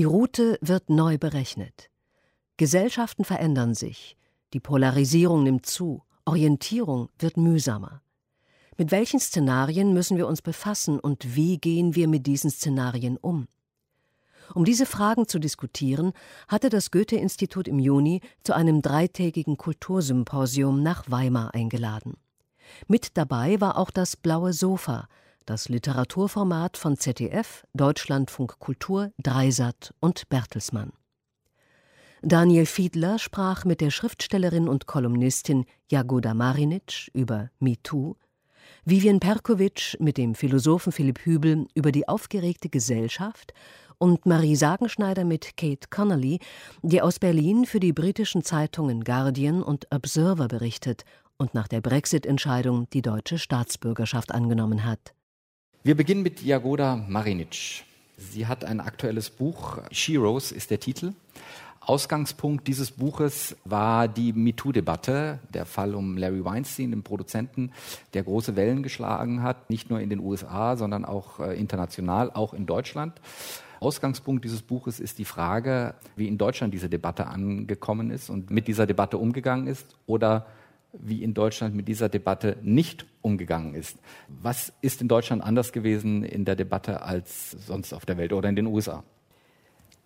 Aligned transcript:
Die 0.00 0.04
Route 0.04 0.56
wird 0.62 0.88
neu 0.88 1.18
berechnet. 1.18 1.90
Gesellschaften 2.56 3.22
verändern 3.22 3.74
sich, 3.74 4.16
die 4.54 4.58
Polarisierung 4.58 5.42
nimmt 5.42 5.66
zu, 5.66 6.02
Orientierung 6.24 7.10
wird 7.18 7.36
mühsamer. 7.36 8.00
Mit 8.78 8.92
welchen 8.92 9.20
Szenarien 9.20 9.92
müssen 9.92 10.16
wir 10.16 10.26
uns 10.26 10.40
befassen 10.40 10.98
und 10.98 11.36
wie 11.36 11.58
gehen 11.58 11.96
wir 11.96 12.08
mit 12.08 12.26
diesen 12.26 12.50
Szenarien 12.50 13.18
um? 13.18 13.46
Um 14.54 14.64
diese 14.64 14.86
Fragen 14.86 15.28
zu 15.28 15.38
diskutieren, 15.38 16.14
hatte 16.48 16.70
das 16.70 16.90
Goethe-Institut 16.90 17.68
im 17.68 17.78
Juni 17.78 18.22
zu 18.42 18.54
einem 18.54 18.80
dreitägigen 18.80 19.58
Kultursymposium 19.58 20.82
nach 20.82 21.10
Weimar 21.10 21.52
eingeladen. 21.52 22.14
Mit 22.88 23.18
dabei 23.18 23.60
war 23.60 23.76
auch 23.76 23.90
das 23.90 24.16
Blaue 24.16 24.54
Sofa, 24.54 25.08
das 25.50 25.68
Literaturformat 25.68 26.76
von 26.76 26.96
ZDF, 26.96 27.64
Deutschlandfunk 27.74 28.60
Kultur, 28.60 29.10
Dreisat 29.20 29.92
und 29.98 30.28
Bertelsmann. 30.28 30.92
Daniel 32.22 32.66
Fiedler 32.66 33.18
sprach 33.18 33.64
mit 33.64 33.80
der 33.80 33.90
Schriftstellerin 33.90 34.68
und 34.68 34.86
Kolumnistin 34.86 35.64
Jagoda 35.90 36.34
Marinic 36.34 37.10
über 37.14 37.50
MeToo, 37.58 38.14
Vivian 38.84 39.18
Perkovic 39.18 39.96
mit 39.98 40.18
dem 40.18 40.36
Philosophen 40.36 40.92
Philipp 40.92 41.18
Hübel 41.24 41.66
über 41.74 41.90
die 41.90 42.06
aufgeregte 42.06 42.68
Gesellschaft 42.68 43.52
und 43.98 44.26
Marie 44.26 44.54
Sagenschneider 44.54 45.24
mit 45.24 45.56
Kate 45.56 45.88
Connolly, 45.90 46.38
die 46.82 47.02
aus 47.02 47.18
Berlin 47.18 47.66
für 47.66 47.80
die 47.80 47.92
britischen 47.92 48.44
Zeitungen 48.44 49.02
Guardian 49.02 49.64
und 49.64 49.88
Observer 49.92 50.46
berichtet 50.46 51.02
und 51.38 51.54
nach 51.54 51.66
der 51.66 51.80
Brexit-Entscheidung 51.80 52.88
die 52.90 53.02
deutsche 53.02 53.38
Staatsbürgerschaft 53.38 54.30
angenommen 54.30 54.84
hat. 54.84 55.12
Wir 55.82 55.96
beginnen 55.96 56.22
mit 56.22 56.42
Jagoda 56.42 56.94
Marinic. 57.08 57.84
Sie 58.18 58.46
hat 58.46 58.66
ein 58.66 58.80
aktuelles 58.80 59.30
Buch, 59.30 59.78
Sheroes 59.90 60.52
ist 60.52 60.70
der 60.70 60.78
Titel. 60.78 61.14
Ausgangspunkt 61.80 62.68
dieses 62.68 62.90
Buches 62.90 63.56
war 63.64 64.06
die 64.06 64.34
MeToo-Debatte, 64.34 65.38
der 65.48 65.64
Fall 65.64 65.94
um 65.94 66.18
Larry 66.18 66.44
Weinstein, 66.44 66.90
den 66.90 67.02
Produzenten, 67.02 67.72
der 68.12 68.24
große 68.24 68.56
Wellen 68.56 68.82
geschlagen 68.82 69.42
hat, 69.42 69.70
nicht 69.70 69.88
nur 69.88 70.00
in 70.00 70.10
den 70.10 70.20
USA, 70.20 70.76
sondern 70.76 71.06
auch 71.06 71.40
äh, 71.40 71.58
international, 71.58 72.30
auch 72.30 72.52
in 72.52 72.66
Deutschland. 72.66 73.18
Ausgangspunkt 73.80 74.44
dieses 74.44 74.60
Buches 74.60 75.00
ist 75.00 75.18
die 75.18 75.24
Frage, 75.24 75.94
wie 76.14 76.28
in 76.28 76.36
Deutschland 76.36 76.74
diese 76.74 76.90
Debatte 76.90 77.26
angekommen 77.26 78.10
ist 78.10 78.28
und 78.28 78.50
mit 78.50 78.68
dieser 78.68 78.86
Debatte 78.86 79.16
umgegangen 79.16 79.66
ist 79.66 79.96
oder 80.06 80.44
wie 80.92 81.22
in 81.22 81.34
Deutschland 81.34 81.74
mit 81.74 81.88
dieser 81.88 82.08
Debatte 82.08 82.56
nicht 82.62 83.06
umgegangen 83.22 83.74
ist. 83.74 83.98
Was 84.28 84.72
ist 84.80 85.02
in 85.02 85.08
Deutschland 85.08 85.42
anders 85.42 85.72
gewesen 85.72 86.24
in 86.24 86.44
der 86.44 86.56
Debatte 86.56 87.02
als 87.02 87.52
sonst 87.52 87.92
auf 87.92 88.06
der 88.06 88.16
Welt 88.16 88.32
oder 88.32 88.48
in 88.48 88.56
den 88.56 88.66
USA? 88.66 89.04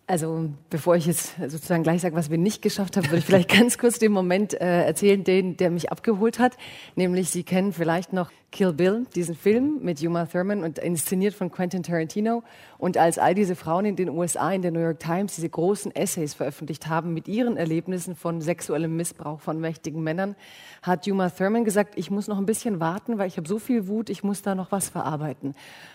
Also 0.06 0.50
bevor 0.68 0.96
ich 0.96 1.06
jetzt 1.06 1.34
sozusagen 1.38 1.82
gleich 1.82 2.02
sage, 2.02 2.14
was 2.14 2.28
wir 2.28 2.36
nicht 2.36 2.60
geschafft 2.60 2.98
haben, 2.98 3.06
würde 3.06 3.18
ich 3.18 3.24
vielleicht 3.24 3.48
ganz 3.58 3.78
kurz 3.78 3.98
den 3.98 4.12
Moment 4.12 4.52
äh, 4.52 4.84
erzählen, 4.84 5.24
den, 5.24 5.56
der 5.56 5.70
mich 5.70 5.90
abgeholt 5.90 6.38
hat. 6.38 6.58
Nämlich, 6.94 7.30
Sie 7.30 7.42
kennen 7.42 7.72
vielleicht 7.72 8.12
noch 8.12 8.30
Kill 8.52 8.74
Bill, 8.74 9.06
diesen 9.14 9.34
Film 9.34 9.80
mit 9.82 10.02
Uma 10.02 10.26
Thurman 10.26 10.62
und 10.62 10.78
inszeniert 10.78 11.34
von 11.34 11.50
Quentin 11.50 11.82
Tarantino. 11.82 12.42
Und 12.76 12.98
als 12.98 13.18
all 13.18 13.34
diese 13.34 13.56
Frauen 13.56 13.86
in 13.86 13.96
den 13.96 14.10
USA 14.10 14.52
in 14.52 14.60
der 14.60 14.72
New 14.72 14.80
York 14.80 15.00
Times 15.00 15.36
diese 15.36 15.48
großen 15.48 15.96
Essays 15.96 16.34
veröffentlicht 16.34 16.86
haben 16.86 17.14
mit 17.14 17.26
ihren 17.26 17.56
Erlebnissen 17.56 18.14
von 18.14 18.42
sexuellem 18.42 18.94
Missbrauch 18.94 19.40
von 19.40 19.58
mächtigen 19.58 20.02
Männern, 20.02 20.36
hat 20.82 21.08
Uma 21.08 21.30
Thurman 21.30 21.64
gesagt, 21.64 21.94
ich 21.96 22.10
muss 22.10 22.28
noch 22.28 22.36
ein 22.36 22.46
bisschen 22.46 22.78
warten, 22.78 23.16
weil 23.16 23.26
ich 23.26 23.38
habe 23.38 23.48
so 23.48 23.58
viel 23.58 23.88
Wut, 23.88 24.10
ich 24.10 24.22
muss 24.22 24.42
da 24.42 24.54
noch 24.54 24.70
was 24.70 24.90
verarbeiten. 24.90 25.54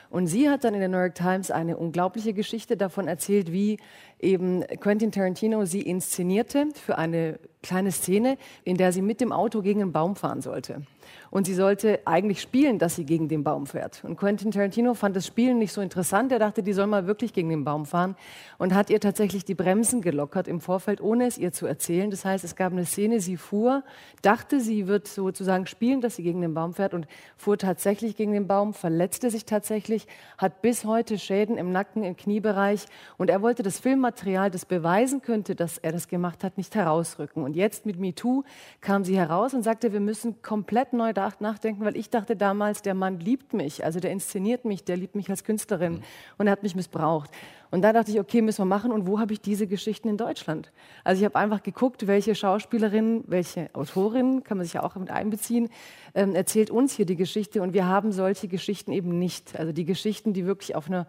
Und 0.09 0.27
sie 0.27 0.49
hat 0.49 0.63
dann 0.63 0.73
in 0.73 0.79
der 0.79 0.89
New 0.89 0.97
York 0.97 1.15
Times 1.15 1.51
eine 1.51 1.77
unglaubliche 1.77 2.33
Geschichte 2.33 2.77
davon 2.77 3.07
erzählt, 3.07 3.51
wie 3.51 3.77
eben 4.19 4.65
Quentin 4.79 5.11
Tarantino 5.11 5.65
sie 5.65 5.81
inszenierte 5.81 6.67
für 6.75 6.97
eine 6.97 7.39
kleine 7.61 7.91
Szene, 7.91 8.37
in 8.63 8.77
der 8.77 8.91
sie 8.91 9.01
mit 9.01 9.21
dem 9.21 9.31
Auto 9.31 9.61
gegen 9.61 9.81
einen 9.81 9.91
Baum 9.91 10.15
fahren 10.15 10.41
sollte. 10.41 10.83
Und 11.31 11.45
sie 11.45 11.53
sollte 11.53 11.99
eigentlich 12.05 12.41
spielen, 12.41 12.79
dass 12.79 12.95
sie 12.95 13.05
gegen 13.05 13.27
den 13.27 13.43
Baum 13.43 13.67
fährt. 13.67 14.03
Und 14.03 14.17
Quentin 14.17 14.51
Tarantino 14.51 14.93
fand 14.93 15.15
das 15.15 15.27
Spielen 15.27 15.59
nicht 15.59 15.73
so 15.73 15.81
interessant. 15.81 16.31
Er 16.31 16.39
dachte, 16.39 16.63
die 16.63 16.73
soll 16.73 16.87
mal 16.87 17.05
wirklich 17.05 17.33
gegen 17.33 17.49
den 17.49 17.63
Baum 17.63 17.85
fahren 17.85 18.15
und 18.57 18.73
hat 18.73 18.89
ihr 18.89 18.99
tatsächlich 18.99 19.45
die 19.45 19.53
Bremsen 19.53 20.01
gelockert 20.01 20.47
im 20.47 20.59
Vorfeld, 20.59 21.01
ohne 21.01 21.27
es 21.27 21.37
ihr 21.37 21.51
zu 21.51 21.67
erzählen. 21.67 22.09
Das 22.09 22.25
heißt, 22.25 22.43
es 22.43 22.55
gab 22.55 22.71
eine 22.71 22.85
Szene, 22.85 23.19
sie 23.19 23.37
fuhr, 23.37 23.83
dachte, 24.21 24.59
sie 24.59 24.87
wird 24.87 25.07
sozusagen 25.07 25.67
spielen, 25.67 26.01
dass 26.01 26.15
sie 26.15 26.23
gegen 26.23 26.41
den 26.41 26.53
Baum 26.53 26.73
fährt 26.73 26.93
und 26.93 27.07
fuhr 27.37 27.57
tatsächlich 27.57 28.15
gegen 28.15 28.33
den 28.33 28.47
Baum, 28.47 28.73
verletzte 28.73 29.29
sich 29.29 29.45
tatsächlich, 29.45 30.07
hat 30.37 30.61
bis 30.61 30.85
heute 30.85 31.19
Schäden 31.19 31.57
im 31.57 31.71
Nacken, 31.71 32.03
im 32.03 32.17
Kniebereich. 32.17 32.85
Und 33.17 33.29
er 33.29 33.41
wollte 33.41 33.61
das 33.61 33.79
Filmmaterial, 34.09 34.51
das 34.51 34.65
beweisen 34.65 35.21
könnte, 35.21 35.55
dass 35.55 35.77
er 35.77 35.91
das 35.91 36.07
gemacht 36.07 36.43
hat, 36.43 36.57
nicht 36.57 36.75
herausrücken. 36.75 37.43
Und 37.43 37.55
jetzt 37.55 37.85
mit 37.85 37.99
MeToo 37.99 38.43
kam 38.81 39.03
sie 39.03 39.17
heraus 39.17 39.53
und 39.53 39.63
sagte, 39.63 39.93
wir 39.93 39.99
müssen 39.99 40.41
komplett 40.41 40.93
neu 40.93 41.13
nachdenken, 41.39 41.85
weil 41.85 41.95
ich 41.95 42.09
dachte 42.09 42.35
damals, 42.35 42.81
der 42.81 42.93
Mann 42.93 43.19
liebt 43.19 43.53
mich, 43.53 43.85
also 43.85 43.99
der 43.99 44.11
inszeniert 44.11 44.65
mich, 44.65 44.83
der 44.83 44.97
liebt 44.97 45.15
mich 45.15 45.29
als 45.29 45.43
Künstlerin 45.43 45.93
mhm. 45.93 46.03
und 46.37 46.47
er 46.47 46.51
hat 46.51 46.63
mich 46.63 46.75
missbraucht. 46.75 47.29
Und 47.71 47.83
da 47.83 47.93
dachte 47.93 48.09
ich, 48.09 48.19
okay, 48.19 48.41
müssen 48.41 48.61
wir 48.61 48.65
machen. 48.65 48.91
Und 48.91 49.05
wo 49.05 49.19
habe 49.19 49.31
ich 49.31 49.41
diese 49.41 49.67
Geschichten 49.67 50.09
in 50.09 50.17
Deutschland? 50.17 50.71
Also 51.03 51.19
ich 51.19 51.25
habe 51.25 51.35
einfach 51.35 51.61
geguckt, 51.61 52.07
welche 52.07 52.33
Schauspielerinnen, 52.33 53.25
welche 53.27 53.69
Autorinnen, 53.73 54.43
kann 54.43 54.57
man 54.57 54.65
sich 54.65 54.73
ja 54.73 54.83
auch 54.83 54.95
mit 54.95 55.11
einbeziehen, 55.11 55.69
ähm, 56.15 56.33
erzählt 56.33 56.71
uns 56.71 56.95
hier 56.95 57.05
die 57.05 57.15
Geschichte. 57.15 57.61
Und 57.61 57.73
wir 57.73 57.85
haben 57.85 58.11
solche 58.11 58.47
Geschichten 58.47 58.91
eben 58.91 59.19
nicht. 59.19 59.59
Also 59.59 59.71
die 59.71 59.85
Geschichten, 59.85 60.33
die 60.33 60.47
wirklich 60.47 60.75
auf 60.75 60.87
einer 60.87 61.05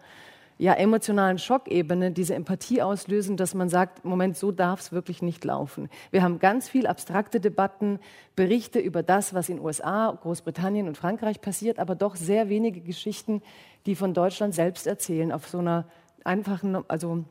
ja, 0.61 0.73
emotionalen 0.73 1.39
Schockebene 1.39 2.11
diese 2.11 2.35
Empathie 2.35 2.83
auslösen, 2.83 3.35
dass 3.35 3.55
man 3.55 3.67
sagt, 3.67 4.05
Moment, 4.05 4.37
so 4.37 4.51
darf 4.51 4.79
es 4.79 4.91
wirklich 4.91 5.23
nicht 5.23 5.43
laufen. 5.43 5.89
Wir 6.11 6.21
haben 6.21 6.37
ganz 6.37 6.69
viel 6.69 6.85
abstrakte 6.85 7.39
Debatten, 7.39 7.97
Berichte 8.35 8.77
über 8.77 9.01
das, 9.01 9.33
was 9.33 9.49
in 9.49 9.59
USA, 9.59 10.15
Großbritannien 10.21 10.87
und 10.87 10.97
Frankreich 10.97 11.41
passiert, 11.41 11.79
aber 11.79 11.95
doch 11.95 12.15
sehr 12.15 12.47
wenige 12.47 12.79
Geschichten, 12.79 13.41
die 13.87 13.95
von 13.95 14.13
Deutschland 14.13 14.53
selbst 14.53 14.85
erzählen, 14.85 15.31
auf 15.31 15.47
so 15.47 15.57
einer 15.57 15.87
einfachen, 16.25 16.87
also 16.87 17.25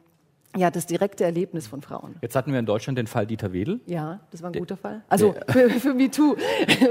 ja, 0.57 0.71
das 0.71 0.87
direkte 0.87 1.23
Erlebnis 1.25 1.69
von 1.69 1.81
Frauen. 1.81 2.17
Jetzt 2.23 2.35
hatten 2.35 2.51
wir 2.51 2.59
in 2.59 2.67
Deutschland 2.67 2.99
den 2.99 3.07
Fall 3.07 3.25
Dieter 3.25 3.53
Wedel. 3.53 3.81
Ja, 3.87 4.19
das 4.33 4.43
war 4.43 4.51
ein 4.51 4.59
guter 4.59 4.77
Fall. 4.77 5.03
Also 5.09 5.35
für, 5.49 5.71
für 5.71 5.95
MeToo. 5.95 6.37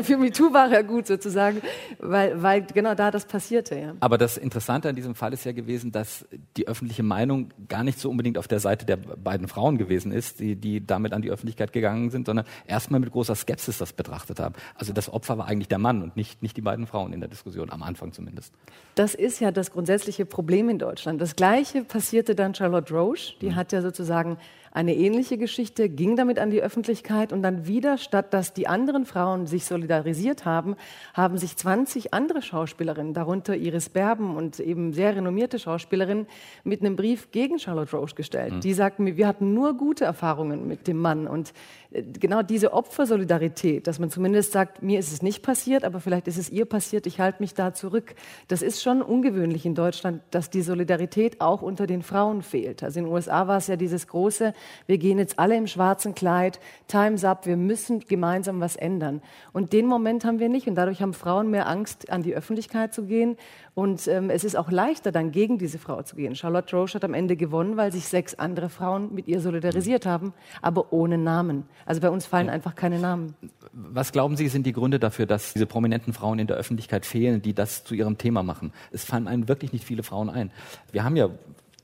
für 0.01 0.17
MeToo 0.17 0.53
war 0.53 0.71
er 0.71 0.83
gut 0.83 1.07
sozusagen, 1.07 1.61
weil, 1.99 2.41
weil 2.41 2.61
genau 2.61 2.95
da 2.95 3.11
das 3.11 3.25
passierte. 3.25 3.77
Ja. 3.77 3.93
Aber 3.99 4.17
das 4.17 4.37
Interessante 4.37 4.87
an 4.87 4.95
diesem 4.95 5.13
Fall 5.13 5.33
ist 5.33 5.43
ja 5.43 5.51
gewesen, 5.51 5.91
dass 5.91 6.25
die 6.55 6.69
öffentliche 6.69 7.03
Meinung 7.03 7.49
gar 7.67 7.83
nicht 7.83 7.99
so 7.99 8.09
unbedingt 8.09 8.37
auf 8.37 8.47
der 8.47 8.61
Seite 8.61 8.85
der 8.85 8.95
beiden 8.95 9.49
Frauen 9.49 9.77
gewesen 9.77 10.13
ist, 10.13 10.39
die, 10.39 10.55
die 10.55 10.85
damit 10.85 11.11
an 11.11 11.21
die 11.21 11.29
Öffentlichkeit 11.29 11.73
gegangen 11.73 12.11
sind, 12.11 12.27
sondern 12.27 12.45
erstmal 12.65 13.01
mit 13.01 13.11
großer 13.11 13.35
Skepsis 13.35 13.77
das 13.77 13.91
betrachtet 13.91 14.39
haben. 14.39 14.55
Also 14.75 14.93
das 14.93 15.11
Opfer 15.11 15.37
war 15.37 15.47
eigentlich 15.47 15.67
der 15.67 15.79
Mann 15.79 16.01
und 16.01 16.15
nicht, 16.15 16.41
nicht 16.41 16.55
die 16.55 16.61
beiden 16.61 16.87
Frauen 16.87 17.11
in 17.11 17.19
der 17.19 17.29
Diskussion, 17.29 17.69
am 17.71 17.83
Anfang 17.83 18.13
zumindest. 18.13 18.53
Das 18.95 19.15
ist 19.15 19.41
ja 19.41 19.51
das 19.51 19.71
grundsätzliche 19.71 20.25
Problem 20.25 20.69
in 20.69 20.79
Deutschland. 20.79 21.19
Das 21.19 21.35
Gleiche 21.35 21.83
passierte 21.83 22.35
dann 22.35 22.55
Charlotte 22.55 22.93
Roche, 22.93 23.33
die 23.41 23.48
die 23.49 23.55
hat 23.55 23.71
ja 23.71 23.81
sozusagen 23.81 24.37
eine 24.71 24.95
ähnliche 24.95 25.37
Geschichte, 25.37 25.89
ging 25.89 26.15
damit 26.15 26.39
an 26.39 26.51
die 26.51 26.61
Öffentlichkeit 26.61 27.33
und 27.33 27.41
dann 27.41 27.67
wieder, 27.67 27.97
statt 27.97 28.33
dass 28.33 28.53
die 28.53 28.67
anderen 28.67 29.05
Frauen 29.05 29.47
sich 29.47 29.65
solidarisiert 29.65 30.45
haben, 30.45 30.75
haben 31.13 31.37
sich 31.37 31.55
20 31.57 32.13
andere 32.13 32.41
Schauspielerinnen, 32.41 33.13
darunter 33.13 33.55
Iris 33.55 33.89
Berben 33.89 34.35
und 34.35 34.59
eben 34.59 34.93
sehr 34.93 35.15
renommierte 35.15 35.59
Schauspielerinnen, 35.59 36.27
mit 36.63 36.81
einem 36.81 36.95
Brief 36.95 37.31
gegen 37.31 37.59
Charlotte 37.59 37.95
Roche 37.95 38.15
gestellt. 38.15 38.55
Mhm. 38.55 38.61
Die 38.61 38.73
sagten, 38.73 39.17
wir 39.17 39.27
hatten 39.27 39.53
nur 39.53 39.75
gute 39.75 40.05
Erfahrungen 40.05 40.67
mit 40.67 40.87
dem 40.87 40.97
Mann 40.97 41.27
und 41.27 41.53
äh, 41.91 42.03
genau 42.03 42.41
diese 42.41 42.73
Opfersolidarität, 42.73 43.87
dass 43.87 43.99
man 43.99 44.09
zumindest 44.09 44.51
sagt, 44.51 44.81
mir 44.81 44.99
ist 44.99 45.11
es 45.11 45.21
nicht 45.21 45.43
passiert, 45.43 45.83
aber 45.83 45.99
vielleicht 45.99 46.27
ist 46.27 46.37
es 46.37 46.49
ihr 46.49 46.65
passiert, 46.65 47.07
ich 47.07 47.19
halte 47.19 47.41
mich 47.41 47.53
da 47.53 47.73
zurück. 47.73 48.15
Das 48.47 48.61
ist 48.61 48.81
schon 48.81 49.01
ungewöhnlich 49.01 49.65
in 49.65 49.75
Deutschland, 49.75 50.21
dass 50.31 50.49
die 50.49 50.61
Solidarität 50.61 51.41
auch 51.41 51.61
unter 51.61 51.87
den 51.87 52.03
Frauen 52.03 52.41
fehlt. 52.41 52.83
Also 52.83 52.99
in 52.99 53.05
den 53.05 53.13
USA 53.13 53.47
war 53.47 53.57
es 53.57 53.67
ja 53.67 53.75
dieses 53.75 54.07
große, 54.07 54.53
wir 54.87 54.97
gehen 54.97 55.17
jetzt 55.17 55.39
alle 55.39 55.55
im 55.55 55.67
schwarzen 55.67 56.15
Kleid, 56.15 56.59
Time's 56.87 57.23
up, 57.23 57.45
wir 57.45 57.57
müssen 57.57 57.99
gemeinsam 57.99 58.59
was 58.59 58.75
ändern. 58.75 59.21
Und 59.53 59.73
den 59.73 59.85
Moment 59.85 60.25
haben 60.25 60.39
wir 60.39 60.49
nicht 60.49 60.67
und 60.67 60.75
dadurch 60.75 61.01
haben 61.01 61.13
Frauen 61.13 61.49
mehr 61.49 61.67
Angst, 61.67 62.09
an 62.09 62.23
die 62.23 62.35
Öffentlichkeit 62.35 62.93
zu 62.93 63.03
gehen 63.05 63.37
und 63.79 64.09
ähm, 64.09 64.29
es 64.29 64.43
ist 64.43 64.57
auch 64.57 64.71
leichter, 64.71 65.13
dann 65.13 65.31
gegen 65.31 65.57
diese 65.57 65.79
Frau 65.79 66.01
zu 66.01 66.17
gehen. 66.17 66.35
Charlotte 66.35 66.75
Roche 66.75 66.95
hat 66.95 67.05
am 67.05 67.13
Ende 67.13 67.37
gewonnen, 67.37 67.77
weil 67.77 67.93
sich 67.93 68.09
sechs 68.09 68.35
andere 68.35 68.67
Frauen 68.67 69.13
mit 69.13 69.29
ihr 69.29 69.39
solidarisiert 69.39 70.05
haben, 70.05 70.33
aber 70.61 70.91
ohne 70.91 71.17
Namen. 71.17 71.63
Also 71.85 72.01
bei 72.01 72.09
uns 72.09 72.25
fallen 72.25 72.47
ja. 72.47 72.51
einfach 72.51 72.75
keine 72.75 72.99
Namen. 72.99 73.35
Was 73.71 74.11
glauben 74.11 74.35
Sie, 74.35 74.49
sind 74.49 74.65
die 74.65 74.73
Gründe 74.73 74.99
dafür, 74.99 75.25
dass 75.25 75.53
diese 75.53 75.65
prominenten 75.65 76.11
Frauen 76.11 76.39
in 76.39 76.47
der 76.47 76.57
Öffentlichkeit 76.57 77.05
fehlen, 77.05 77.41
die 77.41 77.53
das 77.53 77.85
zu 77.85 77.95
ihrem 77.95 78.17
Thema 78.17 78.43
machen? 78.43 78.73
Es 78.91 79.05
fallen 79.05 79.29
einem 79.29 79.47
wirklich 79.47 79.71
nicht 79.71 79.85
viele 79.85 80.03
Frauen 80.03 80.29
ein. 80.29 80.51
Wir 80.91 81.05
haben 81.05 81.15
ja 81.15 81.29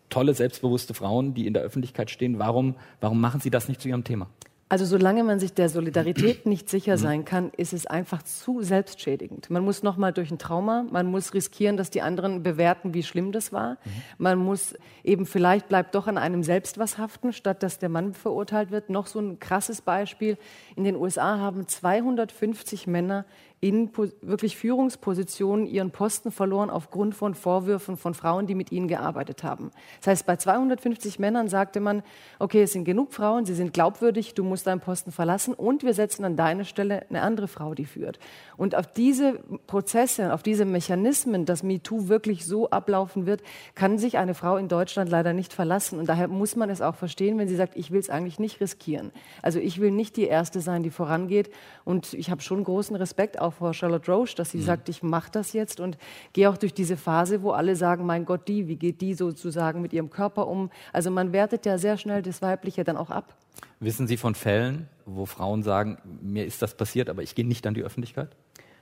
tolle, 0.09 0.33
selbstbewusste 0.33 0.93
Frauen, 0.93 1.33
die 1.33 1.47
in 1.47 1.53
der 1.53 1.63
Öffentlichkeit 1.63 2.11
stehen. 2.11 2.39
Warum, 2.39 2.75
warum 3.01 3.19
machen 3.21 3.41
Sie 3.41 3.49
das 3.49 3.67
nicht 3.67 3.81
zu 3.81 3.89
Ihrem 3.89 4.03
Thema? 4.03 4.27
Also 4.67 4.83
solange 4.83 5.23
man 5.23 5.39
sich 5.39 5.53
der 5.53 5.69
Solidarität 5.69 6.45
nicht 6.47 6.69
sicher 6.69 6.97
sein 6.97 7.23
kann, 7.23 7.51
ist 7.55 7.71
es 7.71 7.85
einfach 7.85 8.23
zu 8.23 8.63
selbstschädigend. 8.63 9.51
Man 9.51 9.63
muss 9.63 9.83
noch 9.83 9.95
mal 9.95 10.11
durch 10.11 10.31
ein 10.31 10.39
Trauma, 10.39 10.83
man 10.89 11.05
muss 11.05 11.35
riskieren, 11.35 11.77
dass 11.77 11.91
die 11.91 12.01
anderen 12.01 12.41
bewerten, 12.41 12.95
wie 12.95 13.03
schlimm 13.03 13.31
das 13.31 13.53
war. 13.53 13.77
Man 14.17 14.39
muss 14.39 14.73
eben 15.03 15.27
vielleicht 15.27 15.67
bleibt 15.67 15.93
doch 15.93 16.07
an 16.07 16.17
einem 16.17 16.41
selbst 16.41 16.79
was 16.79 16.97
haften, 16.97 17.31
statt 17.31 17.61
dass 17.61 17.77
der 17.77 17.89
Mann 17.89 18.15
verurteilt 18.15 18.71
wird. 18.71 18.89
Noch 18.89 19.05
so 19.05 19.19
ein 19.19 19.39
krasses 19.39 19.81
Beispiel: 19.81 20.35
In 20.75 20.83
den 20.83 20.95
USA 20.95 21.37
haben 21.37 21.67
250 21.67 22.87
Männer 22.87 23.25
in 23.61 23.89
wirklich 24.21 24.57
Führungspositionen 24.57 25.65
ihren 25.65 25.91
Posten 25.91 26.31
verloren 26.31 26.69
aufgrund 26.69 27.15
von 27.15 27.33
Vorwürfen 27.33 27.97
von 27.97 28.13
Frauen, 28.13 28.47
die 28.47 28.53
mit 28.53 28.71
ihnen 28.71 28.87
gearbeitet 28.87 29.43
haben. 29.43 29.71
Das 30.01 30.07
heißt, 30.07 30.25
bei 30.25 30.35
250 30.35 31.19
Männern 31.19 31.47
sagte 31.47 31.79
man, 31.79 32.03
okay, 32.37 32.63
es 32.63 32.73
sind 32.73 32.83
genug 32.83 33.13
Frauen, 33.13 33.45
sie 33.45 33.55
sind 33.55 33.73
glaubwürdig, 33.73 34.33
du 34.33 34.43
musst 34.43 34.67
deinen 34.67 34.81
Posten 34.81 35.11
verlassen 35.11 35.53
und 35.53 35.83
wir 35.83 35.93
setzen 35.93 36.25
an 36.25 36.35
deine 36.35 36.65
Stelle 36.65 37.09
eine 37.09 37.21
andere 37.21 37.47
Frau, 37.47 37.73
die 37.73 37.85
führt. 37.85 38.19
Und 38.57 38.75
auf 38.75 38.87
diese 38.87 39.39
Prozesse, 39.67 40.33
auf 40.33 40.43
diese 40.43 40.65
Mechanismen, 40.65 41.45
dass 41.45 41.63
MeToo 41.63 42.07
wirklich 42.07 42.45
so 42.45 42.69
ablaufen 42.69 43.25
wird, 43.25 43.41
kann 43.73 43.97
sich 43.97 44.17
eine 44.17 44.33
Frau 44.33 44.57
in 44.57 44.67
Deutschland 44.67 45.09
leider 45.09 45.33
nicht 45.33 45.53
verlassen. 45.53 45.97
Und 45.97 46.09
daher 46.09 46.27
muss 46.27 46.55
man 46.55 46.69
es 46.69 46.81
auch 46.81 46.95
verstehen, 46.95 47.37
wenn 47.37 47.47
sie 47.47 47.55
sagt, 47.55 47.75
ich 47.77 47.91
will 47.91 47.99
es 47.99 48.09
eigentlich 48.09 48.37
nicht 48.37 48.59
riskieren. 48.59 49.11
Also 49.41 49.59
ich 49.59 49.79
will 49.79 49.91
nicht 49.91 50.17
die 50.17 50.27
Erste 50.27 50.61
sein, 50.61 50.83
die 50.83 50.89
vorangeht. 50.89 51.49
Und 51.83 52.13
ich 52.13 52.29
habe 52.29 52.41
schon 52.41 52.63
großen 52.63 52.95
Respekt 52.95 53.39
auch 53.45 53.53
vor 53.53 53.73
Charlotte 53.73 54.11
Roche, 54.11 54.35
dass 54.35 54.51
sie 54.51 54.57
mhm. 54.57 54.63
sagt, 54.63 54.89
ich 54.89 55.03
mache 55.03 55.31
das 55.31 55.53
jetzt 55.53 55.79
und 55.79 55.97
gehe 56.33 56.49
auch 56.49 56.57
durch 56.57 56.73
diese 56.73 56.97
Phase, 56.97 57.41
wo 57.41 57.51
alle 57.51 57.75
sagen, 57.75 58.05
mein 58.05 58.25
Gott, 58.25 58.47
die, 58.47 58.67
wie 58.67 58.75
geht 58.75 59.01
die 59.01 59.13
sozusagen 59.13 59.81
mit 59.81 59.93
ihrem 59.93 60.09
Körper 60.09 60.47
um? 60.47 60.69
Also 60.91 61.11
man 61.11 61.31
wertet 61.31 61.65
ja 61.65 61.77
sehr 61.77 61.97
schnell 61.97 62.21
das 62.21 62.41
Weibliche 62.41 62.83
dann 62.83 62.97
auch 62.97 63.09
ab. 63.09 63.35
Wissen 63.79 64.07
Sie 64.07 64.17
von 64.17 64.35
Fällen, 64.35 64.89
wo 65.05 65.25
Frauen 65.25 65.63
sagen, 65.63 65.97
mir 66.21 66.45
ist 66.45 66.61
das 66.61 66.75
passiert, 66.75 67.09
aber 67.09 67.23
ich 67.23 67.35
gehe 67.35 67.47
nicht 67.47 67.65
an 67.67 67.73
die 67.73 67.83
Öffentlichkeit? 67.83 68.29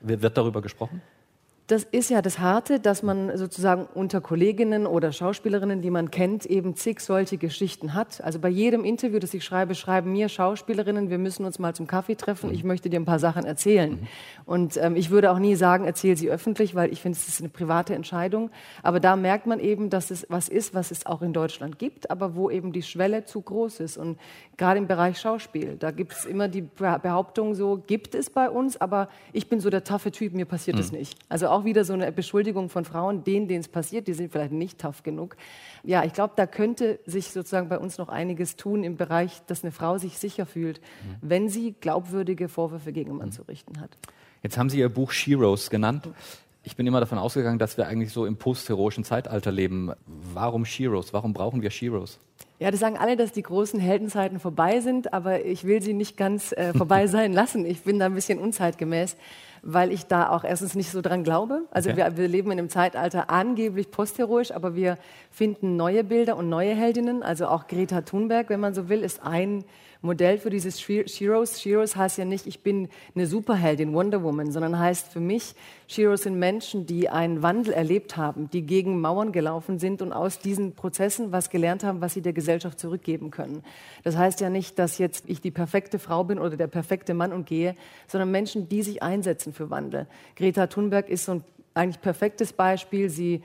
Wird 0.01 0.37
darüber 0.37 0.61
gesprochen? 0.61 1.01
Das 1.73 1.85
ist 1.85 2.11
ja 2.11 2.21
das 2.21 2.37
Harte, 2.37 2.79
dass 2.79 3.01
man 3.01 3.35
sozusagen 3.35 3.87
unter 3.95 4.21
Kolleginnen 4.21 4.85
oder 4.85 5.11
Schauspielerinnen, 5.11 5.81
die 5.81 5.89
man 5.89 6.11
kennt, 6.11 6.45
eben 6.45 6.75
zig 6.75 6.99
solche 6.99 7.39
Geschichten 7.39 7.95
hat. 7.95 8.23
Also 8.23 8.37
bei 8.37 8.49
jedem 8.49 8.85
Interview, 8.85 9.17
das 9.17 9.33
ich 9.33 9.43
schreibe, 9.43 9.73
schreiben 9.73 10.11
mir 10.11 10.29
Schauspielerinnen, 10.29 11.09
wir 11.09 11.17
müssen 11.17 11.45
uns 11.45 11.57
mal 11.57 11.73
zum 11.73 11.87
Kaffee 11.87 12.13
treffen, 12.13 12.53
ich 12.53 12.63
möchte 12.63 12.91
dir 12.91 12.99
ein 12.99 13.05
paar 13.05 13.17
Sachen 13.17 13.43
erzählen. 13.43 13.89
Mhm. 13.89 14.07
Und 14.45 14.77
ähm, 14.77 14.95
ich 14.95 15.09
würde 15.09 15.31
auch 15.31 15.39
nie 15.39 15.55
sagen, 15.55 15.85
erzähl 15.85 16.15
sie 16.15 16.29
öffentlich, 16.29 16.75
weil 16.75 16.93
ich 16.93 17.01
finde, 17.01 17.17
es 17.17 17.27
ist 17.27 17.39
eine 17.39 17.49
private 17.49 17.95
Entscheidung. 17.95 18.51
Aber 18.83 18.99
da 18.99 19.15
merkt 19.15 19.47
man 19.47 19.59
eben, 19.59 19.89
dass 19.89 20.11
es 20.11 20.27
was 20.29 20.49
ist, 20.49 20.75
was 20.75 20.91
es 20.91 21.07
auch 21.07 21.23
in 21.23 21.33
Deutschland 21.33 21.79
gibt, 21.79 22.11
aber 22.11 22.35
wo 22.35 22.51
eben 22.51 22.71
die 22.71 22.83
Schwelle 22.83 23.25
zu 23.25 23.41
groß 23.41 23.79
ist. 23.79 23.97
Und 23.97 24.19
gerade 24.57 24.77
im 24.77 24.85
Bereich 24.85 25.19
Schauspiel, 25.19 25.75
da 25.79 25.89
gibt 25.89 26.11
es 26.11 26.25
immer 26.25 26.49
die 26.49 26.61
Behauptung 26.61 27.55
so, 27.55 27.81
gibt 27.87 28.13
es 28.13 28.29
bei 28.29 28.47
uns, 28.47 28.79
aber 28.79 29.09
ich 29.31 29.49
bin 29.49 29.59
so 29.59 29.71
der 29.71 29.83
taffe 29.83 30.11
Typ, 30.11 30.33
mir 30.33 30.45
passiert 30.45 30.77
es 30.77 30.91
mhm. 30.91 30.99
nicht. 30.99 31.17
Also 31.29 31.47
auch 31.47 31.62
wieder 31.65 31.85
so 31.85 31.93
eine 31.93 32.11
Beschuldigung 32.11 32.69
von 32.69 32.85
Frauen, 32.85 33.23
denen, 33.23 33.47
denen 33.47 33.61
es 33.61 33.67
passiert, 33.67 34.07
die 34.07 34.13
sind 34.13 34.31
vielleicht 34.31 34.51
nicht 34.51 34.79
tough 34.79 35.03
genug. 35.03 35.35
Ja, 35.83 36.03
ich 36.03 36.13
glaube, 36.13 36.33
da 36.35 36.45
könnte 36.45 36.99
sich 37.05 37.31
sozusagen 37.31 37.69
bei 37.69 37.77
uns 37.77 37.97
noch 37.97 38.09
einiges 38.09 38.55
tun 38.55 38.83
im 38.83 38.97
Bereich, 38.97 39.41
dass 39.47 39.63
eine 39.63 39.71
Frau 39.71 39.97
sich 39.97 40.17
sicher 40.17 40.45
fühlt, 40.45 40.79
mhm. 40.79 41.15
wenn 41.21 41.49
sie 41.49 41.73
glaubwürdige 41.79 42.49
Vorwürfe 42.49 42.93
gegen 42.93 43.11
einen 43.11 43.19
Mann 43.19 43.27
mhm. 43.29 43.33
zu 43.33 43.43
richten 43.43 43.79
hat. 43.79 43.97
Jetzt 44.41 44.57
haben 44.57 44.69
Sie 44.69 44.79
Ihr 44.79 44.89
Buch 44.89 45.11
Sheroes 45.11 45.69
genannt. 45.69 46.09
Ich 46.63 46.75
bin 46.75 46.87
immer 46.87 46.99
davon 46.99 47.17
ausgegangen, 47.17 47.59
dass 47.59 47.77
wir 47.77 47.87
eigentlich 47.87 48.11
so 48.11 48.25
im 48.25 48.37
postheroischen 48.37 49.03
Zeitalter 49.03 49.51
leben. 49.51 49.91
Warum 50.33 50.65
Sheroes? 50.65 51.13
Warum 51.13 51.33
brauchen 51.33 51.61
wir 51.61 51.71
Sheroes? 51.71 52.19
Ja, 52.63 52.71
das 52.71 52.79
sagen 52.79 52.97
alle, 52.97 53.17
dass 53.17 53.33
die 53.33 53.43
großen 53.43 53.77
Heldenzeiten 53.77 54.39
vorbei 54.39 54.79
sind, 54.79 55.13
aber 55.13 55.43
ich 55.43 55.65
will 55.65 55.81
sie 55.81 55.93
nicht 55.93 56.15
ganz 56.15 56.53
äh, 56.53 56.71
vorbei 56.77 57.07
sein 57.07 57.33
lassen. 57.33 57.65
Ich 57.65 57.81
bin 57.83 57.99
da 57.99 58.05
ein 58.05 58.13
bisschen 58.13 58.39
unzeitgemäß 58.39 59.17
weil 59.65 59.93
ich 59.93 60.07
da 60.07 60.29
auch 60.29 60.43
erstens 60.43 60.75
nicht 60.75 60.91
so 60.91 61.01
dran 61.01 61.23
glaube. 61.23 61.61
Also 61.71 61.89
okay. 61.89 61.97
wir, 61.97 62.17
wir, 62.17 62.27
leben 62.27 62.51
in 62.51 62.59
einem 62.59 62.69
Zeitalter 62.69 63.29
angeblich 63.29 63.89
postheroisch, 63.89 64.51
aber 64.51 64.75
wir 64.75 64.97
finden 65.31 65.77
neue 65.77 66.03
Bilder 66.03 66.35
und 66.35 66.49
neue 66.49 66.75
Heldinnen. 66.75 67.23
Also 67.23 67.47
auch 67.47 67.67
Greta 67.67 68.01
Thunberg, 68.01 68.49
wenn 68.49 68.59
man 68.59 68.73
so 68.73 68.89
will, 68.89 69.01
ist 69.01 69.23
ein 69.23 69.63
Modell 70.03 70.37
für 70.37 70.49
dieses 70.49 70.81
Sheroes. 70.81 71.61
Sheroes 71.61 71.95
heißt 71.95 72.17
ja 72.17 72.25
nicht, 72.25 72.45
ich 72.45 72.59
bin 72.59 72.89
eine 73.15 73.25
Superheldin, 73.25 73.93
Wonder 73.93 74.21
Woman, 74.21 74.51
sondern 74.51 74.77
heißt 74.77 75.07
für 75.13 75.21
mich, 75.21 75.55
Sheroes 75.87 76.23
sind 76.23 76.37
Menschen, 76.37 76.85
die 76.85 77.07
einen 77.07 77.41
Wandel 77.41 77.73
erlebt 77.73 78.17
haben, 78.17 78.49
die 78.49 78.63
gegen 78.63 78.99
Mauern 78.99 79.31
gelaufen 79.31 79.79
sind 79.79 80.01
und 80.01 80.11
aus 80.11 80.39
diesen 80.39 80.75
Prozessen 80.75 81.31
was 81.31 81.49
gelernt 81.49 81.85
haben, 81.85 82.01
was 82.01 82.13
sie 82.13 82.21
der 82.21 82.33
Gesellschaft 82.33 82.79
zurückgeben 82.79 83.31
können. 83.31 83.63
Das 84.03 84.17
heißt 84.17 84.41
ja 84.41 84.49
nicht, 84.49 84.77
dass 84.77 84.97
jetzt 84.97 85.23
ich 85.29 85.39
die 85.39 85.51
perfekte 85.51 85.99
Frau 85.99 86.25
bin 86.25 86.37
oder 86.37 86.57
der 86.57 86.67
perfekte 86.67 87.13
Mann 87.13 87.31
und 87.31 87.45
gehe, 87.45 87.75
sondern 88.07 88.29
Menschen, 88.29 88.67
die 88.67 88.83
sich 88.83 89.01
einsetzen 89.01 89.53
für 89.53 89.69
Wandel. 89.69 90.07
Greta 90.35 90.67
Thunberg 90.67 91.07
ist 91.07 91.23
so 91.23 91.31
ein 91.31 91.43
eigentlich 91.75 92.01
perfektes 92.01 92.51
Beispiel. 92.51 93.09
Sie 93.09 93.41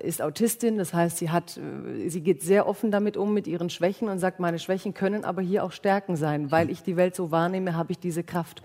ist 0.00 0.22
Autistin, 0.22 0.78
das 0.78 0.94
heißt, 0.94 1.18
sie, 1.18 1.30
hat, 1.30 1.60
sie 2.06 2.20
geht 2.20 2.42
sehr 2.42 2.68
offen 2.68 2.90
damit 2.90 3.16
um, 3.16 3.34
mit 3.34 3.46
ihren 3.46 3.70
Schwächen 3.70 4.08
und 4.08 4.18
sagt, 4.18 4.38
meine 4.38 4.58
Schwächen 4.58 4.94
können 4.94 5.24
aber 5.24 5.42
hier 5.42 5.64
auch 5.64 5.72
Stärken 5.72 6.16
sein. 6.16 6.50
Weil 6.50 6.70
ich 6.70 6.82
die 6.82 6.96
Welt 6.96 7.16
so 7.16 7.30
wahrnehme, 7.30 7.76
habe 7.76 7.92
ich 7.92 7.98
diese 7.98 8.22
Kraft. 8.22 8.62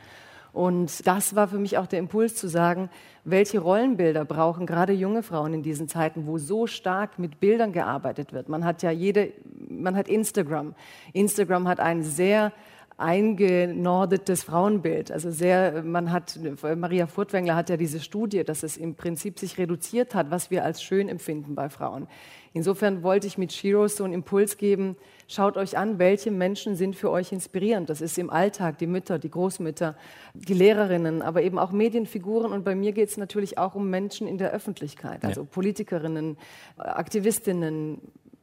Und 0.53 1.05
das 1.05 1.35
war 1.35 1.47
für 1.47 1.59
mich 1.59 1.77
auch 1.77 1.87
der 1.87 1.99
Impuls 1.99 2.35
zu 2.35 2.47
sagen, 2.47 2.89
welche 3.23 3.59
Rollenbilder 3.59 4.25
brauchen 4.25 4.65
gerade 4.65 4.93
junge 4.93 5.21
Frauen 5.21 5.53
in 5.53 5.63
diesen 5.63 5.87
Zeiten, 5.87 6.25
wo 6.25 6.37
so 6.37 6.65
stark 6.65 7.19
mit 7.19 7.39
Bildern 7.39 7.73
gearbeitet 7.73 8.33
wird. 8.33 8.49
Man 8.49 8.65
hat 8.65 8.81
ja 8.81 8.91
jede, 8.91 9.33
man 9.69 9.95
hat 9.95 10.07
Instagram. 10.07 10.73
Instagram 11.13 11.67
hat 11.67 11.79
einen 11.79 12.03
sehr 12.03 12.53
eingenordetes 12.97 14.43
Frauenbild. 14.43 15.11
Also 15.11 15.29
sehr, 15.29 15.83
man 15.83 16.11
hat, 16.11 16.39
Maria 16.75 17.05
Furtwängler 17.05 17.55
hat 17.55 17.69
ja 17.69 17.77
diese 17.77 17.99
Studie, 17.99 18.43
dass 18.43 18.63
es 18.63 18.75
im 18.75 18.95
Prinzip 18.95 19.37
sich 19.37 19.59
reduziert 19.59 20.15
hat, 20.15 20.31
was 20.31 20.49
wir 20.49 20.65
als 20.65 20.81
schön 20.81 21.07
empfinden 21.07 21.53
bei 21.53 21.69
Frauen. 21.69 22.07
Insofern 22.53 23.03
wollte 23.03 23.27
ich 23.27 23.37
mit 23.37 23.53
Shiro 23.53 23.87
so 23.87 24.03
einen 24.03 24.13
Impuls 24.13 24.57
geben, 24.57 24.95
schaut 25.27 25.57
euch 25.57 25.77
an, 25.77 25.99
welche 25.99 26.31
Menschen 26.31 26.75
sind 26.75 26.95
für 26.95 27.11
euch 27.11 27.31
inspirierend. 27.31 27.87
Das 27.87 28.01
ist 28.01 28.17
im 28.17 28.31
Alltag 28.31 28.79
die 28.79 28.87
Mütter, 28.87 29.19
die 29.19 29.29
Großmütter, 29.29 29.95
die 30.33 30.55
Lehrerinnen, 30.55 31.21
aber 31.21 31.43
eben 31.43 31.59
auch 31.59 31.71
Medienfiguren. 31.71 32.51
Und 32.51 32.65
bei 32.65 32.73
mir 32.73 32.93
geht 32.93 33.09
es 33.09 33.17
natürlich 33.17 33.59
auch 33.59 33.75
um 33.75 33.91
Menschen 33.91 34.27
in 34.27 34.39
der 34.39 34.51
Öffentlichkeit, 34.51 35.23
also 35.23 35.41
ja. 35.41 35.47
Politikerinnen, 35.51 36.37
Aktivistinnen, 36.77 38.01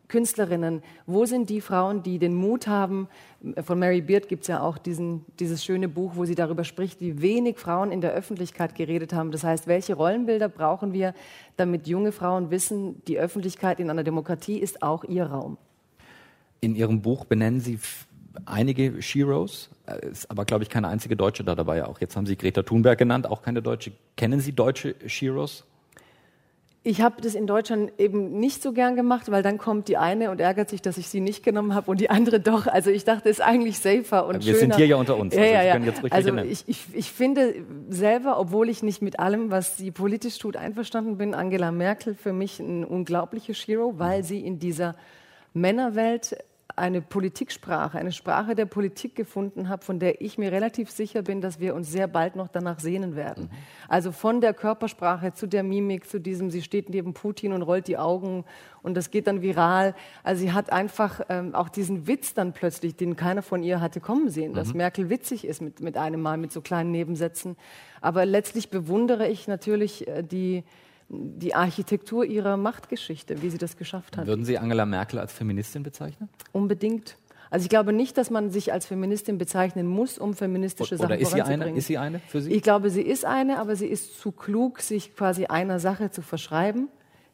Künstlerinnen, 0.08 0.82
wo 1.06 1.24
sind 1.26 1.50
die 1.50 1.60
Frauen, 1.60 2.02
die 2.02 2.18
den 2.18 2.34
Mut 2.34 2.66
haben? 2.66 3.08
Von 3.62 3.78
Mary 3.78 4.00
Beard 4.00 4.28
gibt 4.28 4.42
es 4.42 4.48
ja 4.48 4.62
auch 4.62 4.78
diesen, 4.78 5.24
dieses 5.40 5.64
schöne 5.64 5.88
Buch, 5.88 6.12
wo 6.14 6.24
sie 6.24 6.34
darüber 6.34 6.64
spricht, 6.64 7.00
wie 7.00 7.20
wenig 7.20 7.58
Frauen 7.58 7.90
in 7.90 8.00
der 8.00 8.12
Öffentlichkeit 8.12 8.74
geredet 8.74 9.12
haben. 9.12 9.32
Das 9.32 9.44
heißt, 9.44 9.66
welche 9.66 9.94
Rollenbilder 9.94 10.48
brauchen 10.48 10.92
wir, 10.92 11.14
damit 11.56 11.86
junge 11.86 12.12
Frauen 12.12 12.50
wissen, 12.50 13.02
die 13.06 13.18
Öffentlichkeit 13.18 13.80
in 13.80 13.90
einer 13.90 14.04
Demokratie 14.04 14.58
ist 14.58 14.82
auch 14.82 15.04
ihr 15.04 15.26
Raum. 15.26 15.58
In 16.60 16.74
Ihrem 16.76 17.02
Buch 17.02 17.24
benennen 17.24 17.60
Sie 17.60 17.78
einige 18.46 19.02
Sheroes, 19.02 19.70
äh, 19.86 20.08
ist 20.08 20.30
aber, 20.30 20.44
glaube 20.44 20.64
ich, 20.64 20.70
keine 20.70 20.88
einzige 20.88 21.16
Deutsche 21.16 21.44
da 21.44 21.54
dabei. 21.54 21.84
Auch 21.84 22.00
jetzt 22.00 22.16
haben 22.16 22.26
Sie 22.26 22.36
Greta 22.36 22.62
Thunberg 22.62 22.98
genannt, 22.98 23.26
auch 23.26 23.42
keine 23.42 23.62
Deutsche. 23.62 23.92
Kennen 24.16 24.40
Sie 24.40 24.52
deutsche 24.52 24.94
Sheroes? 25.06 25.64
Ich 26.86 27.00
habe 27.00 27.22
das 27.22 27.34
in 27.34 27.46
Deutschland 27.46 27.92
eben 27.96 28.38
nicht 28.38 28.62
so 28.62 28.74
gern 28.74 28.94
gemacht, 28.94 29.30
weil 29.30 29.42
dann 29.42 29.56
kommt 29.56 29.88
die 29.88 29.96
eine 29.96 30.30
und 30.30 30.38
ärgert 30.38 30.68
sich, 30.68 30.82
dass 30.82 30.98
ich 30.98 31.08
sie 31.08 31.20
nicht 31.20 31.42
genommen 31.42 31.74
habe 31.74 31.90
und 31.90 31.98
die 31.98 32.10
andere 32.10 32.40
doch. 32.40 32.66
Also 32.66 32.90
ich 32.90 33.04
dachte, 33.04 33.30
es 33.30 33.38
ist 33.38 33.44
eigentlich 33.44 33.78
safer 33.78 34.26
und 34.26 34.44
Wir 34.44 34.52
schöner. 34.52 34.58
sind 34.58 34.76
hier 34.76 34.86
ja 34.86 34.96
unter 34.96 35.16
uns. 35.16 35.34
Ja, 35.34 35.40
also, 35.40 35.54
ja, 35.54 35.78
ja. 35.78 35.92
also 36.10 36.36
ich, 36.36 36.64
ich, 36.66 36.84
ich 36.92 37.10
finde 37.10 37.54
selber, 37.88 38.38
obwohl 38.38 38.68
ich 38.68 38.82
nicht 38.82 39.00
mit 39.00 39.18
allem, 39.18 39.50
was 39.50 39.78
sie 39.78 39.92
politisch 39.92 40.38
tut, 40.38 40.58
einverstanden 40.58 41.16
bin, 41.16 41.32
Angela 41.32 41.72
Merkel 41.72 42.14
für 42.14 42.34
mich 42.34 42.60
ein 42.60 42.84
unglaubliches 42.84 43.56
Hero, 43.66 43.94
weil 43.96 44.22
sie 44.22 44.40
in 44.40 44.58
dieser 44.58 44.94
Männerwelt 45.54 46.36
eine 46.76 47.00
Politiksprache, 47.00 47.98
eine 47.98 48.10
Sprache 48.10 48.54
der 48.54 48.66
Politik 48.66 49.14
gefunden 49.14 49.68
habe, 49.68 49.84
von 49.84 50.00
der 50.00 50.20
ich 50.20 50.38
mir 50.38 50.50
relativ 50.50 50.90
sicher 50.90 51.22
bin, 51.22 51.40
dass 51.40 51.60
wir 51.60 51.74
uns 51.74 51.90
sehr 51.90 52.08
bald 52.08 52.34
noch 52.34 52.48
danach 52.48 52.80
sehnen 52.80 53.14
werden. 53.14 53.44
Mhm. 53.44 53.56
Also 53.88 54.10
von 54.10 54.40
der 54.40 54.54
Körpersprache 54.54 55.32
zu 55.32 55.46
der 55.46 55.62
Mimik, 55.62 56.08
zu 56.08 56.18
diesem, 56.20 56.50
sie 56.50 56.62
steht 56.62 56.88
neben 56.88 57.14
Putin 57.14 57.52
und 57.52 57.62
rollt 57.62 57.86
die 57.86 57.96
Augen 57.96 58.44
und 58.82 58.96
das 58.96 59.10
geht 59.10 59.28
dann 59.28 59.40
viral. 59.40 59.94
Also 60.24 60.42
sie 60.42 60.52
hat 60.52 60.72
einfach 60.72 61.20
ähm, 61.28 61.54
auch 61.54 61.68
diesen 61.68 62.08
Witz 62.08 62.34
dann 62.34 62.52
plötzlich, 62.52 62.96
den 62.96 63.14
keiner 63.14 63.42
von 63.42 63.62
ihr 63.62 63.80
hatte 63.80 64.00
kommen 64.00 64.28
sehen, 64.28 64.50
mhm. 64.50 64.56
dass 64.56 64.74
Merkel 64.74 65.10
witzig 65.10 65.46
ist 65.46 65.62
mit, 65.62 65.80
mit 65.80 65.96
einem 65.96 66.20
Mal, 66.20 66.38
mit 66.38 66.50
so 66.50 66.60
kleinen 66.60 66.90
Nebensätzen. 66.90 67.56
Aber 68.00 68.26
letztlich 68.26 68.70
bewundere 68.70 69.28
ich 69.28 69.46
natürlich 69.46 70.08
äh, 70.08 70.22
die 70.22 70.64
die 71.08 71.54
Architektur 71.54 72.24
ihrer 72.24 72.56
Machtgeschichte, 72.56 73.42
wie 73.42 73.50
sie 73.50 73.58
das 73.58 73.76
geschafft 73.76 74.16
hat. 74.16 74.26
Würden 74.26 74.44
Sie 74.44 74.58
Angela 74.58 74.86
Merkel 74.86 75.18
als 75.18 75.32
Feministin 75.32 75.82
bezeichnen? 75.82 76.28
Unbedingt. 76.52 77.16
Also 77.50 77.64
ich 77.64 77.70
glaube 77.70 77.92
nicht, 77.92 78.18
dass 78.18 78.30
man 78.30 78.50
sich 78.50 78.72
als 78.72 78.86
Feministin 78.86 79.38
bezeichnen 79.38 79.86
muss, 79.86 80.18
um 80.18 80.34
feministische 80.34 80.96
Sachen 80.96 81.06
Oder 81.06 81.18
ist 81.18 81.32
sie 81.32 81.42
eine? 81.42 81.70
Ist 81.70 81.86
sie 81.86 81.98
eine 81.98 82.18
für 82.18 82.40
Sie? 82.40 82.52
Ich 82.52 82.62
glaube, 82.62 82.90
sie 82.90 83.02
ist 83.02 83.24
eine, 83.24 83.58
aber 83.58 83.76
sie 83.76 83.86
ist 83.86 84.18
zu 84.18 84.32
klug, 84.32 84.80
sich 84.80 85.14
quasi 85.14 85.46
einer 85.46 85.78
Sache 85.78 86.10
zu 86.10 86.22
verschreiben. 86.22 86.88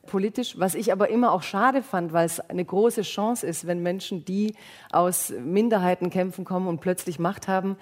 politisch, 0.07 0.59
was 0.59 0.75
ich 0.75 0.93
aber 0.93 1.09
immer 1.09 1.33
auch 1.33 1.43
schade 1.43 1.83
fand, 1.83 2.12
weil 2.12 2.27
es 2.27 2.41
eine 2.41 2.65
große 2.65 3.03
Chance 3.03 3.47
ist, 3.47 3.67
wenn 3.67 3.83
Menschen, 3.83 4.25
die 4.25 4.55
aus 4.91 5.31
Minderheitenkämpfen 5.31 6.45
kommen 6.45 6.67
und 6.69 6.81
plötzlich 6.81 7.19
Macht 7.19 7.49
haben, 7.49 7.77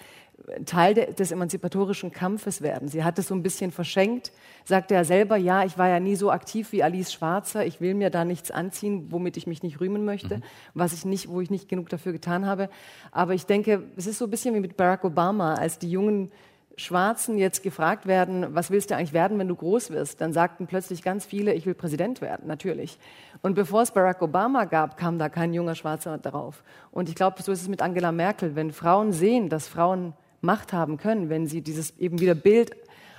Teil 0.64 0.94
de, 0.94 1.12
des 1.12 1.32
emanzipatorischen 1.32 2.12
Kampfes 2.12 2.62
werden. 2.62 2.88
Sie 2.88 3.04
hat 3.04 3.18
es 3.18 3.28
so 3.28 3.34
ein 3.34 3.42
bisschen 3.42 3.70
verschenkt, 3.70 4.32
sagte 4.64 4.94
ja 4.94 5.04
selber, 5.04 5.36
ja, 5.36 5.64
ich 5.64 5.78
war 5.78 5.88
ja 5.88 6.00
nie 6.00 6.16
so 6.16 6.30
aktiv 6.30 6.72
wie 6.72 6.82
Alice 6.82 7.12
Schwarzer, 7.12 7.66
ich 7.66 7.80
will 7.80 7.94
mir 7.94 8.10
da 8.10 8.24
nichts 8.24 8.50
anziehen, 8.50 9.08
womit 9.10 9.36
ich 9.36 9.46
mich 9.46 9.62
nicht 9.62 9.80
rühmen 9.80 10.04
möchte, 10.04 10.38
mhm. 10.38 10.42
was 10.74 10.92
ich 10.92 11.04
nicht, 11.04 11.28
wo 11.28 11.40
ich 11.40 11.50
nicht 11.50 11.68
genug 11.68 11.88
dafür 11.88 12.12
getan 12.12 12.46
habe. 12.46 12.70
Aber 13.12 13.34
ich 13.34 13.46
denke, 13.46 13.82
es 13.96 14.06
ist 14.06 14.18
so 14.18 14.26
ein 14.26 14.30
bisschen 14.30 14.54
wie 14.54 14.60
mit 14.60 14.76
Barack 14.76 15.04
Obama, 15.04 15.54
als 15.54 15.78
die 15.78 15.90
jungen 15.90 16.30
Schwarzen 16.76 17.38
jetzt 17.38 17.64
gefragt 17.64 18.06
werden, 18.06 18.54
was 18.54 18.70
willst 18.70 18.90
du 18.90 18.96
eigentlich 18.96 19.12
werden, 19.12 19.38
wenn 19.38 19.48
du 19.48 19.56
groß 19.56 19.90
wirst, 19.90 20.20
dann 20.20 20.32
sagten 20.32 20.68
plötzlich 20.68 21.02
ganz 21.02 21.26
viele, 21.26 21.52
ich 21.52 21.66
will 21.66 21.74
Präsident 21.74 22.20
werden, 22.20 22.46
natürlich. 22.46 22.98
Und 23.42 23.54
bevor 23.54 23.82
es 23.82 23.90
Barack 23.90 24.22
Obama 24.22 24.64
gab, 24.64 24.96
kam 24.96 25.18
da 25.18 25.28
kein 25.28 25.52
junger 25.52 25.74
Schwarzer 25.74 26.18
darauf. 26.18 26.62
Und 26.92 27.08
ich 27.08 27.16
glaube, 27.16 27.42
so 27.42 27.50
ist 27.50 27.62
es 27.62 27.68
mit 27.68 27.82
Angela 27.82 28.12
Merkel. 28.12 28.54
Wenn 28.54 28.70
Frauen 28.70 29.12
sehen, 29.12 29.48
dass 29.48 29.66
Frauen 29.66 30.14
Macht 30.40 30.72
haben 30.72 30.96
können, 30.96 31.28
wenn 31.28 31.46
sie 31.46 31.62
dieses 31.62 31.96
eben 31.98 32.20
wieder 32.20 32.34
Bild 32.34 32.72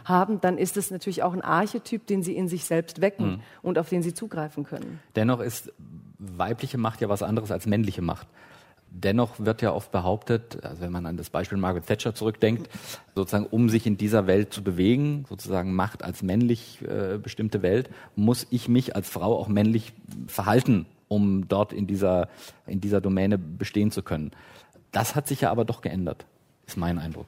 haben, 0.05 0.41
dann 0.41 0.57
ist 0.57 0.77
es 0.77 0.91
natürlich 0.91 1.23
auch 1.23 1.33
ein 1.33 1.41
Archetyp, 1.41 2.07
den 2.07 2.23
sie 2.23 2.35
in 2.35 2.47
sich 2.47 2.65
selbst 2.65 3.01
wecken 3.01 3.27
mhm. 3.29 3.39
und 3.61 3.77
auf 3.77 3.89
den 3.89 4.01
sie 4.01 4.13
zugreifen 4.13 4.63
können. 4.63 4.99
Dennoch 5.15 5.39
ist 5.39 5.71
weibliche 6.17 6.77
Macht 6.77 7.01
ja 7.01 7.09
was 7.09 7.23
anderes 7.23 7.51
als 7.51 7.65
männliche 7.65 8.01
Macht. 8.01 8.27
Dennoch 8.91 9.35
wird 9.38 9.61
ja 9.61 9.71
oft 9.71 9.91
behauptet, 9.91 10.63
also 10.63 10.81
wenn 10.81 10.91
man 10.91 11.05
an 11.05 11.15
das 11.15 11.29
Beispiel 11.29 11.59
Margaret 11.59 11.85
Thatcher 11.85 12.15
zurückdenkt, 12.15 12.69
sozusagen 13.13 13.45
um 13.45 13.69
sich 13.69 13.85
in 13.85 13.97
dieser 13.97 14.25
Welt 14.25 14.51
zu 14.51 14.63
bewegen, 14.63 15.25
sozusagen 15.29 15.75
Macht 15.75 16.03
als 16.03 16.23
männlich 16.23 16.81
äh, 16.81 17.19
bestimmte 17.19 17.61
Welt, 17.61 17.89
muss 18.15 18.47
ich 18.49 18.67
mich 18.67 18.95
als 18.95 19.07
Frau 19.07 19.38
auch 19.38 19.47
männlich 19.47 19.93
verhalten, 20.25 20.88
um 21.07 21.47
dort 21.47 21.71
in 21.71 21.85
dieser, 21.85 22.29
in 22.65 22.81
dieser 22.81 22.99
Domäne 22.99 23.38
bestehen 23.38 23.91
zu 23.91 24.01
können. 24.01 24.31
Das 24.91 25.15
hat 25.15 25.27
sich 25.27 25.41
ja 25.41 25.51
aber 25.51 25.65
doch 25.65 25.81
geändert, 25.81 26.25
ist 26.69 26.77
mein 26.77 26.97
Eindruck. 26.99 27.27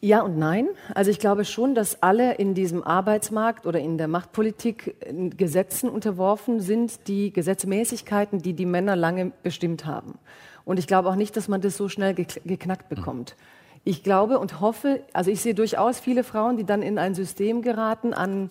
Ja 0.00 0.20
und 0.20 0.38
nein. 0.38 0.68
Also 0.94 1.10
ich 1.10 1.18
glaube 1.18 1.44
schon, 1.44 1.74
dass 1.74 2.02
alle 2.02 2.34
in 2.34 2.54
diesem 2.54 2.82
Arbeitsmarkt 2.82 3.66
oder 3.66 3.80
in 3.80 3.96
der 3.96 4.08
Machtpolitik 4.08 4.94
Gesetzen 5.36 5.88
unterworfen 5.88 6.60
sind, 6.60 7.08
die 7.08 7.32
Gesetzmäßigkeiten, 7.32 8.42
die 8.42 8.52
die 8.52 8.66
Männer 8.66 8.94
lange 8.94 9.32
bestimmt 9.42 9.86
haben. 9.86 10.18
Und 10.64 10.78
ich 10.78 10.86
glaube 10.86 11.08
auch 11.08 11.16
nicht, 11.16 11.36
dass 11.36 11.48
man 11.48 11.60
das 11.60 11.76
so 11.76 11.88
schnell 11.88 12.14
geknackt 12.14 12.88
bekommt. 12.88 13.36
Ich 13.84 14.02
glaube 14.02 14.38
und 14.38 14.60
hoffe, 14.60 15.00
also 15.12 15.30
ich 15.30 15.40
sehe 15.40 15.54
durchaus 15.54 15.98
viele 15.98 16.24
Frauen, 16.24 16.56
die 16.56 16.64
dann 16.64 16.82
in 16.82 16.98
ein 16.98 17.14
System 17.14 17.62
geraten 17.62 18.12
an 18.12 18.50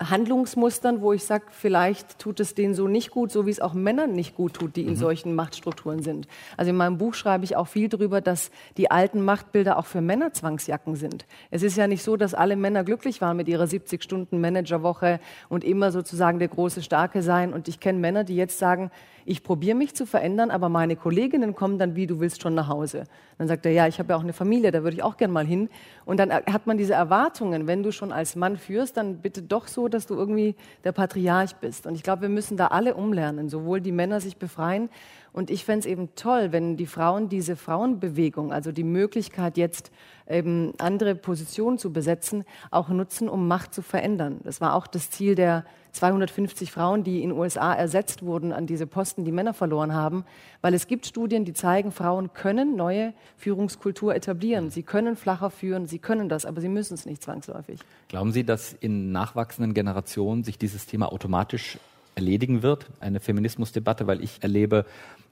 Handlungsmustern, 0.00 1.00
wo 1.00 1.12
ich 1.12 1.24
sage, 1.24 1.44
vielleicht 1.50 2.18
tut 2.18 2.40
es 2.40 2.54
denen 2.54 2.74
so 2.74 2.88
nicht 2.88 3.10
gut, 3.10 3.30
so 3.30 3.46
wie 3.46 3.50
es 3.50 3.60
auch 3.60 3.74
Männern 3.74 4.12
nicht 4.12 4.34
gut 4.34 4.54
tut, 4.54 4.74
die 4.74 4.82
in 4.82 4.90
mhm. 4.90 4.96
solchen 4.96 5.34
Machtstrukturen 5.34 6.02
sind. 6.02 6.26
Also 6.56 6.70
in 6.70 6.76
meinem 6.76 6.98
Buch 6.98 7.14
schreibe 7.14 7.44
ich 7.44 7.54
auch 7.54 7.68
viel 7.68 7.88
darüber, 7.88 8.20
dass 8.20 8.50
die 8.76 8.90
alten 8.90 9.24
Machtbilder 9.24 9.78
auch 9.78 9.86
für 9.86 10.00
Männer 10.00 10.32
Zwangsjacken 10.32 10.96
sind. 10.96 11.26
Es 11.50 11.62
ist 11.62 11.76
ja 11.76 11.86
nicht 11.86 12.02
so, 12.02 12.16
dass 12.16 12.34
alle 12.34 12.56
Männer 12.56 12.82
glücklich 12.82 13.20
waren 13.20 13.36
mit 13.36 13.46
ihrer 13.46 13.64
70-Stunden-Managerwoche 13.64 15.20
und 15.48 15.62
immer 15.62 15.92
sozusagen 15.92 16.40
der 16.40 16.48
große 16.48 16.82
Starke 16.82 17.22
sein. 17.22 17.52
Und 17.52 17.68
ich 17.68 17.78
kenne 17.78 18.00
Männer, 18.00 18.24
die 18.24 18.36
jetzt 18.36 18.58
sagen, 18.58 18.90
ich 19.26 19.42
probiere 19.42 19.76
mich 19.76 19.94
zu 19.94 20.06
verändern, 20.06 20.50
aber 20.50 20.68
meine 20.68 20.96
Kolleginnen 20.96 21.54
kommen 21.54 21.78
dann 21.78 21.96
wie, 21.96 22.06
du 22.06 22.20
willst 22.20 22.42
schon 22.42 22.54
nach 22.54 22.68
Hause. 22.68 23.04
Dann 23.38 23.48
sagt 23.48 23.64
er, 23.66 23.72
ja, 23.72 23.86
ich 23.86 23.98
habe 23.98 24.12
ja 24.12 24.16
auch 24.16 24.22
eine 24.22 24.32
Familie, 24.32 24.70
da 24.70 24.82
würde 24.82 24.96
ich 24.96 25.02
auch 25.02 25.16
gern 25.16 25.30
mal 25.30 25.46
hin. 25.46 25.68
Und 26.04 26.18
dann 26.18 26.32
hat 26.32 26.66
man 26.66 26.76
diese 26.76 26.94
Erwartungen, 26.94 27.66
wenn 27.66 27.82
du 27.82 27.90
schon 27.90 28.12
als 28.12 28.36
Mann 28.36 28.56
führst, 28.56 28.96
dann 28.96 29.18
bitte 29.18 29.42
doch 29.42 29.66
so, 29.66 29.88
dass 29.88 30.06
du 30.06 30.14
irgendwie 30.14 30.54
der 30.84 30.92
Patriarch 30.92 31.56
bist. 31.56 31.86
Und 31.86 31.94
ich 31.94 32.02
glaube, 32.02 32.22
wir 32.22 32.28
müssen 32.28 32.56
da 32.56 32.68
alle 32.68 32.94
umlernen, 32.94 33.48
sowohl 33.48 33.80
die 33.80 33.92
Männer 33.92 34.20
sich 34.20 34.36
befreien. 34.36 34.90
Und 35.34 35.50
ich 35.50 35.64
fände 35.64 35.80
es 35.80 35.86
eben 35.86 36.14
toll, 36.14 36.52
wenn 36.52 36.76
die 36.76 36.86
Frauen 36.86 37.28
diese 37.28 37.56
Frauenbewegung, 37.56 38.52
also 38.52 38.70
die 38.70 38.84
Möglichkeit 38.84 39.56
jetzt 39.56 39.90
eben 40.30 40.72
andere 40.78 41.16
Positionen 41.16 41.76
zu 41.76 41.92
besetzen, 41.92 42.44
auch 42.70 42.88
nutzen, 42.88 43.28
um 43.28 43.48
Macht 43.48 43.74
zu 43.74 43.82
verändern. 43.82 44.38
Das 44.44 44.60
war 44.60 44.74
auch 44.74 44.86
das 44.86 45.10
Ziel 45.10 45.34
der 45.34 45.64
250 45.90 46.70
Frauen, 46.70 47.02
die 47.02 47.20
in 47.20 47.30
den 47.30 47.38
USA 47.38 47.74
ersetzt 47.74 48.22
wurden 48.22 48.52
an 48.52 48.66
diese 48.66 48.86
Posten, 48.86 49.24
die 49.24 49.32
Männer 49.32 49.54
verloren 49.54 49.92
haben, 49.92 50.24
weil 50.60 50.72
es 50.72 50.86
gibt 50.86 51.04
Studien, 51.04 51.44
die 51.44 51.52
zeigen, 51.52 51.90
Frauen 51.90 52.32
können 52.32 52.76
neue 52.76 53.12
Führungskultur 53.36 54.14
etablieren. 54.14 54.70
Sie 54.70 54.84
können 54.84 55.16
flacher 55.16 55.50
führen, 55.50 55.88
sie 55.88 55.98
können 55.98 56.28
das, 56.28 56.46
aber 56.46 56.60
sie 56.60 56.68
müssen 56.68 56.94
es 56.94 57.06
nicht 57.06 57.24
zwangsläufig. 57.24 57.80
Glauben 58.06 58.30
Sie, 58.30 58.44
dass 58.44 58.72
in 58.72 59.10
nachwachsenden 59.10 59.74
Generationen 59.74 60.44
sich 60.44 60.58
dieses 60.58 60.86
Thema 60.86 61.10
automatisch 61.12 61.78
erledigen 62.14 62.62
wird, 62.62 62.86
eine 63.00 63.20
Feminismusdebatte, 63.20 64.06
weil 64.06 64.22
ich 64.22 64.42
erlebe, 64.42 64.84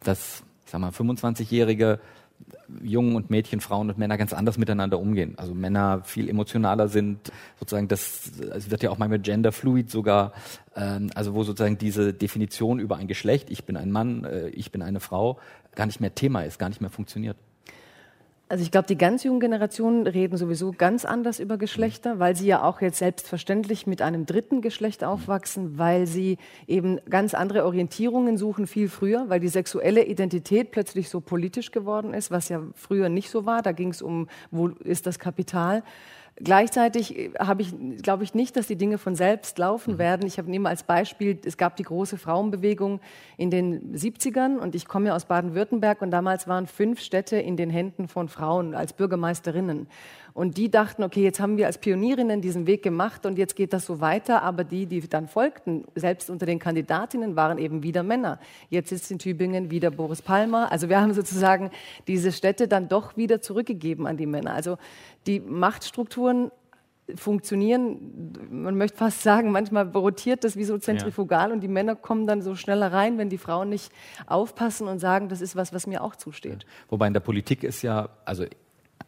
dass 0.02 0.42
ich 0.64 0.70
sag 0.70 0.80
mal 0.80 0.90
25-jährige 0.90 2.00
Jungen 2.82 3.16
und 3.16 3.30
Mädchen, 3.30 3.60
Frauen 3.60 3.90
und 3.90 3.98
Männer 3.98 4.16
ganz 4.16 4.32
anders 4.32 4.58
miteinander 4.58 4.98
umgehen. 4.98 5.34
Also 5.36 5.54
Männer 5.54 6.02
viel 6.04 6.28
emotionaler 6.28 6.88
sind, 6.88 7.30
sozusagen 7.58 7.88
das, 7.88 8.32
es 8.54 8.70
wird 8.70 8.82
ja 8.82 8.90
auch 8.90 8.98
manchmal 8.98 9.20
genderfluid 9.20 9.90
sogar, 9.90 10.32
ähm, 10.74 11.10
also 11.14 11.34
wo 11.34 11.44
sozusagen 11.44 11.78
diese 11.78 12.12
Definition 12.12 12.78
über 12.78 12.96
ein 12.96 13.06
Geschlecht, 13.06 13.50
ich 13.50 13.64
bin 13.64 13.76
ein 13.76 13.90
Mann, 13.90 14.24
äh, 14.24 14.48
ich 14.48 14.72
bin 14.72 14.82
eine 14.82 15.00
Frau, 15.00 15.38
gar 15.74 15.86
nicht 15.86 16.00
mehr 16.00 16.14
Thema 16.14 16.42
ist, 16.42 16.58
gar 16.58 16.68
nicht 16.68 16.80
mehr 16.80 16.90
funktioniert. 16.90 17.36
Also 18.52 18.64
ich 18.64 18.70
glaube, 18.70 18.86
die 18.86 18.98
ganz 18.98 19.24
jungen 19.24 19.40
Generationen 19.40 20.06
reden 20.06 20.36
sowieso 20.36 20.72
ganz 20.72 21.06
anders 21.06 21.40
über 21.40 21.56
Geschlechter, 21.56 22.18
weil 22.18 22.36
sie 22.36 22.46
ja 22.46 22.62
auch 22.62 22.82
jetzt 22.82 22.98
selbstverständlich 22.98 23.86
mit 23.86 24.02
einem 24.02 24.26
dritten 24.26 24.60
Geschlecht 24.60 25.04
aufwachsen, 25.04 25.78
weil 25.78 26.06
sie 26.06 26.36
eben 26.66 27.00
ganz 27.08 27.32
andere 27.32 27.64
Orientierungen 27.64 28.36
suchen 28.36 28.66
viel 28.66 28.90
früher, 28.90 29.30
weil 29.30 29.40
die 29.40 29.48
sexuelle 29.48 30.04
Identität 30.04 30.70
plötzlich 30.70 31.08
so 31.08 31.22
politisch 31.22 31.70
geworden 31.70 32.12
ist, 32.12 32.30
was 32.30 32.50
ja 32.50 32.60
früher 32.74 33.08
nicht 33.08 33.30
so 33.30 33.46
war. 33.46 33.62
Da 33.62 33.72
ging 33.72 33.88
es 33.88 34.02
um, 34.02 34.28
wo 34.50 34.68
ist 34.68 35.06
das 35.06 35.18
Kapital. 35.18 35.82
Gleichzeitig 36.44 37.16
äh, 37.16 37.30
habe 37.38 37.62
ich, 37.62 37.74
glaube 38.02 38.24
ich 38.24 38.34
nicht, 38.34 38.56
dass 38.56 38.66
die 38.66 38.76
Dinge 38.76 38.98
von 38.98 39.14
selbst 39.14 39.58
laufen 39.58 39.94
mhm. 39.94 39.98
werden. 39.98 40.26
Ich 40.26 40.38
habe 40.38 40.50
nehme 40.50 40.68
als 40.68 40.82
Beispiel, 40.82 41.38
es 41.44 41.56
gab 41.56 41.76
die 41.76 41.84
große 41.84 42.18
Frauenbewegung 42.18 43.00
in 43.36 43.50
den 43.50 43.94
70ern 43.94 44.56
und 44.56 44.74
ich 44.74 44.86
komme 44.86 45.08
ja 45.08 45.16
aus 45.16 45.26
Baden-Württemberg 45.26 46.02
und 46.02 46.10
damals 46.10 46.48
waren 46.48 46.66
fünf 46.66 47.00
Städte 47.00 47.36
in 47.36 47.56
den 47.56 47.70
Händen 47.70 48.08
von 48.08 48.28
Frauen 48.28 48.74
als 48.74 48.92
Bürgermeisterinnen. 48.92 49.86
Und 50.34 50.56
die 50.56 50.70
dachten, 50.70 51.02
okay, 51.02 51.22
jetzt 51.22 51.40
haben 51.40 51.56
wir 51.56 51.66
als 51.66 51.78
Pionierinnen 51.78 52.40
diesen 52.40 52.66
Weg 52.66 52.82
gemacht 52.82 53.26
und 53.26 53.38
jetzt 53.38 53.54
geht 53.56 53.72
das 53.72 53.84
so 53.84 54.00
weiter. 54.00 54.42
Aber 54.42 54.64
die, 54.64 54.86
die 54.86 55.00
dann 55.08 55.28
folgten, 55.28 55.84
selbst 55.94 56.30
unter 56.30 56.46
den 56.46 56.58
Kandidatinnen, 56.58 57.36
waren 57.36 57.58
eben 57.58 57.82
wieder 57.82 58.02
Männer. 58.02 58.38
Jetzt 58.70 58.88
sitzt 58.88 59.10
in 59.10 59.18
Tübingen 59.18 59.70
wieder 59.70 59.90
Boris 59.90 60.22
Palmer. 60.22 60.72
Also 60.72 60.88
wir 60.88 61.00
haben 61.00 61.12
sozusagen 61.12 61.70
diese 62.06 62.32
Städte 62.32 62.68
dann 62.68 62.88
doch 62.88 63.16
wieder 63.16 63.40
zurückgegeben 63.40 64.06
an 64.06 64.16
die 64.16 64.26
Männer. 64.26 64.54
Also 64.54 64.78
die 65.26 65.40
Machtstrukturen 65.40 66.50
funktionieren, 67.16 68.32
man 68.50 68.76
möchte 68.76 68.96
fast 68.96 69.22
sagen, 69.22 69.50
manchmal 69.50 69.88
rotiert 69.88 70.44
das 70.44 70.56
wie 70.56 70.64
so 70.64 70.78
zentrifugal 70.78 71.48
ja. 71.48 71.54
und 71.54 71.60
die 71.60 71.68
Männer 71.68 71.96
kommen 71.96 72.26
dann 72.26 72.42
so 72.42 72.54
schneller 72.54 72.92
rein, 72.92 73.18
wenn 73.18 73.28
die 73.28 73.38
Frauen 73.38 73.68
nicht 73.68 73.92
aufpassen 74.26 74.88
und 74.88 74.98
sagen, 74.98 75.28
das 75.28 75.40
ist 75.40 75.56
was, 75.56 75.72
was 75.72 75.86
mir 75.86 76.02
auch 76.02 76.16
zusteht. 76.16 76.64
Wobei 76.88 77.08
in 77.08 77.12
der 77.12 77.20
Politik 77.20 77.64
ist 77.64 77.82
ja, 77.82 78.08
also 78.24 78.44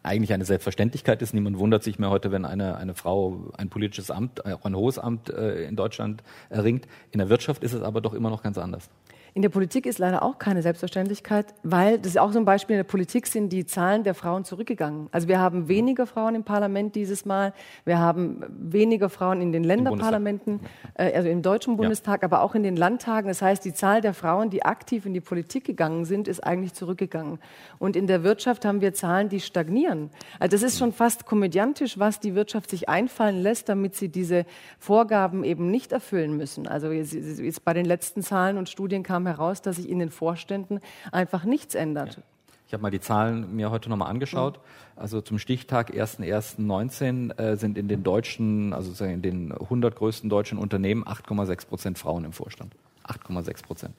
eigentlich 0.05 0.33
eine 0.33 0.45
Selbstverständlichkeit 0.45 1.21
ist. 1.21 1.33
Niemand 1.33 1.57
wundert 1.57 1.83
sich 1.83 1.99
mehr 1.99 2.09
heute, 2.09 2.31
wenn 2.31 2.45
eine, 2.45 2.77
eine 2.77 2.95
Frau 2.95 3.51
ein 3.57 3.69
politisches 3.69 4.11
Amt, 4.11 4.45
auch 4.45 4.65
ein 4.65 4.75
hohes 4.75 4.99
Amt 4.99 5.29
äh, 5.29 5.65
in 5.65 5.75
Deutschland 5.75 6.23
erringt. 6.49 6.87
In 7.11 7.19
der 7.19 7.29
Wirtschaft 7.29 7.63
ist 7.63 7.73
es 7.73 7.81
aber 7.81 8.01
doch 8.01 8.13
immer 8.13 8.29
noch 8.29 8.43
ganz 8.43 8.57
anders. 8.57 8.89
In 9.37 9.41
der 9.41 9.49
Politik 9.49 9.85
ist 9.85 9.99
leider 9.99 10.23
auch 10.23 10.39
keine 10.39 10.61
Selbstverständlichkeit, 10.61 11.47
weil 11.61 11.99
das 11.99 12.11
ist 12.11 12.17
auch 12.17 12.31
so 12.31 12.39
ein 12.39 12.45
Beispiel 12.45 12.75
in 12.75 12.79
der 12.79 12.85
Politik 12.85 13.27
sind 13.27 13.49
die 13.49 13.65
Zahlen 13.65 14.05
der 14.05 14.13
Frauen 14.13 14.45
zurückgegangen. 14.45 15.09
Also 15.11 15.27
wir 15.27 15.41
haben 15.41 15.67
weniger 15.67 16.07
Frauen 16.07 16.35
im 16.35 16.45
Parlament 16.45 16.95
dieses 16.95 17.25
Mal, 17.25 17.51
wir 17.83 17.99
haben 17.99 18.45
weniger 18.47 19.09
Frauen 19.09 19.41
in 19.41 19.51
den 19.51 19.65
Länderparlamenten, 19.65 20.61
äh, 20.93 21.11
also 21.11 21.27
im 21.27 21.41
Deutschen 21.41 21.75
Bundestag, 21.75 22.21
ja. 22.21 22.29
aber 22.29 22.43
auch 22.43 22.55
in 22.55 22.63
den 22.63 22.77
Landtagen. 22.77 23.27
Das 23.27 23.41
heißt, 23.41 23.65
die 23.65 23.73
Zahl 23.73 23.99
der 23.99 24.13
Frauen, 24.13 24.51
die 24.51 24.63
aktiv 24.63 25.05
in 25.05 25.13
die 25.13 25.19
Politik 25.19 25.65
gegangen 25.65 26.05
sind, 26.05 26.29
ist 26.29 26.39
eigentlich 26.41 26.71
zurückgegangen. 26.71 27.39
Und 27.77 27.97
in 27.97 28.07
der 28.07 28.23
Wirtschaft 28.23 28.63
haben 28.63 28.79
wir 28.79 28.93
Zahlen, 28.93 29.27
die 29.27 29.41
stagnieren. 29.41 30.11
Also 30.39 30.55
das 30.55 30.63
ist 30.63 30.79
schon 30.79 30.93
fast 30.93 31.25
komödiantisch, 31.25 31.99
was 31.99 32.21
die 32.21 32.35
Wirtschaft 32.35 32.69
sich 32.69 32.87
einfallen 32.87 33.41
lässt, 33.41 33.67
damit 33.67 33.95
sie 33.95 34.07
diese 34.07 34.45
Vorgaben 34.79 35.43
eben 35.43 35.69
nicht 35.71 35.91
erfüllen 35.91 36.37
müssen. 36.37 36.69
Also 36.69 36.89
jetzt 36.91 37.65
bei 37.65 37.73
den 37.73 37.85
letzten 37.85 38.21
Zahlen 38.21 38.57
und 38.57 38.69
Studien 38.69 39.03
kam 39.03 39.24
kam 39.25 39.27
heraus, 39.27 39.61
dass 39.61 39.77
sich 39.77 39.89
in 39.89 39.99
den 39.99 40.09
Vorständen 40.09 40.79
einfach 41.11 41.43
nichts 41.43 41.75
ändert. 41.75 42.17
Ja. 42.17 42.23
Ich 42.67 42.73
habe 42.73 42.81
mal 42.81 42.91
die 42.91 42.99
Zahlen 42.99 43.55
mir 43.55 43.69
heute 43.69 43.89
nochmal 43.89 44.09
angeschaut. 44.09 44.59
Also 44.95 45.21
zum 45.21 45.37
Stichtag 45.37 45.91
1.1.19 45.91 47.37
äh, 47.37 47.57
sind 47.57 47.77
in 47.77 47.87
den 47.87 48.01
deutschen, 48.01 48.73
also 48.73 49.05
in 49.05 49.21
den 49.21 49.51
100 49.51 49.95
größten 49.95 50.29
deutschen 50.29 50.57
Unternehmen 50.57 51.03
8,6 51.03 51.67
Prozent 51.67 51.99
Frauen 51.99 52.25
im 52.25 52.33
Vorstand. 52.33 52.73
8,6 53.07 53.63
Prozent. 53.63 53.93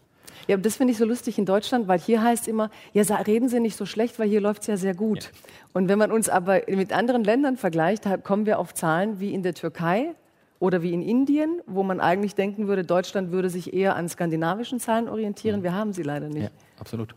Ja, 0.49 0.57
das 0.57 0.77
finde 0.77 0.93
ich 0.93 0.99
so 0.99 1.05
lustig 1.05 1.39
in 1.39 1.47
Deutschland, 1.47 1.87
weil 1.87 2.01
hier 2.01 2.23
heißt 2.23 2.49
immer, 2.49 2.71
ja, 2.93 3.03
reden 3.03 3.49
Sie 3.49 3.61
nicht 3.61 3.77
so 3.77 3.87
schlecht, 3.87 4.19
weil 4.19 4.29
hier 4.29 4.41
läuft 4.41 4.63
es 4.63 4.67
ja 4.67 4.77
sehr 4.77 4.95
gut. 4.95 5.25
Ja. 5.25 5.31
Und 5.73 5.89
wenn 5.89 5.99
man 5.99 6.11
uns 6.11 6.29
aber 6.29 6.63
mit 6.69 6.93
anderen 6.93 7.23
Ländern 7.23 7.57
vergleicht, 7.57 8.05
kommen 8.25 8.47
wir 8.47 8.59
auf 8.59 8.75
Zahlen 8.75 9.21
wie 9.21 9.33
in 9.33 9.45
der 9.45 9.55
Türkei, 9.55 10.15
Oder 10.59 10.83
wie 10.83 10.93
in 10.93 11.03
Indien, 11.03 11.61
wo 11.67 11.83
man 11.83 12.01
eigentlich 12.01 12.35
denken 12.35 12.67
würde, 12.67 12.85
Deutschland 12.85 13.31
würde 13.31 13.51
sich 13.51 13.75
eher 13.75 13.97
an 13.97 14.09
skandinavischen 14.09 14.81
Zahlen 14.81 15.09
orientieren. 15.09 15.61
Mhm. 15.61 15.65
Wir 15.65 15.75
haben 15.75 15.93
sie 15.93 16.03
leider 16.03 16.29
nicht. 16.29 16.45
Ja, 16.45 16.51
absolut. 16.79 17.15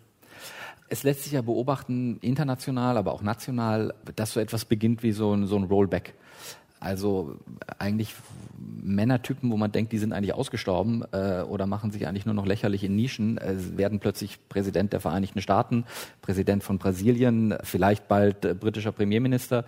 Es 0.90 1.04
lässt 1.04 1.24
sich 1.24 1.34
ja 1.34 1.42
beobachten, 1.42 2.18
international, 2.22 2.98
aber 2.98 3.14
auch 3.14 3.22
national, 3.22 3.94
dass 4.16 4.34
so 4.34 4.40
etwas 4.40 4.66
beginnt 4.66 5.04
wie 5.04 5.12
so 5.12 5.34
ein, 5.34 5.46
so 5.46 5.56
ein 5.56 5.64
Rollback. 5.64 6.16
Also 6.80 7.36
eigentlich 7.78 8.16
Männertypen, 8.58 9.52
wo 9.52 9.58
man 9.58 9.72
denkt, 9.72 9.92
die 9.92 9.98
sind 9.98 10.14
eigentlich 10.14 10.34
ausgestorben 10.34 11.04
äh, 11.12 11.42
oder 11.42 11.68
machen 11.68 11.92
sich 11.92 12.08
eigentlich 12.08 12.26
nur 12.26 12.34
noch 12.34 12.46
lächerlich 12.46 12.84
in 12.84 12.96
Nischen, 12.96 13.38
äh, 13.38 13.56
werden 13.78 14.00
plötzlich 14.00 14.40
Präsident 14.48 14.94
der 14.94 15.02
Vereinigten 15.02 15.42
Staaten, 15.42 15.86
Präsident 16.22 16.64
von 16.64 16.78
Brasilien, 16.78 17.56
vielleicht 17.64 18.08
bald 18.08 18.46
äh, 18.46 18.54
britischer 18.54 18.94
Premierminister. 18.94 19.66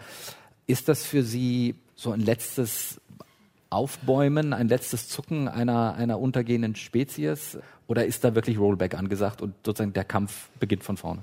Ist 0.68 0.88
das 0.88 1.06
für 1.06 1.22
Sie 1.24 1.76
so 1.96 2.12
ein 2.12 2.22
letztes 2.22 3.02
Aufbäumen, 3.72 4.54
ein 4.54 4.68
letztes 4.68 5.08
Zucken 5.08 5.48
einer, 5.48 5.96
einer 5.96 6.20
untergehenden 6.20 6.76
Spezies? 6.76 7.58
Oder 7.88 8.06
ist 8.06 8.24
da 8.24 8.36
wirklich 8.36 8.60
Rollback 8.60 8.96
angesagt 8.96 9.42
und 9.42 9.56
sozusagen 9.66 9.94
der 9.94 10.04
Kampf 10.04 10.50
beginnt 10.60 10.84
von 10.84 10.98
vorne? 10.98 11.22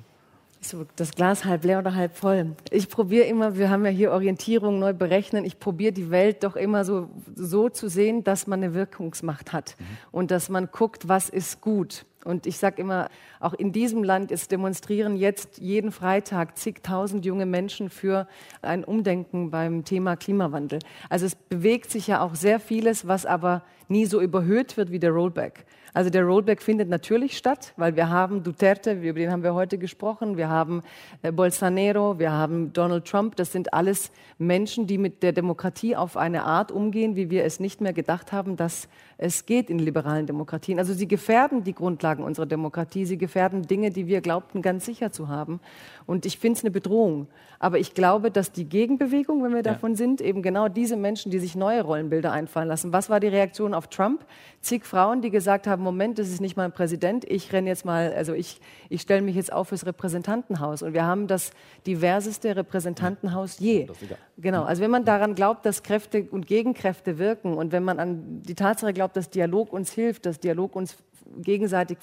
So, 0.61 0.87
das 0.97 1.13
Glas 1.13 1.45
halb 1.45 1.65
leer 1.65 1.79
oder 1.79 1.95
halb 1.95 2.17
voll. 2.17 2.57
Ich 2.71 2.89
probiere 2.89 3.27
immer, 3.27 3.57
wir 3.57 3.71
haben 3.71 3.85
ja 3.85 3.91
hier 3.93 4.11
Orientierung 4.11 4.79
neu 4.81 4.93
berechnen, 4.93 5.45
ich 5.45 5.61
probiere 5.61 5.93
die 5.93 6.11
Welt 6.11 6.43
doch 6.43 6.57
immer 6.57 6.85
so, 6.85 7.09
so 7.37 7.69
zu 7.69 7.89
sehen, 7.89 8.25
dass 8.25 8.47
man 8.47 8.63
eine 8.63 8.75
Wirkungsmacht 8.75 9.53
hat 9.53 9.77
mhm. 9.79 9.85
und 10.11 10.31
dass 10.31 10.49
man 10.49 10.69
guckt, 10.73 11.07
was 11.07 11.29
ist 11.29 11.61
gut. 11.61 12.07
Und 12.25 12.47
ich 12.47 12.59
sage 12.59 12.83
immer, 12.83 13.09
auch 13.41 13.55
in 13.55 13.73
diesem 13.73 14.03
Land 14.03 14.33
ist 14.33 14.51
demonstrieren 14.51 15.17
jetzt 15.17 15.59
jeden 15.59 15.93
Freitag 15.93 16.59
zigtausend 16.59 17.25
junge 17.25 17.47
Menschen 17.47 17.91
für 17.91 18.27
ein 18.61 18.85
Umdenken 18.85 19.51
beim 19.51 19.85
Thema 19.85 20.17
Klimawandel. 20.17 20.81
Also 21.09 21.27
es 21.27 21.37
bewegt 21.37 21.91
sich 21.91 22.09
ja 22.09 22.21
auch 22.21 22.35
sehr 22.35 22.61
vieles, 22.61 23.07
was 23.07 23.25
aber 23.25 23.63
nie 23.89 24.05
so 24.05 24.21
überhöht 24.21 24.77
wird 24.77 24.91
wie 24.91 24.99
der 24.99 25.13
Rollback. 25.13 25.65
Also 25.95 26.11
der 26.11 26.25
Rollback 26.25 26.63
findet 26.63 26.89
natürlich 26.89 27.37
statt, 27.37 27.73
weil 27.77 27.97
wir 27.97 28.09
haben 28.09 28.43
Duterte, 28.43 28.93
über 28.93 29.19
den 29.19 29.33
haben 29.33 29.43
wir 29.43 29.55
heute 29.55 29.79
gesprochen, 29.79 30.37
wir 30.37 30.49
haben 30.49 30.83
äh, 31.23 31.33
Bolsonaro, 31.33 32.19
wir 32.19 32.31
haben 32.31 32.73
Donald 32.73 33.07
Trump. 33.07 33.37
Das 33.37 33.53
sind 33.53 33.73
alles 33.73 34.13
Menschen, 34.39 34.87
die 34.87 34.99
mit 34.99 35.23
der 35.23 35.33
Demokratie 35.33 35.97
auf 35.97 36.17
eine 36.17 36.45
Art 36.45 36.71
umgehen, 36.71 37.17
wie 37.17 37.31
wir 37.31 37.45
es 37.45 37.59
nicht 37.59 37.81
mehr 37.81 37.93
gedacht 37.93 38.33
haben, 38.33 38.57
dass 38.57 38.89
es 39.17 39.47
geht 39.47 39.71
in 39.71 39.79
liberalen 39.79 40.27
Demokratien. 40.27 40.79
Also 40.79 40.95
sie 40.95 41.09
gefährden 41.09 41.65
die 41.65 41.73
Grundlagen 42.09 42.25
unserer 42.25 42.47
Demokratie, 42.47 43.05
sie 43.05 43.19
gefährden 43.19 43.63
Dinge, 43.63 43.91
die 43.91 44.07
wir 44.07 44.21
glaubten 44.21 44.63
ganz 44.63 44.87
sicher 44.87 45.13
zu 45.13 45.29
haben. 45.29 45.61
Und 46.07 46.25
ich 46.25 46.39
finde 46.39 46.59
es 46.59 46.65
eine 46.65 46.71
Bedrohung. 46.71 47.27
Aber 47.59 47.79
ich 47.79 47.93
glaube, 47.93 48.31
dass 48.31 48.53
die 48.53 48.65
Gegenbewegung, 48.65 49.43
wenn 49.43 49.53
wir 49.53 49.63
davon 49.63 49.93
ja. 49.93 49.97
sind, 49.97 50.21
eben 50.21 50.43
genau 50.43 50.69
diese 50.69 50.97
Menschen, 50.97 51.31
die 51.31 51.39
sich 51.39 51.55
neue 51.57 51.83
Rollenbilder 51.83 52.33
einfallen 52.33 52.69
lassen. 52.69 52.93
Was 52.93 53.11
war 53.11 53.21
die 53.21 53.27
Reaktion 53.27 53.75
auf 53.75 53.89
Trump? 53.89 54.25
Zig 54.61 54.87
Frauen, 54.87 55.21
die 55.23 55.31
gesagt 55.31 55.67
haben, 55.67 55.83
Moment, 55.83 56.19
das 56.19 56.29
ist 56.29 56.41
nicht 56.41 56.57
mein 56.57 56.73
Präsident, 56.73 57.25
ich 57.29 57.53
renne 57.53 57.69
jetzt 57.69 57.85
mal, 57.85 58.13
also 58.15 58.33
ich, 58.33 58.61
ich 58.89 59.03
stelle 59.03 59.23
mich 59.23 59.37
jetzt 59.37 59.53
auf 59.53 59.69
fürs 59.69 59.85
Repräsentantenhaus. 59.85 60.83
Und 60.83 60.95
wir 60.95 61.05
haben 61.05 61.27
das 61.27 61.51
diverseste 61.87 62.57
Repräsentantenhaus 62.57 63.59
je. 63.59 63.89
Genau, 64.39 64.63
also 64.63 64.83
wenn 64.83 64.91
man 64.91 65.05
daran 65.05 65.35
glaubt, 65.35 65.67
dass 65.67 65.83
Kräfte 65.83 66.27
und 66.31 66.47
Gegenkräfte 66.47 67.19
wirken 67.19 67.55
und 67.55 67.73
wenn 67.73 67.83
man 67.83 67.99
an 67.99 68.43
die 68.43 68.55
Tatsache 68.55 68.93
glaubt, 68.93 69.17
dass 69.17 69.31
Dialog 69.31 69.73
uns 69.73 69.93
hilft, 69.93 70.27
dass 70.27 70.39
Dialog 70.39 70.77
uns 70.77 70.97
gegenseitig 71.37 71.99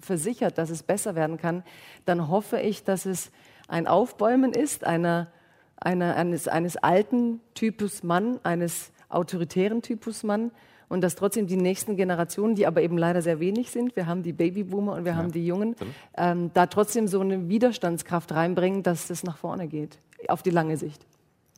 versichert, 0.00 0.58
dass 0.58 0.70
es 0.70 0.82
besser 0.82 1.14
werden 1.14 1.36
kann, 1.36 1.62
dann 2.04 2.28
hoffe 2.28 2.60
ich, 2.60 2.84
dass 2.84 3.06
es 3.06 3.30
ein 3.68 3.86
Aufbäumen 3.86 4.52
ist 4.52 4.84
einer, 4.84 5.28
einer, 5.76 6.16
eines, 6.16 6.48
eines 6.48 6.76
alten 6.76 7.40
Typus 7.54 8.02
Mann, 8.02 8.40
eines 8.42 8.92
autoritären 9.08 9.82
Typus 9.82 10.22
Mann 10.22 10.50
und 10.88 11.02
dass 11.02 11.14
trotzdem 11.14 11.46
die 11.46 11.56
nächsten 11.56 11.96
Generationen, 11.96 12.54
die 12.54 12.66
aber 12.66 12.82
eben 12.82 12.96
leider 12.96 13.22
sehr 13.22 13.40
wenig 13.40 13.70
sind, 13.70 13.94
wir 13.94 14.06
haben 14.06 14.22
die 14.22 14.32
Babyboomer 14.32 14.94
und 14.94 15.04
wir 15.04 15.12
ja. 15.12 15.18
haben 15.18 15.32
die 15.32 15.46
Jungen, 15.46 15.76
ähm, 16.16 16.50
da 16.54 16.66
trotzdem 16.66 17.06
so 17.08 17.20
eine 17.20 17.48
Widerstandskraft 17.48 18.32
reinbringen, 18.32 18.82
dass 18.82 19.10
es 19.10 19.22
nach 19.22 19.36
vorne 19.36 19.68
geht, 19.68 19.98
auf 20.28 20.42
die 20.42 20.50
lange 20.50 20.76
Sicht. 20.76 21.04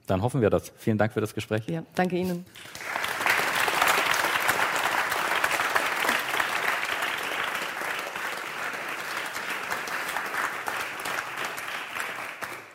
Dann 0.06 0.22
hoffen 0.22 0.40
wir 0.40 0.50
das. 0.50 0.72
Vielen 0.76 0.98
Dank 0.98 1.12
für 1.12 1.20
das 1.20 1.34
Gespräch. 1.34 1.66
Ja, 1.68 1.84
danke 1.94 2.16
Ihnen. 2.16 2.44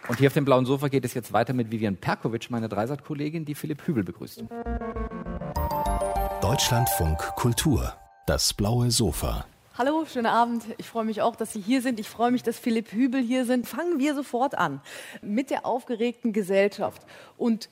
Und 0.08 0.20
hier 0.20 0.28
auf 0.28 0.34
dem 0.34 0.46
blauen 0.46 0.66
Sofa 0.66 0.88
geht 0.88 1.04
es 1.04 1.16
jetzt 1.16 1.34
weiter 1.34 1.54
mit 1.54 1.72
Vivian 1.72 1.98
Perkovic, 1.98 2.52
meine 2.52 2.70
Dreisat-Kollegin, 2.70 3.44
die 3.44 3.56
Philipp 3.56 3.88
Hübel 3.88 4.04
begrüßt. 4.04 4.44
Deutschlandfunk 6.42 7.18
Kultur, 7.36 7.94
das 8.28 8.54
blaue 8.54 8.92
Sofa. 8.92 9.46
Hallo, 9.78 10.06
schönen 10.06 10.28
Abend. 10.28 10.64
Ich 10.78 10.86
freue 10.86 11.06
mich 11.06 11.22
auch, 11.24 11.36
dass 11.36 11.54
Sie 11.54 11.60
hier 11.60 11.82
sind. 11.82 12.00
Ich 12.00 12.08
freue 12.08 12.32
mich, 12.32 12.44
dass 12.44 12.60
Philipp 12.60 12.92
Hübel 12.92 13.22
hier 13.22 13.46
sind. 13.46 13.68
Fangen 13.68 14.00
wir 14.00 14.14
sofort 14.14 14.56
an 14.56 14.80
mit 15.22 15.50
der 15.50 15.66
aufgeregten 15.66 16.34
Gesellschaft. 16.34 17.02
Und 17.36 17.70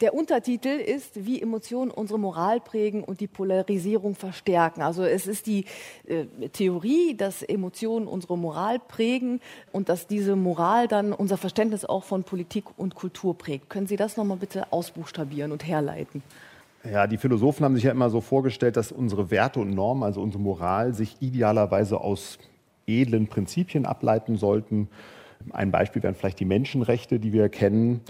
der 0.00 0.14
Untertitel 0.14 0.68
ist, 0.68 1.26
wie 1.26 1.42
Emotionen 1.42 1.90
unsere 1.90 2.18
Moral 2.18 2.60
prägen 2.60 3.02
und 3.02 3.20
die 3.20 3.26
Polarisierung 3.26 4.14
verstärken. 4.14 4.82
Also 4.82 5.02
es 5.04 5.26
ist 5.26 5.46
die 5.46 5.64
äh, 6.06 6.26
Theorie, 6.52 7.14
dass 7.16 7.42
Emotionen 7.42 8.06
unsere 8.06 8.38
Moral 8.38 8.78
prägen 8.78 9.40
und 9.72 9.88
dass 9.88 10.06
diese 10.06 10.36
Moral 10.36 10.88
dann 10.88 11.12
unser 11.12 11.36
Verständnis 11.36 11.84
auch 11.84 12.04
von 12.04 12.24
Politik 12.24 12.64
und 12.76 12.94
Kultur 12.94 13.36
prägt. 13.36 13.70
Können 13.70 13.86
Sie 13.86 13.96
das 13.96 14.16
nochmal 14.16 14.36
bitte 14.36 14.72
ausbuchstabieren 14.72 15.52
und 15.52 15.66
herleiten? 15.66 16.22
Ja, 16.84 17.06
die 17.06 17.18
Philosophen 17.18 17.64
haben 17.64 17.74
sich 17.74 17.84
ja 17.84 17.90
immer 17.90 18.08
so 18.08 18.20
vorgestellt, 18.20 18.76
dass 18.76 18.92
unsere 18.92 19.30
Werte 19.30 19.58
und 19.60 19.70
Normen, 19.70 20.04
also 20.04 20.20
unsere 20.22 20.42
Moral, 20.42 20.94
sich 20.94 21.16
idealerweise 21.20 22.00
aus 22.00 22.38
edlen 22.86 23.26
Prinzipien 23.26 23.84
ableiten 23.84 24.36
sollten. 24.36 24.88
Ein 25.50 25.70
Beispiel 25.70 26.02
wären 26.02 26.14
vielleicht 26.14 26.40
die 26.40 26.44
Menschenrechte, 26.44 27.18
die 27.18 27.32
wir 27.32 27.48
kennen. 27.48 28.00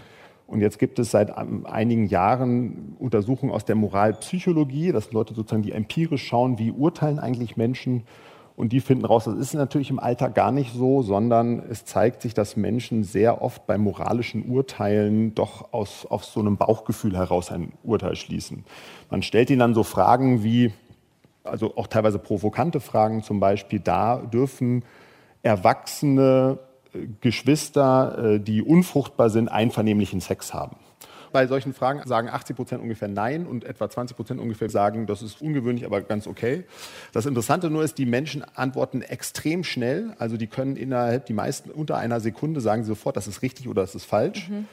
Und 0.48 0.62
jetzt 0.62 0.78
gibt 0.78 0.98
es 0.98 1.10
seit 1.10 1.36
einigen 1.36 2.06
Jahren 2.06 2.96
Untersuchungen 2.98 3.52
aus 3.52 3.66
der 3.66 3.76
Moralpsychologie, 3.76 4.92
dass 4.92 5.12
Leute 5.12 5.34
sozusagen, 5.34 5.62
die 5.62 5.72
empirisch 5.72 6.26
schauen, 6.26 6.58
wie 6.58 6.72
urteilen 6.72 7.18
eigentlich 7.18 7.58
Menschen. 7.58 8.04
Und 8.56 8.72
die 8.72 8.80
finden 8.80 9.04
raus, 9.04 9.26
das 9.26 9.36
ist 9.36 9.52
natürlich 9.52 9.90
im 9.90 9.98
Alltag 9.98 10.34
gar 10.34 10.50
nicht 10.50 10.72
so, 10.72 11.02
sondern 11.02 11.62
es 11.68 11.84
zeigt 11.84 12.22
sich, 12.22 12.32
dass 12.32 12.56
Menschen 12.56 13.04
sehr 13.04 13.42
oft 13.42 13.66
bei 13.66 13.76
moralischen 13.76 14.50
Urteilen 14.50 15.34
doch 15.34 15.74
aus, 15.74 16.06
aus 16.06 16.32
so 16.32 16.40
einem 16.40 16.56
Bauchgefühl 16.56 17.14
heraus 17.14 17.52
ein 17.52 17.74
Urteil 17.84 18.16
schließen. 18.16 18.64
Man 19.10 19.22
stellt 19.22 19.50
ihnen 19.50 19.60
dann 19.60 19.74
so 19.74 19.82
Fragen 19.82 20.42
wie, 20.42 20.72
also 21.44 21.76
auch 21.76 21.88
teilweise 21.88 22.18
provokante 22.18 22.80
Fragen 22.80 23.22
zum 23.22 23.38
Beispiel, 23.38 23.80
da 23.80 24.16
dürfen 24.16 24.82
Erwachsene 25.42 26.58
Geschwister, 27.20 28.34
äh, 28.34 28.40
die 28.40 28.62
unfruchtbar 28.62 29.30
sind, 29.30 29.48
einvernehmlichen 29.48 30.20
Sex 30.20 30.54
haben. 30.54 30.76
Bei 31.32 31.46
solchen 31.46 31.74
Fragen 31.74 32.06
sagen 32.06 32.28
80 32.28 32.56
Prozent 32.56 32.82
ungefähr 32.82 33.08
Nein 33.08 33.46
und 33.46 33.64
etwa 33.64 33.88
20 33.88 34.16
Prozent 34.16 34.40
ungefähr 34.40 34.70
sagen, 34.70 35.06
das 35.06 35.22
ist 35.22 35.42
ungewöhnlich, 35.42 35.84
aber 35.84 36.00
ganz 36.00 36.26
okay. 36.26 36.64
Das 37.12 37.26
Interessante 37.26 37.70
nur 37.70 37.84
ist, 37.84 37.98
die 37.98 38.06
Menschen 38.06 38.44
antworten 38.54 39.02
extrem 39.02 39.64
schnell. 39.64 40.14
Also 40.18 40.36
die 40.36 40.46
können 40.46 40.76
innerhalb, 40.76 41.26
die 41.26 41.34
meisten 41.34 41.70
unter 41.70 41.98
einer 41.98 42.20
Sekunde 42.20 42.60
sagen 42.60 42.82
sie 42.82 42.88
sofort, 42.88 43.16
das 43.16 43.28
ist 43.28 43.42
richtig 43.42 43.68
oder 43.68 43.82
das 43.82 43.94
ist 43.94 44.04
falsch. 44.04 44.48
Mhm. 44.48 44.66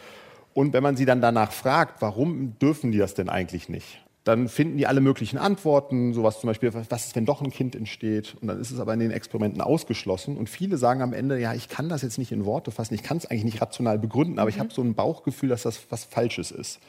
Und 0.54 0.72
wenn 0.72 0.84
man 0.84 0.96
sie 0.96 1.06
dann 1.06 1.20
danach 1.20 1.52
fragt, 1.52 2.02
warum 2.02 2.58
dürfen 2.60 2.92
die 2.92 2.98
das 2.98 3.14
denn 3.14 3.28
eigentlich 3.28 3.68
nicht? 3.68 4.05
Dann 4.26 4.48
finden 4.48 4.78
die 4.78 4.88
alle 4.88 5.02
möglichen 5.02 5.38
Antworten, 5.38 6.14
sowas 6.14 6.40
zum 6.42 6.48
Beispiel, 6.48 6.74
was 6.74 7.06
ist, 7.06 7.16
wenn 7.16 7.26
doch 7.26 7.44
ein 7.44 7.52
Kind 7.52 7.76
entsteht? 7.76 8.36
Und 8.42 8.48
dann 8.48 8.60
ist 8.60 8.72
es 8.72 8.80
aber 8.80 8.92
in 8.96 9.00
den 9.00 9.12
Experimenten 9.12 9.62
ausgeschlossen. 9.62 10.36
Und 10.36 10.50
viele 10.50 10.78
sagen 10.78 11.04
am 11.04 11.14
Ende, 11.14 11.40
ja, 11.40 11.54
ich 11.54 11.70
kann 11.70 11.90
das 11.90 12.02
jetzt 12.02 12.18
nicht 12.18 12.32
in 12.32 12.44
Worte 12.44 12.72
fassen, 12.72 12.96
ich 12.96 13.04
kann 13.04 13.18
es 13.18 13.28
eigentlich 13.28 13.44
nicht 13.44 13.62
rational 13.62 14.00
begründen, 14.00 14.40
aber 14.40 14.50
mhm. 14.50 14.56
ich 14.56 14.60
habe 14.60 14.74
so 14.74 14.82
ein 14.82 14.96
Bauchgefühl, 14.96 15.50
dass 15.50 15.62
das 15.62 15.80
was 15.92 16.06
Falsches 16.06 16.50
ist. 16.50 16.80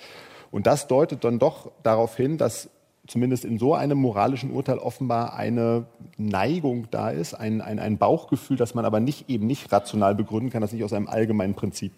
Und 0.50 0.66
das 0.66 0.88
deutet 0.88 1.24
dann 1.24 1.38
doch 1.38 1.70
darauf 1.82 2.16
hin, 2.16 2.38
dass 2.38 2.70
zumindest 3.06 3.44
in 3.44 3.58
so 3.58 3.74
einem 3.74 3.98
moralischen 3.98 4.50
Urteil 4.50 4.78
offenbar 4.78 5.34
eine 5.34 5.84
Neigung 6.16 6.88
da 6.90 7.10
ist, 7.10 7.34
ein, 7.34 7.60
ein, 7.60 7.78
ein 7.78 7.98
Bauchgefühl, 7.98 8.56
das 8.56 8.74
man 8.74 8.86
aber 8.86 8.98
nicht 8.98 9.28
eben 9.28 9.46
nicht 9.46 9.70
rational 9.70 10.14
begründen 10.14 10.48
kann, 10.48 10.62
das 10.62 10.72
nicht 10.72 10.84
aus 10.84 10.94
einem 10.94 11.06
allgemeinen 11.06 11.54
Prinzip 11.54 11.92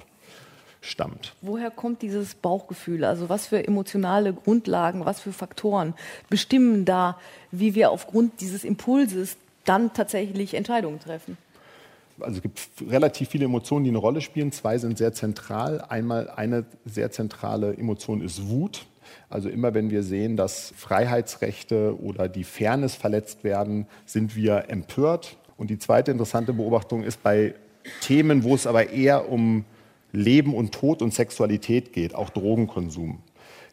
stammt. 0.80 1.34
Woher 1.42 1.70
kommt 1.70 2.02
dieses 2.02 2.34
Bauchgefühl? 2.34 3.04
Also 3.04 3.28
was 3.28 3.46
für 3.46 3.66
emotionale 3.66 4.32
Grundlagen, 4.32 5.04
was 5.04 5.20
für 5.20 5.32
Faktoren 5.32 5.94
bestimmen 6.28 6.84
da, 6.84 7.18
wie 7.50 7.74
wir 7.74 7.90
aufgrund 7.90 8.40
dieses 8.40 8.64
Impulses 8.64 9.36
dann 9.64 9.92
tatsächlich 9.92 10.54
Entscheidungen 10.54 11.00
treffen? 11.00 11.36
Also 12.20 12.36
es 12.36 12.42
gibt 12.42 12.60
relativ 12.88 13.28
viele 13.28 13.44
Emotionen, 13.44 13.84
die 13.84 13.90
eine 13.90 13.98
Rolle 13.98 14.20
spielen. 14.20 14.50
Zwei 14.50 14.78
sind 14.78 14.98
sehr 14.98 15.12
zentral. 15.12 15.80
Einmal 15.88 16.30
eine 16.30 16.64
sehr 16.84 17.10
zentrale 17.10 17.76
Emotion 17.76 18.22
ist 18.22 18.48
Wut. 18.48 18.86
Also 19.30 19.48
immer 19.48 19.74
wenn 19.74 19.90
wir 19.90 20.02
sehen, 20.02 20.36
dass 20.36 20.72
Freiheitsrechte 20.76 21.96
oder 22.00 22.28
die 22.28 22.44
Fairness 22.44 22.94
verletzt 22.94 23.44
werden, 23.44 23.86
sind 24.04 24.36
wir 24.36 24.64
empört. 24.68 25.36
Und 25.56 25.70
die 25.70 25.78
zweite 25.78 26.10
interessante 26.10 26.52
Beobachtung 26.52 27.02
ist 27.02 27.22
bei 27.22 27.54
Themen, 28.00 28.42
wo 28.42 28.54
es 28.54 28.66
aber 28.66 28.90
eher 28.90 29.30
um 29.30 29.64
Leben 30.12 30.54
und 30.54 30.72
Tod 30.72 31.02
und 31.02 31.12
Sexualität 31.12 31.92
geht, 31.92 32.14
auch 32.14 32.30
Drogenkonsum. 32.30 33.22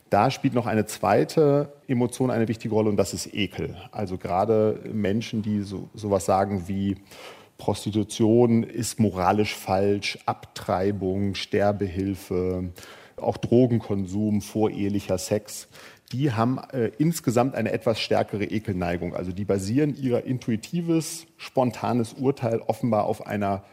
da 0.09 0.31
spielt 0.31 0.53
noch 0.53 0.67
eine 0.67 0.85
zweite 0.85 1.73
Emotion 1.87 2.31
eine 2.31 2.47
wichtige 2.47 2.73
Rolle 2.73 2.89
und 2.89 2.97
das 2.97 3.13
ist 3.13 3.33
Ekel. 3.33 3.75
Also 3.91 4.17
gerade 4.17 4.79
Menschen, 4.93 5.41
die 5.41 5.61
so 5.61 5.89
sowas 5.93 6.25
sagen 6.25 6.67
wie 6.67 6.97
Prostitution 7.57 8.63
ist 8.63 8.99
moralisch 8.99 9.55
falsch, 9.55 10.19
Abtreibung, 10.25 11.35
Sterbehilfe, 11.35 12.69
auch 13.17 13.37
Drogenkonsum, 13.37 14.41
vorehelicher 14.41 15.17
Sex, 15.17 15.67
die 16.11 16.31
haben 16.31 16.59
äh, 16.71 16.91
insgesamt 16.97 17.55
eine 17.55 17.71
etwas 17.71 17.99
stärkere 17.99 18.45
Ekelneigung. 18.45 19.15
Also 19.15 19.31
die 19.31 19.45
basieren 19.45 19.95
ihr 19.95 20.25
intuitives, 20.25 21.25
spontanes 21.37 22.13
Urteil 22.13 22.59
offenbar 22.59 23.05
auf 23.05 23.25
einer 23.25 23.63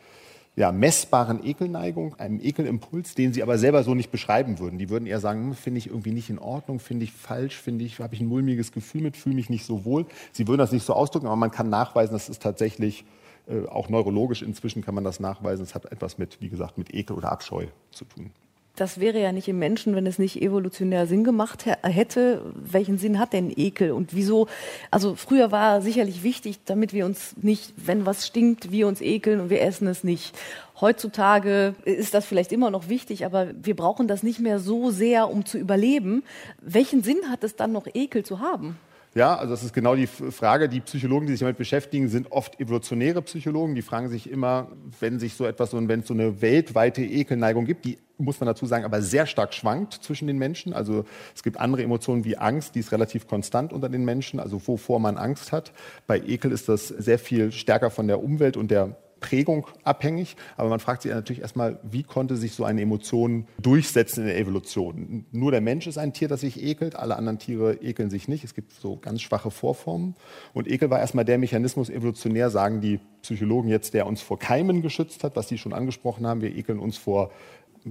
ja, 0.55 0.71
messbaren 0.71 1.45
Ekelneigung, 1.45 2.15
einem 2.17 2.39
Ekelimpuls, 2.41 3.15
den 3.15 3.33
sie 3.33 3.43
aber 3.43 3.57
selber 3.57 3.85
so 3.85 3.95
nicht 3.95 4.11
beschreiben 4.11 4.59
würden. 4.59 4.79
Die 4.79 4.91
würden 4.91 5.07
eher 5.07 5.21
sagen, 5.21 5.45
hm, 5.45 5.55
finde 5.55 5.79
ich 5.79 5.87
irgendwie 5.87 6.13
nicht 6.13 6.29
in 6.29 6.39
Ordnung, 6.39 6.79
finde 6.79 7.05
ich 7.05 7.13
falsch, 7.13 7.57
finde 7.57 7.85
ich, 7.85 7.99
habe 8.01 8.15
ich 8.15 8.21
ein 8.21 8.27
mulmiges 8.27 8.73
Gefühl 8.73 9.03
mit, 9.03 9.17
fühle 9.17 9.35
mich 9.35 9.49
nicht 9.49 9.65
so 9.65 9.85
wohl. 9.85 10.05
Sie 10.33 10.47
würden 10.47 10.59
das 10.59 10.73
nicht 10.73 10.85
so 10.85 10.93
ausdrücken, 10.93 11.27
aber 11.27 11.37
man 11.37 11.51
kann 11.51 11.71
nachweisen, 11.71 12.13
dass 12.13 12.29
es 12.29 12.39
tatsächlich 12.39 13.05
äh, 13.47 13.67
auch 13.67 13.89
neurologisch 13.89 14.43
inzwischen 14.43 14.83
kann 14.83 14.95
man 14.95 15.05
das 15.05 15.21
nachweisen. 15.21 15.63
Es 15.63 15.75
hat 15.75 15.87
etwas 15.87 16.19
mit, 16.19 16.41
wie 16.41 16.51
gesagt, 16.51 16.77
mit 16.77 16.93
Ekel 16.93 17.17
oder 17.17 17.33
Abscheu 17.33 17.67
zu 17.91 18.05
tun 18.05 18.31
das 18.77 19.01
wäre 19.01 19.21
ja 19.21 19.33
nicht 19.33 19.49
im 19.49 19.59
Menschen, 19.59 19.95
wenn 19.95 20.07
es 20.07 20.19
nicht 20.19 20.41
evolutionär 20.41 21.07
Sinn 21.07 21.25
gemacht 21.25 21.67
hätte. 21.67 22.43
Welchen 22.55 22.97
Sinn 22.97 23.19
hat 23.19 23.33
denn 23.35 23.53
Ekel 23.55 23.93
und 23.93 24.15
wieso? 24.15 24.49
Also 24.91 25.15
früher 25.15 25.53
war 25.53 25.83
sicherlich 25.83 26.23
wichtig, 26.23 26.59
damit 26.65 26.95
wir 26.95 27.05
uns 27.05 27.35
nicht, 27.43 27.75
wenn 27.77 28.07
was 28.07 28.27
stinkt, 28.27 28.71
wir 28.71 28.89
uns 28.89 29.03
ekeln 29.03 29.41
und 29.41 29.51
wir 29.51 29.61
essen 29.61 29.87
es 29.89 30.05
nicht. 30.05 30.35
Heutzutage 30.81 31.75
ist 31.85 32.15
das 32.15 32.25
vielleicht 32.25 32.51
immer 32.51 32.71
noch 32.71 32.89
wichtig, 32.89 33.27
aber 33.27 33.49
wir 33.63 33.77
brauchen 33.77 34.09
das 34.09 34.23
nicht 34.23 34.41
mehr 34.41 34.59
so 34.59 34.91
sehr, 34.91 35.29
um 35.29 35.45
zu 35.45 35.59
überleben. 35.59 36.25
Welchen 36.61 37.03
Sinn 37.03 37.31
hat 37.31 37.45
es 37.45 37.57
dann 37.57 37.73
noch, 37.73 37.87
Ekel 37.93 38.25
zu 38.25 38.41
haben? 38.41 38.79
Ja, 39.15 39.37
also 39.37 39.51
das 39.53 39.63
ist 39.63 39.75
genau 39.75 39.95
die 39.95 40.07
Frage. 40.07 40.71
Die 40.71 40.81
Psychologen, 40.81 41.27
die 41.27 41.33
sich 41.33 41.41
damit 41.41 41.59
beschäftigen, 41.59 42.09
sind 42.09 42.33
oft 42.33 42.59
evolutionäre 42.59 43.21
Psychologen. 43.21 43.75
Die 43.75 43.83
fragen 43.83 44.09
sich 44.09 44.31
immer, 44.31 44.69
wenn 45.01 45.19
sich 45.19 45.35
so 45.35 45.45
etwas, 45.45 45.75
wenn 45.75 46.01
es 46.01 46.07
so 46.07 46.15
eine 46.15 46.41
weltweite 46.41 47.03
Ekelneigung 47.03 47.67
gibt, 47.67 47.85
die 47.85 47.99
muss 48.25 48.41
man 48.41 48.47
dazu 48.47 48.67
sagen, 48.67 48.85
aber 48.85 49.03
sehr 49.03 49.27
stark 49.27 49.55
schwankt 49.55 49.95
zwischen 49.95 50.27
den 50.27 50.39
Menschen. 50.39 50.73
Also 50.73 51.05
es 51.35 51.43
gibt 51.43 51.59
andere 51.61 51.83
Emotionen 51.83 52.25
wie 52.25 52.37
Angst, 52.37 52.75
die 52.75 52.81
ist 52.81 52.93
relativ 52.93 53.27
konstant 53.27 53.73
unter 53.73 53.89
den 53.89 54.05
Menschen, 54.05 54.41
also 54.41 54.67
wovor 54.67 55.01
man 55.01 55.17
Angst 55.17 55.53
hat. 55.53 55.73
Bei 56.07 56.19
Ekel 56.19 56.53
ist 56.53 56.69
das 56.69 56.89
sehr 56.89 57.19
viel 57.19 57.53
stärker 57.53 57.91
von 57.91 58.07
der 58.07 58.23
Umwelt 58.23 58.57
und 58.57 58.71
der 58.71 58.97
Prägung 59.23 59.67
abhängig. 59.85 60.37
Aber 60.59 60.69
man 60.69 60.81
fragt 60.81 61.03
sich 61.03 61.11
natürlich 61.11 61.41
erstmal, 61.41 61.79
wie 61.83 62.03
konnte 62.03 62.37
sich 62.37 62.53
so 62.53 62.65
eine 62.65 62.83
Emotion 62.83 63.47
durchsetzen 63.59 64.21
in 64.21 64.27
der 64.27 64.39
Evolution? 64.39 65.25
Nur 65.33 65.51
der 65.51 65.63
Mensch 65.63 65.87
ist 65.87 65.97
ein 65.97 66.13
Tier, 66.13 66.29
das 66.29 66.43
sich 66.43 66.63
ekelt, 66.63 66.97
alle 66.97 67.17
anderen 67.17 67.39
Tiere 67.39 67.79
ekeln 67.81 68.11
sich 68.11 68.29
nicht. 68.29 68.45
Es 68.45 68.55
gibt 68.55 68.73
so 68.73 68.97
ganz 68.97 69.23
schwache 69.23 69.51
Vorformen. 69.51 70.15
Und 70.53 70.69
Ekel 70.69 70.91
war 70.91 71.01
erstmal 71.01 71.25
der 71.25 71.39
Mechanismus 71.39 71.89
evolutionär, 71.89 72.51
sagen 72.51 72.83
die 72.83 73.01
Psychologen 73.23 73.69
jetzt, 73.69 73.95
der 73.95 74.07
uns 74.07 74.21
vor 74.21 74.39
Keimen 74.39 74.83
geschützt 74.83 75.25
hat, 75.25 75.37
was 75.37 75.49
Sie 75.49 75.57
schon 75.57 75.73
angesprochen 75.73 76.27
haben. 76.27 76.43
Wir 76.43 76.55
ekeln 76.55 76.81
uns 76.81 76.99
vor 76.99 77.31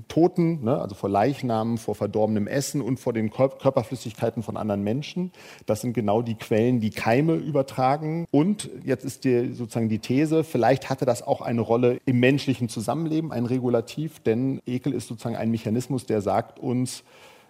Toten, 0.08 0.64
ne, 0.64 0.80
also 0.80 0.96
vor 0.96 1.10
Leichnamen, 1.10 1.78
vor 1.78 1.96
verdorbenem 1.96 2.48
Essen 2.48 2.82
und 2.82 3.00
vor 3.00 3.14
den 3.14 3.30
Körperflüssigkeiten 3.30 4.44
von 4.44 4.58
anderen 4.58 4.84
Menschen. 4.84 5.32
Das 5.66 5.82
sind 5.82 5.94
genau 5.94 6.22
die 6.22 6.36
Quellen, 6.36 6.80
die 6.80 6.90
Keime 6.90 7.36
übertragen. 7.36 8.26
Und 8.32 8.70
jetzt 8.84 9.06
ist 9.06 9.24
die, 9.26 9.54
sozusagen 9.54 9.90
die 9.90 10.00
These, 10.00 10.44
vielleicht 10.44 10.90
hatte 10.90 11.06
das 11.06 11.22
auch 11.22 11.42
eine 11.42 11.62
Rolle 11.62 12.00
im 12.06 12.20
menschlichen 12.20 12.70
Zusammenleben, 12.70 13.32
ein 13.32 13.46
Regulativ, 13.46 14.20
denn 14.20 14.62
Ekel 14.66 14.94
ist 14.94 15.08
sozusagen 15.08 15.36
ein 15.36 15.52
Mechanismus, 15.52 16.06
der 16.06 16.22
sagt 16.22 16.60
uns, 16.60 17.04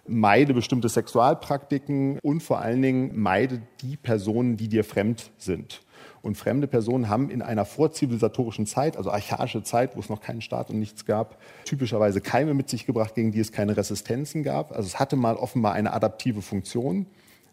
meide 0.06 0.54
bestimmte 0.54 0.88
Sexualpraktiken 0.88 2.18
und 2.22 2.42
vor 2.42 2.58
allen 2.58 2.82
Dingen 2.82 3.12
meide 3.14 3.62
die 3.82 3.96
Personen, 3.96 4.56
die 4.56 4.68
dir 4.68 4.84
fremd 4.84 5.30
sind. 5.38 5.82
Und 6.22 6.36
fremde 6.36 6.68
Personen 6.68 7.08
haben 7.08 7.30
in 7.30 7.42
einer 7.42 7.64
vorzivilisatorischen 7.64 8.64
Zeit, 8.66 8.96
also 8.96 9.10
archaische 9.10 9.64
Zeit, 9.64 9.96
wo 9.96 10.00
es 10.00 10.08
noch 10.08 10.20
keinen 10.20 10.40
Staat 10.40 10.70
und 10.70 10.78
nichts 10.78 11.04
gab, 11.04 11.36
typischerweise 11.64 12.20
Keime 12.20 12.54
mit 12.54 12.68
sich 12.68 12.86
gebracht, 12.86 13.16
gegen 13.16 13.32
die 13.32 13.40
es 13.40 13.50
keine 13.50 13.76
Resistenzen 13.76 14.44
gab. 14.44 14.70
Also 14.70 14.86
es 14.86 15.00
hatte 15.00 15.16
mal 15.16 15.34
offenbar 15.34 15.72
eine 15.72 15.92
adaptive 15.92 16.40
Funktion. 16.40 17.06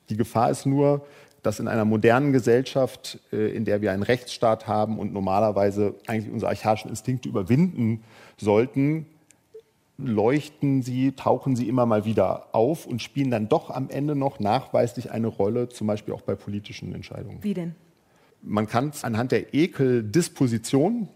Die 0.09 0.17
Gefahr 0.17 0.51
ist 0.51 0.67
nur, 0.67 1.05
dass 1.41 1.59
in 1.59 1.67
einer 1.67 1.85
modernen 1.85 2.31
Gesellschaft, 2.31 3.19
äh, 3.31 3.55
in 3.55 3.65
der 3.65 3.81
wir 3.81 3.91
einen 3.91 4.03
Rechtsstaat 4.03 4.67
haben 4.67 4.99
und 4.99 5.13
normalerweise 5.13 5.95
eigentlich 6.05 6.31
unsere 6.31 6.49
archaischen 6.49 6.89
Instinkte 6.89 7.29
überwinden 7.29 8.03
sollten, 8.37 9.07
leuchten 9.97 10.81
sie, 10.81 11.11
tauchen 11.13 11.55
sie 11.55 11.67
immer 11.67 11.85
mal 11.85 12.05
wieder 12.05 12.47
auf 12.53 12.85
und 12.85 13.01
spielen 13.01 13.31
dann 13.31 13.49
doch 13.49 13.69
am 13.69 13.89
Ende 13.89 14.15
noch 14.15 14.39
nachweislich 14.39 15.11
eine 15.11 15.27
Rolle, 15.27 15.69
zum 15.69 15.87
Beispiel 15.87 16.13
auch 16.13 16.21
bei 16.21 16.35
politischen 16.35 16.93
Entscheidungen. 16.93 17.43
Wie 17.43 17.53
denn? 17.53 17.75
Man 18.41 18.67
kann 18.67 18.89
es 18.89 19.03
anhand 19.03 19.31
der 19.31 19.53
Ekeldisposition, 19.53 21.09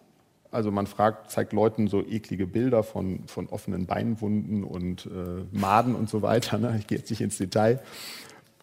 also 0.54 0.70
man 0.72 0.86
fragt, 0.86 1.32
zeigt 1.32 1.52
Leuten 1.52 1.88
so 1.88 2.06
eklige 2.06 2.46
Bilder 2.46 2.84
von, 2.84 3.24
von 3.26 3.48
offenen 3.48 3.88
Beinwunden 3.88 4.64
und 4.64 5.08
äh, 5.08 5.44
Maden 5.52 5.96
und 5.96 6.10
so 6.10 6.22
weiter. 6.22 6.60
Ne? 6.60 6.76
Ich 6.80 6.88
gehe 6.88 7.00
jetzt 7.00 7.10
nicht 7.10 7.22
ins 7.22 7.38
Detail. 7.38 7.82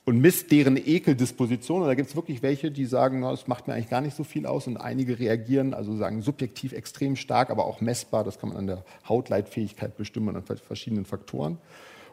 Und 0.04 0.20
misst 0.20 0.50
deren 0.50 0.76
Ekeldisposition. 0.76 1.82
Und 1.82 1.88
da 1.88 1.94
gibt 1.94 2.08
es 2.08 2.16
wirklich 2.16 2.42
welche, 2.42 2.70
die 2.70 2.86
sagen, 2.86 3.22
es 3.24 3.48
macht 3.48 3.66
mir 3.66 3.74
eigentlich 3.74 3.90
gar 3.90 4.00
nicht 4.00 4.16
so 4.16 4.24
viel 4.24 4.46
aus. 4.46 4.66
Und 4.66 4.76
einige 4.76 5.18
reagieren, 5.18 5.74
also 5.74 5.96
sagen 5.96 6.22
subjektiv 6.22 6.72
extrem 6.72 7.16
stark, 7.16 7.50
aber 7.50 7.64
auch 7.64 7.80
messbar. 7.80 8.24
Das 8.24 8.38
kann 8.38 8.50
man 8.50 8.58
an 8.58 8.66
der 8.68 8.84
Hautleitfähigkeit 9.08 9.96
bestimmen 9.96 10.36
an 10.36 10.44
verschiedenen 10.44 11.04
Faktoren. 11.04 11.58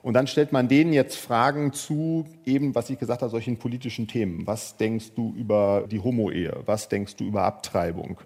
Und 0.02 0.14
dann 0.14 0.28
stellt 0.28 0.52
man 0.52 0.68
denen 0.68 0.94
jetzt 0.94 1.18
Fragen 1.18 1.74
zu, 1.74 2.26
eben, 2.46 2.76
was 2.76 2.90
ich 2.90 3.00
gesagt 3.00 3.22
habe, 3.22 3.32
solchen 3.32 3.58
politischen 3.58 4.08
Themen. 4.08 4.46
Was 4.46 4.78
denkst 4.78 5.14
du 5.16 5.34
über 5.36 5.86
die 5.90 6.00
Homo-Ehe? 6.00 6.62
Was 6.66 6.90
denkst 6.90 7.16
du 7.16 7.26
über 7.26 7.44
Abtreibung? 7.44 8.18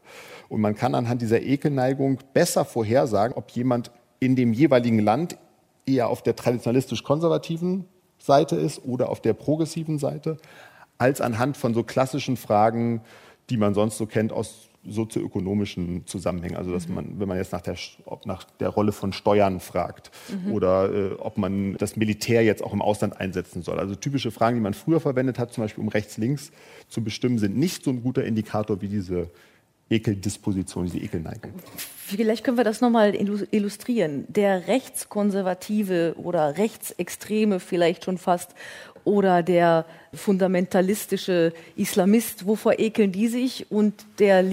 Und 0.49 0.61
man 0.61 0.75
kann 0.75 0.95
anhand 0.95 1.21
dieser 1.21 1.41
Ekelneigung 1.41 2.19
besser 2.33 2.65
vorhersagen, 2.65 3.35
ob 3.35 3.51
jemand 3.51 3.91
in 4.19 4.35
dem 4.35 4.53
jeweiligen 4.53 4.99
Land 4.99 5.37
eher 5.85 6.09
auf 6.09 6.21
der 6.21 6.35
traditionalistisch-konservativen 6.35 7.85
Seite 8.19 8.55
ist 8.55 8.85
oder 8.85 9.09
auf 9.09 9.21
der 9.21 9.33
progressiven 9.33 9.97
Seite, 9.97 10.37
als 10.97 11.21
anhand 11.21 11.57
von 11.57 11.73
so 11.73 11.83
klassischen 11.83 12.37
Fragen, 12.37 13.01
die 13.49 13.57
man 13.57 13.73
sonst 13.73 13.97
so 13.97 14.05
kennt 14.05 14.31
aus 14.31 14.70
sozioökonomischen 14.87 16.07
Zusammenhängen. 16.07 16.55
Also 16.55 16.71
dass 16.71 16.87
mhm. 16.87 16.95
man, 16.95 17.19
wenn 17.19 17.27
man 17.27 17.37
jetzt 17.37 17.51
nach 17.51 17.61
der, 17.61 17.75
nach 18.25 18.43
der 18.43 18.69
Rolle 18.69 18.91
von 18.91 19.13
Steuern 19.13 19.59
fragt 19.59 20.11
mhm. 20.29 20.51
oder 20.51 20.93
äh, 20.93 21.13
ob 21.13 21.37
man 21.37 21.75
das 21.77 21.95
Militär 21.95 22.43
jetzt 22.43 22.63
auch 22.63 22.73
im 22.73 22.81
Ausland 22.81 23.19
einsetzen 23.19 23.61
soll. 23.61 23.79
Also 23.79 23.95
typische 23.95 24.31
Fragen, 24.31 24.57
die 24.57 24.61
man 24.61 24.73
früher 24.73 24.99
verwendet 24.99 25.39
hat, 25.39 25.53
zum 25.53 25.63
Beispiel 25.63 25.83
um 25.83 25.89
rechts-links 25.89 26.51
zu 26.87 27.03
bestimmen, 27.03 27.37
sind 27.37 27.57
nicht 27.57 27.83
so 27.83 27.91
ein 27.91 28.01
guter 28.01 28.23
Indikator 28.23 28.81
wie 28.81 28.87
diese 28.87 29.29
Ekeldisposition, 29.91 30.85
diese 30.85 30.99
Ekelneigung. 30.99 31.51
Vielleicht 31.75 32.43
können 32.43 32.57
wir 32.57 32.63
das 32.63 32.81
nochmal 32.81 33.15
illustrieren. 33.15 34.25
Der 34.27 34.67
rechtskonservative 34.67 36.15
oder 36.17 36.57
rechtsextreme 36.57 37.59
vielleicht 37.59 38.05
schon 38.05 38.17
fast 38.17 38.51
oder 39.03 39.43
der 39.43 39.85
fundamentalistische 40.13 41.53
Islamist, 41.75 42.45
wovor 42.47 42.79
ekeln 42.79 43.11
die 43.11 43.27
sich? 43.27 43.71
Und 43.71 44.05
der 44.19 44.43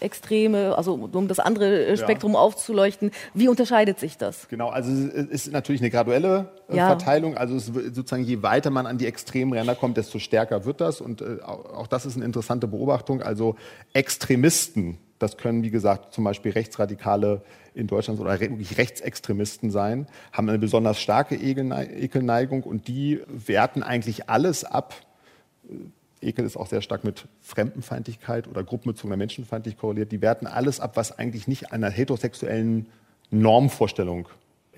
Linksextreme, 0.00 0.76
also 0.76 0.94
um 0.94 1.28
das 1.28 1.38
andere 1.38 1.96
Spektrum 1.96 2.32
ja. 2.32 2.38
aufzuleuchten, 2.38 3.10
wie 3.34 3.48
unterscheidet 3.48 3.98
sich 3.98 4.16
das? 4.16 4.48
Genau, 4.48 4.68
also 4.68 4.90
es 4.90 5.46
ist 5.46 5.52
natürlich 5.52 5.80
eine 5.80 5.90
graduelle 5.90 6.48
äh, 6.68 6.76
ja. 6.76 6.88
Verteilung. 6.88 7.36
Also 7.36 7.56
es, 7.56 7.66
sozusagen 7.66 8.24
je 8.24 8.42
weiter 8.42 8.70
man 8.70 8.86
an 8.86 8.98
die 8.98 9.06
extremen 9.06 9.52
Ränder 9.52 9.74
kommt, 9.74 9.96
desto 9.96 10.18
stärker 10.18 10.64
wird 10.64 10.80
das. 10.80 11.00
Und 11.00 11.20
äh, 11.20 11.38
auch 11.42 11.86
das 11.86 12.06
ist 12.06 12.16
eine 12.16 12.24
interessante 12.24 12.66
Beobachtung. 12.66 13.22
Also 13.22 13.56
Extremisten 13.92 14.98
das 15.18 15.36
können, 15.36 15.64
wie 15.64 15.70
gesagt, 15.70 16.14
zum 16.14 16.22
Beispiel 16.22 16.52
Rechtsradikale 16.52 17.42
in 17.74 17.88
Deutschland 17.88 18.20
oder 18.20 18.38
wirklich 18.38 18.78
Rechtsextremisten 18.78 19.72
sein, 19.72 20.06
haben 20.32 20.48
eine 20.48 20.60
besonders 20.60 21.00
starke 21.00 21.34
Ekelneigung 21.34 22.62
und 22.62 22.86
die 22.86 23.20
werten 23.26 23.82
eigentlich 23.82 24.30
alles 24.30 24.62
ab. 24.62 24.94
Ekel 26.22 26.44
ist 26.44 26.56
auch 26.56 26.66
sehr 26.66 26.82
stark 26.82 27.04
mit 27.04 27.26
Fremdenfeindlichkeit 27.40 28.48
oder 28.48 28.62
gruppenbezogener 28.64 29.16
Menschenfeindlichkeit 29.16 29.80
korreliert. 29.80 30.12
Die 30.12 30.20
werten 30.20 30.46
alles 30.46 30.80
ab, 30.80 30.96
was 30.96 31.18
eigentlich 31.18 31.48
nicht 31.48 31.72
einer 31.72 31.90
heterosexuellen 31.90 32.86
Normvorstellung 33.30 34.28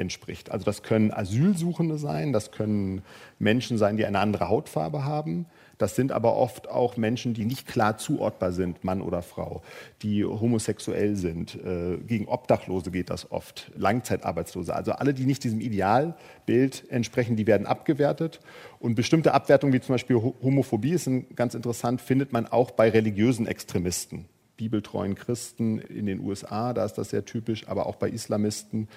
entspricht. 0.01 0.51
Also 0.51 0.65
das 0.65 0.83
können 0.83 1.13
Asylsuchende 1.13 1.99
sein, 1.99 2.33
das 2.33 2.51
können 2.51 3.03
Menschen 3.39 3.79
sein, 3.79 3.97
die 3.97 4.07
eine 4.07 4.19
andere 4.19 4.49
Hautfarbe 4.49 5.05
haben. 5.05 5.47
Das 5.79 5.97
sind 5.97 6.13
aber 6.13 6.37
oft 6.37 6.69
auch 6.69 6.99
Menschen, 6.99 7.33
die 7.33 7.47
nicht 7.47 7.67
klar 7.67 7.97
zuordbar 7.97 8.53
sind, 8.53 8.85
Mann 8.85 9.01
oder 9.01 9.23
Frau, 9.23 9.63
die 10.03 10.25
homosexuell 10.25 11.17
sind. 11.17 11.55
Äh, 11.55 11.97
gegen 12.07 12.29
Obdachlose 12.29 12.91
geht 12.91 13.09
das 13.09 13.31
oft, 13.33 13.73
Langzeitarbeitslose. 13.77 14.75
Also 14.75 14.93
alle, 14.93 15.15
die 15.15 15.25
nicht 15.25 15.43
diesem 15.43 15.61
Idealbild 15.61 16.85
entsprechen, 16.91 17.37
die 17.37 17.47
werden 17.47 17.67
abgewertet. 17.67 18.41
Und 18.79 18.95
bestimmte 18.95 19.33
Abwertungen, 19.33 19.73
wie 19.73 19.81
zum 19.81 19.95
Beispiel 19.95 20.17
Homophobie, 20.17 20.91
ist 20.93 21.09
ganz 21.35 21.55
interessant, 21.55 22.03
findet 22.03 22.31
man 22.33 22.47
auch 22.47 22.73
bei 22.73 22.91
religiösen 22.91 23.47
Extremisten 23.47 24.27
bibeltreuen 24.61 25.15
Christen 25.15 25.79
in 25.79 26.05
den 26.05 26.21
USA, 26.21 26.75
da 26.75 26.85
ist 26.85 26.99
das 26.99 27.09
sehr 27.09 27.25
typisch, 27.25 27.67
aber 27.67 27.87
auch 27.87 27.97
bei 27.97 28.11
Islamisten 28.11 28.89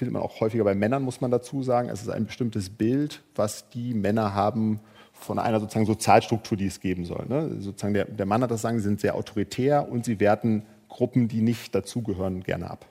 findet 0.00 0.14
man 0.14 0.22
auch 0.22 0.40
häufiger 0.40 0.64
bei 0.64 0.74
Männern, 0.74 1.02
muss 1.02 1.20
man 1.20 1.30
dazu 1.30 1.62
sagen. 1.62 1.90
Es 1.90 2.00
ist 2.00 2.08
ein 2.08 2.24
bestimmtes 2.24 2.70
Bild, 2.70 3.22
was 3.34 3.68
die 3.68 3.92
Männer 3.92 4.34
haben 4.34 4.80
von 5.12 5.38
einer 5.38 5.60
sozusagen 5.60 5.84
Sozialstruktur, 5.84 6.56
die 6.56 6.66
es 6.66 6.80
geben 6.80 7.04
soll. 7.04 7.26
Ne? 7.28 7.60
Sozusagen 7.60 7.92
der, 7.92 8.06
der 8.06 8.24
Mann 8.24 8.42
hat 8.42 8.50
das 8.50 8.62
sagen, 8.62 8.78
sie 8.78 8.84
sind 8.84 9.00
sehr 9.00 9.14
autoritär 9.14 9.90
und 9.90 10.06
sie 10.06 10.18
werten 10.18 10.64
Gruppen, 10.88 11.28
die 11.28 11.42
nicht 11.42 11.74
dazugehören, 11.74 12.42
gerne 12.42 12.70
ab 12.70 12.86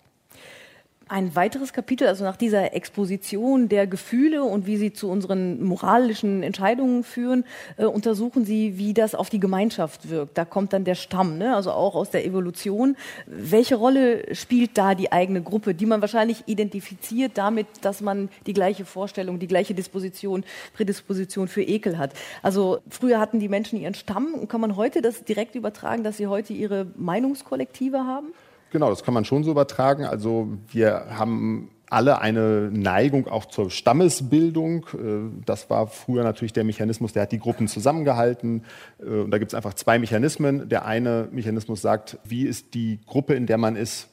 ein 1.09 1.35
weiteres 1.35 1.73
Kapitel, 1.73 2.07
also 2.07 2.23
nach 2.23 2.37
dieser 2.37 2.73
Exposition 2.73 3.67
der 3.69 3.87
Gefühle 3.87 4.43
und 4.43 4.67
wie 4.67 4.77
sie 4.77 4.93
zu 4.93 5.09
unseren 5.09 5.63
moralischen 5.63 6.43
Entscheidungen 6.43 7.03
führen, 7.03 7.45
äh, 7.77 7.85
untersuchen 7.85 8.45
Sie, 8.45 8.77
wie 8.77 8.93
das 8.93 9.15
auf 9.15 9.29
die 9.29 9.39
Gemeinschaft 9.39 10.09
wirkt. 10.09 10.37
Da 10.37 10.45
kommt 10.45 10.73
dann 10.73 10.83
der 10.83 10.95
Stamm, 10.95 11.37
ne? 11.37 11.55
also 11.55 11.71
auch 11.71 11.95
aus 11.95 12.09
der 12.11 12.25
Evolution. 12.25 12.95
Welche 13.25 13.75
Rolle 13.75 14.35
spielt 14.35 14.77
da 14.77 14.95
die 14.95 15.11
eigene 15.11 15.41
Gruppe, 15.41 15.73
die 15.73 15.85
man 15.85 16.01
wahrscheinlich 16.01 16.43
identifiziert 16.45 17.33
damit, 17.35 17.67
dass 17.81 18.01
man 18.01 18.29
die 18.45 18.53
gleiche 18.53 18.85
Vorstellung, 18.85 19.39
die 19.39 19.47
gleiche 19.47 19.73
Disposition, 19.73 20.43
Prädisposition 20.73 21.47
für 21.47 21.63
Ekel 21.63 21.97
hat? 21.97 22.13
Also 22.41 22.79
früher 22.89 23.19
hatten 23.19 23.39
die 23.39 23.49
Menschen 23.49 23.79
ihren 23.79 23.93
Stamm 23.93 24.47
kann 24.47 24.61
man 24.61 24.75
heute 24.75 25.01
das 25.01 25.23
direkt 25.23 25.55
übertragen, 25.55 26.03
dass 26.03 26.17
sie 26.17 26.27
heute 26.27 26.53
ihre 26.53 26.87
Meinungskollektive 26.95 27.99
haben? 27.99 28.33
Genau, 28.71 28.89
das 28.89 29.03
kann 29.03 29.13
man 29.13 29.25
schon 29.25 29.43
so 29.43 29.51
übertragen. 29.51 30.05
Also 30.05 30.47
wir 30.71 31.07
haben 31.17 31.69
alle 31.89 32.21
eine 32.21 32.69
Neigung 32.71 33.27
auch 33.27 33.45
zur 33.45 33.71
Stammesbildung. 33.71 34.85
Äh, 34.93 35.43
das 35.45 35.69
war 35.69 35.87
früher 35.87 36.23
natürlich 36.23 36.53
der 36.53 36.63
Mechanismus, 36.63 37.13
der 37.13 37.23
hat 37.23 37.31
die 37.31 37.39
Gruppen 37.39 37.67
zusammengehalten. 37.67 38.63
Äh, 38.99 39.21
und 39.21 39.31
da 39.31 39.37
gibt 39.37 39.51
es 39.51 39.55
einfach 39.55 39.73
zwei 39.73 39.99
Mechanismen. 39.99 40.69
Der 40.69 40.85
eine 40.85 41.27
Mechanismus 41.31 41.81
sagt, 41.81 42.19
wie 42.23 42.43
ist 42.43 42.73
die 42.73 42.99
Gruppe, 43.05 43.33
in 43.33 43.47
der 43.47 43.57
man 43.57 43.75
ist, 43.75 44.07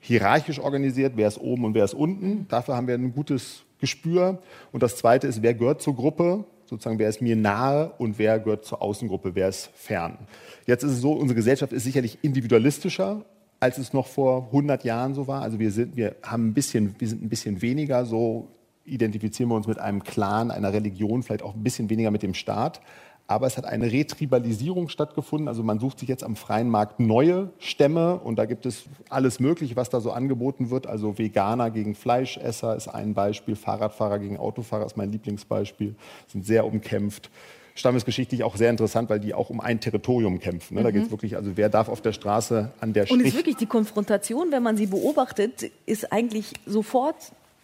hierarchisch 0.00 0.58
organisiert, 0.58 1.12
wer 1.14 1.28
ist 1.28 1.38
oben 1.38 1.64
und 1.64 1.74
wer 1.74 1.84
ist 1.84 1.94
unten. 1.94 2.48
Dafür 2.48 2.74
haben 2.74 2.88
wir 2.88 2.94
ein 2.94 3.14
gutes 3.14 3.62
Gespür. 3.78 4.42
Und 4.72 4.82
das 4.82 4.96
zweite 4.96 5.28
ist, 5.28 5.42
wer 5.42 5.54
gehört 5.54 5.80
zur 5.80 5.94
Gruppe, 5.94 6.44
sozusagen, 6.64 6.98
wer 6.98 7.08
ist 7.08 7.22
mir 7.22 7.36
nahe 7.36 7.92
und 7.98 8.18
wer 8.18 8.40
gehört 8.40 8.64
zur 8.64 8.82
Außengruppe, 8.82 9.36
wer 9.36 9.48
ist 9.48 9.70
fern. 9.74 10.18
Jetzt 10.66 10.82
ist 10.82 10.92
es 10.92 11.00
so, 11.00 11.12
unsere 11.12 11.36
Gesellschaft 11.36 11.72
ist 11.72 11.84
sicherlich 11.84 12.18
individualistischer 12.22 13.24
als 13.62 13.78
es 13.78 13.92
noch 13.92 14.08
vor 14.08 14.46
100 14.46 14.82
Jahren 14.82 15.14
so 15.14 15.28
war. 15.28 15.42
Also 15.42 15.60
wir 15.60 15.70
sind, 15.70 15.96
wir 15.96 16.16
haben 16.24 16.48
ein 16.48 16.52
bisschen, 16.52 16.96
wir 16.98 17.06
sind 17.06 17.22
ein 17.22 17.28
bisschen 17.28 17.62
weniger 17.62 18.04
so, 18.04 18.48
identifizieren 18.84 19.48
wir 19.50 19.54
uns 19.54 19.68
mit 19.68 19.78
einem 19.78 20.02
Clan, 20.02 20.50
einer 20.50 20.72
Religion, 20.72 21.22
vielleicht 21.22 21.44
auch 21.44 21.54
ein 21.54 21.62
bisschen 21.62 21.88
weniger 21.88 22.10
mit 22.10 22.24
dem 22.24 22.34
Staat. 22.34 22.80
Aber 23.28 23.46
es 23.46 23.56
hat 23.56 23.64
eine 23.64 23.92
Retribalisierung 23.92 24.88
stattgefunden. 24.88 25.46
Also 25.46 25.62
man 25.62 25.78
sucht 25.78 26.00
sich 26.00 26.08
jetzt 26.08 26.24
am 26.24 26.34
freien 26.34 26.68
Markt 26.70 26.98
neue 26.98 27.50
Stämme 27.60 28.18
und 28.18 28.34
da 28.34 28.46
gibt 28.46 28.66
es 28.66 28.82
alles 29.08 29.38
Mögliche, 29.38 29.76
was 29.76 29.90
da 29.90 30.00
so 30.00 30.10
angeboten 30.10 30.70
wird. 30.70 30.88
Also 30.88 31.16
Veganer 31.16 31.70
gegen 31.70 31.94
Fleischesser 31.94 32.74
ist 32.74 32.88
ein 32.88 33.14
Beispiel, 33.14 33.54
Fahrradfahrer 33.54 34.18
gegen 34.18 34.38
Autofahrer 34.38 34.86
ist 34.86 34.96
mein 34.96 35.12
Lieblingsbeispiel, 35.12 35.94
sind 36.26 36.44
sehr 36.44 36.66
umkämpft 36.66 37.30
stammesgeschichtlich 37.74 38.44
auch 38.44 38.56
sehr 38.56 38.70
interessant, 38.70 39.08
weil 39.10 39.20
die 39.20 39.34
auch 39.34 39.50
um 39.50 39.60
ein 39.60 39.80
Territorium 39.80 40.38
kämpfen. 40.40 40.74
Ne? 40.74 40.80
Mhm. 40.80 40.84
Da 40.84 40.90
geht 40.90 41.04
es 41.04 41.10
wirklich, 41.10 41.36
also 41.36 41.52
wer 41.56 41.68
darf 41.68 41.88
auf 41.88 42.00
der 42.00 42.12
Straße 42.12 42.70
an 42.80 42.92
der 42.92 43.06
Strich... 43.06 43.20
Und 43.20 43.26
ist 43.26 43.36
wirklich 43.36 43.56
die 43.56 43.66
Konfrontation, 43.66 44.52
wenn 44.52 44.62
man 44.62 44.76
sie 44.76 44.86
beobachtet, 44.86 45.70
ist 45.86 46.12
eigentlich 46.12 46.52
sofort 46.66 47.16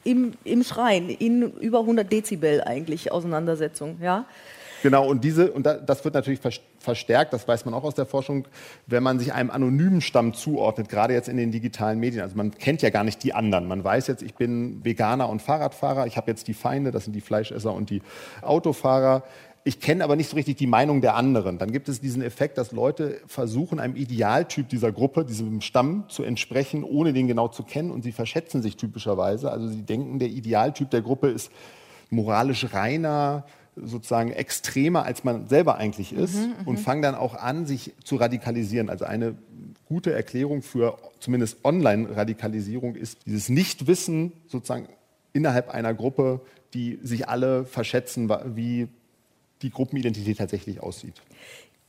im, 0.05 0.33
im 0.45 0.63
Schrein, 0.63 1.09
in 1.11 1.53
über 1.61 1.81
100 1.81 2.11
Dezibel 2.11 2.63
eigentlich 2.63 3.13
Auseinandersetzung, 3.13 3.99
ja? 4.01 4.25
Genau, 4.83 5.09
und, 5.09 5.25
diese, 5.25 5.51
und 5.51 5.67
das 5.67 6.05
wird 6.05 6.15
natürlich 6.15 6.41
verstärkt, 6.79 7.33
das 7.33 7.49
weiß 7.49 7.65
man 7.65 7.75
auch 7.75 7.83
aus 7.83 7.97
der 7.97 8.07
Forschung, 8.07 8.47
wenn 8.87 9.03
man 9.03 9.19
sich 9.19 9.33
einem 9.33 9.51
anonymen 9.51 10.01
Stamm 10.01 10.35
zuordnet, 10.35 10.89
gerade 10.89 11.15
jetzt 11.15 11.29
in 11.29 11.37
den 11.37 11.51
digitalen 11.51 11.99
Medien. 11.99 12.23
Also 12.23 12.37
man 12.37 12.53
kennt 12.53 12.83
ja 12.83 12.91
gar 12.91 13.03
nicht 13.03 13.23
die 13.25 13.35
anderen. 13.35 13.67
Man 13.67 13.83
weiß 13.83 14.07
jetzt, 14.07 14.23
ich 14.23 14.35
bin 14.35 14.85
Veganer 14.85 15.29
und 15.29 15.43
Fahrradfahrer, 15.43 16.07
ich 16.07 16.17
habe 16.17 16.31
jetzt 16.31 16.47
die 16.47 16.55
Feinde, 16.55 16.93
das 16.93 17.05
sind 17.05 17.15
die 17.15 17.21
Fleischesser 17.21 17.73
und 17.73 17.91
die 17.91 18.03
Autofahrer 18.43 19.25
ich 19.69 19.81
kenne 19.81 20.03
aber 20.03 20.17
nicht 20.17 20.31
so 20.31 20.37
richtig 20.37 20.57
die 20.57 20.67
Meinung 20.67 21.03
der 21.03 21.15
anderen. 21.15 21.59
Dann 21.59 21.71
gibt 21.73 21.91
es 21.91 22.01
diesen 22.01 22.23
Effekt, 22.23 22.57
dass 22.57 22.73
Leute 22.73 23.21
versuchen, 23.27 23.79
einem 23.79 23.97
Idealtyp 23.97 24.67
dieser 24.67 24.93
Gruppe, 24.93 25.27
diesem 25.27 25.61
Stamm 25.61 26.05
zu 26.09 26.23
entsprechen, 26.23 26.85
ohne 26.85 27.13
den 27.13 27.29
genau 27.29 27.49
zu 27.49 27.65
kennen. 27.65 27.91
Und 27.91 28.03
sie 28.03 28.13
verschätzen 28.13 28.63
sich 28.63 28.79
typischerweise. 28.79 29.53
Also 29.53 29.69
sie 29.69 29.83
denken, 29.83 30.19
der 30.21 30.29
Idealtyp 30.29 30.89
der 30.89 31.03
Gruppe 31.03 31.29
ist 31.29 31.53
moralisch 32.09 32.73
reiner, 32.73 33.45
sozusagen 33.77 34.33
extremer, 34.33 35.05
als 35.05 35.23
man 35.23 35.49
selber 35.49 35.77
eigentlich 35.77 36.15
ist. 36.15 36.37
Mhm, 36.37 36.55
mhm. 36.61 36.67
und 36.67 36.81
fangen 36.81 37.03
dann 37.03 37.15
auch 37.15 37.35
an, 37.35 37.67
sich 37.67 37.93
zu 38.05 38.17
radikalisieren. 38.17 38.89
Also 38.89 39.05
eine 39.05 39.35
gute 39.85 40.15
Erklärung 40.15 40.63
für 40.63 40.97
zumindest 41.21 41.63
Online-Radikalisierung 41.63 42.95
ist 42.95 43.27
dieses 43.27 43.51
Nichtwissen 43.51 44.33
sozusagen 44.47 44.89
innerhalb 45.35 45.69
einer 45.69 45.93
Gruppe, 45.93 46.41
die 46.73 46.99
sich 47.03 47.29
alle 47.29 47.67
verschätzen, 47.67 48.31
wie 48.55 48.89
die 49.63 49.71
Gruppenidentität 49.71 50.39
tatsächlich 50.39 50.81
aussieht. 50.81 51.15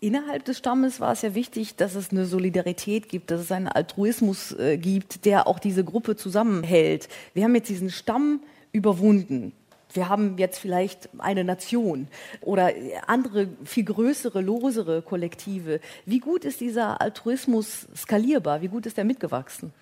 Innerhalb 0.02 0.46
des 0.46 0.58
Stammes 0.58 1.02
war 1.02 1.12
es 1.12 1.22
ja 1.24 1.36
wichtig, 1.36 1.76
dass 1.76 1.96
es 1.96 2.12
eine 2.12 2.26
Solidarität 2.26 3.10
gibt, 3.10 3.32
dass 3.32 3.42
es 3.42 3.52
einen 3.52 3.68
Altruismus 3.68 4.54
äh, 4.54 4.78
gibt, 4.78 5.26
der 5.26 5.46
auch 5.46 5.60
diese 5.60 5.84
Gruppe 5.84 6.16
zusammenhält. 6.16 7.10
Wir 7.34 7.44
haben 7.44 7.54
jetzt 7.54 7.70
diesen 7.70 7.90
Stamm 7.90 8.42
überwunden. 8.72 9.52
Wir 9.92 10.08
haben 10.08 10.38
jetzt 10.38 10.60
vielleicht 10.60 11.10
eine 11.18 11.44
Nation 11.44 12.08
oder 12.42 12.72
andere, 13.08 13.50
viel 13.66 13.84
größere, 13.84 14.40
losere 14.40 15.02
Kollektive. 15.02 15.82
Wie 16.06 16.20
gut 16.20 16.46
ist 16.46 16.62
dieser 16.62 17.02
Altruismus 17.02 17.88
skalierbar? 17.96 18.62
Wie 18.62 18.68
gut 18.68 18.86
ist 18.86 18.98
er 18.98 19.04
mitgewachsen? 19.04 19.74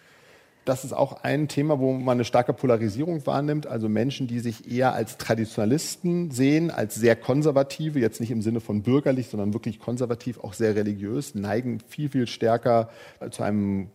Das 0.67 0.83
ist 0.83 0.93
auch 0.93 1.23
ein 1.23 1.47
Thema, 1.47 1.79
wo 1.79 1.93
man 1.93 2.17
eine 2.17 2.25
starke 2.25 2.53
Polarisierung 2.53 3.25
wahrnimmt. 3.25 3.67
Also 3.67 3.87
Menschen, 3.87 4.27
die 4.27 4.39
sich 4.39 4.69
eher 4.71 4.93
als 4.93 5.17
Traditionalisten 5.17 6.31
sehen, 6.31 6.71
als 6.71 6.95
sehr 6.95 7.15
konservative, 7.15 7.99
jetzt 7.99 8.19
nicht 8.19 8.31
im 8.31 8.41
Sinne 8.41 8.59
von 8.59 8.81
bürgerlich, 8.83 9.27
sondern 9.29 9.53
wirklich 9.53 9.79
konservativ, 9.79 10.39
auch 10.39 10.53
sehr 10.53 10.75
religiös, 10.75 11.35
neigen 11.35 11.79
viel, 11.87 12.09
viel 12.09 12.27
stärker 12.27 12.89
zu 13.31 13.43
einem 13.43 13.89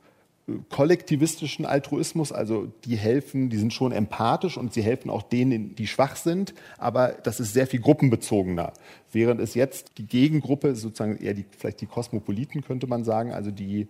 kollektivistischen 0.71 1.67
Altruismus, 1.67 2.33
also 2.33 2.73
die 2.85 2.97
helfen, 2.97 3.51
die 3.51 3.57
sind 3.57 3.73
schon 3.73 3.93
empathisch 3.93 4.57
und 4.57 4.73
sie 4.73 4.83
helfen 4.83 5.11
auch 5.11 5.23
denen, 5.23 5.75
die 5.75 5.87
schwach 5.87 6.17
sind, 6.17 6.55
aber 6.79 7.09
das 7.23 7.41
ist 7.41 7.53
sehr 7.53 7.67
viel 7.67 7.81
gruppenbezogener. 7.81 8.73
Während 9.12 9.41
es 9.41 9.55
jetzt 9.55 9.99
die 9.99 10.07
Gegengruppe, 10.07 10.75
sozusagen 10.75 11.17
eher 11.17 11.35
die, 11.35 11.45
vielleicht 11.57 11.81
die 11.81 11.87
Kosmopoliten 11.87 12.62
könnte 12.62 12.87
man 12.87 13.05
sagen, 13.05 13.33
also 13.33 13.51
die 13.51 13.88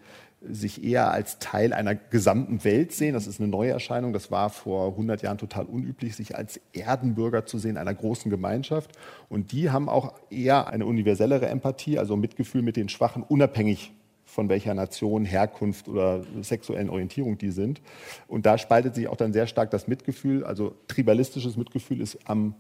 sich 0.49 0.83
eher 0.83 1.11
als 1.11 1.39
Teil 1.39 1.73
einer 1.73 1.95
gesamten 1.95 2.65
Welt 2.65 2.93
sehen. 2.93 3.15
Das 3.15 3.27
ist 3.27 3.41
eine 3.41 3.49
neue 3.49 3.71
Erscheinung. 3.71 4.13
Das 4.13 4.31
war 4.31 4.51
vor 4.51 4.89
100 4.89 5.23
Jahren 5.23 5.39
total 5.39 5.67
unüblich, 5.67 6.17
sich 6.17 6.37
als 6.37 6.61
Erdenbürger 6.73 7.47
zu 7.47 7.59
sehen 7.59 7.77
einer 7.77 7.95
großen 7.95 8.31
Gemeinschaft. 8.31 8.91
Und 9.29 9.53
die 9.53 9.71
haben 9.71 9.89
auch 9.89 10.15
eher 10.31 10.69
eine 10.69 10.87
universellere 10.87 11.47
Empathie, 11.47 11.99
also 11.99 12.17
Mitgefühl 12.17 12.63
mit 12.63 12.77
den 12.77 12.89
Schwachen, 12.89 13.23
unabhängig 13.23 13.93
von 14.33 14.49
welcher 14.49 14.73
Nation, 14.73 15.27
Herkunft 15.27 15.89
oder 15.89 16.25
sexuellen 16.41 16.89
Orientierung 16.89 17.37
die 17.37 17.51
sind. 17.51 17.83
Und 18.29 18.47
da 18.47 18.57
spaltet 18.57 18.95
sich 18.95 19.07
auch 19.09 19.17
dann 19.17 19.35
sehr 19.35 19.47
stark 19.47 19.71
das 19.71 19.89
Mitgefühl. 19.89 20.43
Also 20.43 20.75
tribalistisches 20.89 21.59
Mitgefühl 21.59 22.01
ist 22.01 22.19
am 22.25 22.55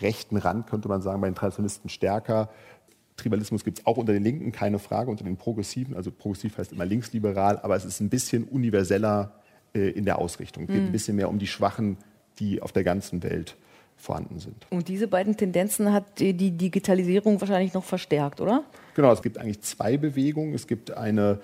rechten 0.00 0.38
Rand, 0.38 0.66
könnte 0.68 0.88
man 0.88 1.02
sagen, 1.02 1.20
bei 1.20 1.28
den 1.28 1.34
Traditionalisten 1.34 1.90
stärker. 1.90 2.48
Tribalismus 3.18 3.62
gibt 3.62 3.80
es 3.80 3.86
auch 3.86 3.98
unter 3.98 4.14
den 4.14 4.22
Linken, 4.22 4.52
keine 4.52 4.78
Frage, 4.78 5.10
unter 5.10 5.24
den 5.24 5.36
Progressiven. 5.36 5.94
Also 5.94 6.10
progressiv 6.10 6.56
heißt 6.56 6.72
immer 6.72 6.86
linksliberal, 6.86 7.58
aber 7.58 7.76
es 7.76 7.84
ist 7.84 8.00
ein 8.00 8.08
bisschen 8.08 8.44
universeller 8.44 9.34
äh, 9.74 9.90
in 9.90 10.06
der 10.06 10.20
Ausrichtung. 10.20 10.62
Es 10.62 10.68
geht 10.68 10.80
mhm. 10.80 10.86
ein 10.86 10.92
bisschen 10.92 11.16
mehr 11.16 11.28
um 11.28 11.38
die 11.38 11.46
Schwachen, 11.46 11.98
die 12.38 12.62
auf 12.62 12.72
der 12.72 12.84
ganzen 12.84 13.22
Welt 13.22 13.58
vorhanden 13.98 14.40
sind. 14.40 14.66
Und 14.70 14.88
diese 14.88 15.08
beiden 15.08 15.36
Tendenzen 15.36 15.92
hat 15.92 16.20
die 16.20 16.32
Digitalisierung 16.32 17.40
wahrscheinlich 17.40 17.74
noch 17.74 17.84
verstärkt, 17.84 18.40
oder? 18.40 18.64
Genau, 18.94 19.12
es 19.12 19.22
gibt 19.22 19.38
eigentlich 19.38 19.60
zwei 19.60 19.96
Bewegungen. 19.96 20.54
Es 20.54 20.66
gibt 20.66 20.96
eine 20.96 21.40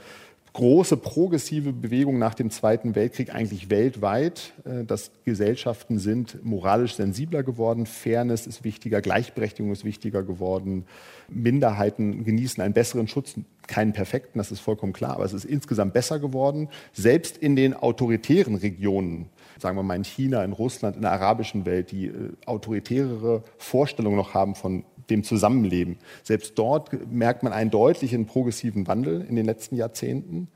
große 0.55 0.97
progressive 0.97 1.73
Bewegung 1.73 2.19
nach 2.19 2.35
dem 2.35 2.49
Zweiten 2.49 2.95
Weltkrieg 2.95 3.35
eigentlich 3.35 3.71
weltweit, 3.71 4.53
äh, 4.65 4.85
dass 4.85 5.11
Gesellschaften 5.25 5.99
sind 5.99 6.45
moralisch 6.45 6.95
sensibler 6.95 7.43
geworden, 7.43 7.87
Fairness 7.87 8.47
ist 8.47 8.63
wichtiger, 8.63 9.01
Gleichberechtigung 9.01 9.73
ist 9.73 9.85
wichtiger 9.85 10.23
geworden, 10.23 10.87
Minderheiten 11.29 12.25
genießen 12.25 12.63
einen 12.63 12.73
besseren 12.73 13.09
Schutz, 13.09 13.35
keinen 13.67 13.93
perfekten, 13.93 14.39
das 14.39 14.53
ist 14.53 14.61
vollkommen 14.61 14.93
klar, 14.93 15.15
aber 15.15 15.25
es 15.25 15.33
ist 15.33 15.45
insgesamt 15.45 15.93
besser 15.93 16.21
geworden. 16.21 16.69
Selbst 16.93 17.37
in 17.37 17.57
den 17.57 17.75
autoritären 17.75 18.55
Regionen, 18.55 19.29
sagen 19.59 19.77
wir 19.77 19.83
mal 19.83 19.97
in 19.97 20.05
China, 20.05 20.45
in 20.45 20.53
Russland, 20.53 20.97
in 20.97 21.03
der 21.03 21.13
arabischen 21.13 21.67
Welt, 21.67 21.91
die 21.91 22.07
äh, 22.07 22.33
autoritärere 22.47 23.43
Vorstellungen 23.59 24.17
noch 24.17 24.35
haben 24.35 24.55
von 24.55 24.85
dem 25.11 25.23
Zusammenleben. 25.23 25.99
Selbst 26.23 26.59
dort 26.59 27.11
merkt 27.11 27.43
man 27.43 27.53
einen 27.53 27.71
deutlichen 27.71 28.27
progressiven 28.27 28.87
Wandel 28.87 29.23
in 29.23 29.37
den 29.37 29.45
letzten 29.45 29.77
Jahrzehnten. 29.77 30.49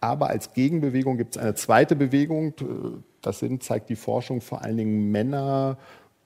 Aber 0.00 0.28
als 0.28 0.54
Gegenbewegung 0.54 1.18
gibt 1.18 1.36
es 1.36 1.42
eine 1.42 1.54
zweite 1.54 1.94
Bewegung. 1.94 2.54
Das 3.20 3.38
sind, 3.38 3.62
zeigt 3.62 3.90
die 3.90 3.96
Forschung, 3.96 4.40
vor 4.40 4.62
allen 4.62 4.78
Dingen 4.78 5.10
Männer 5.10 5.76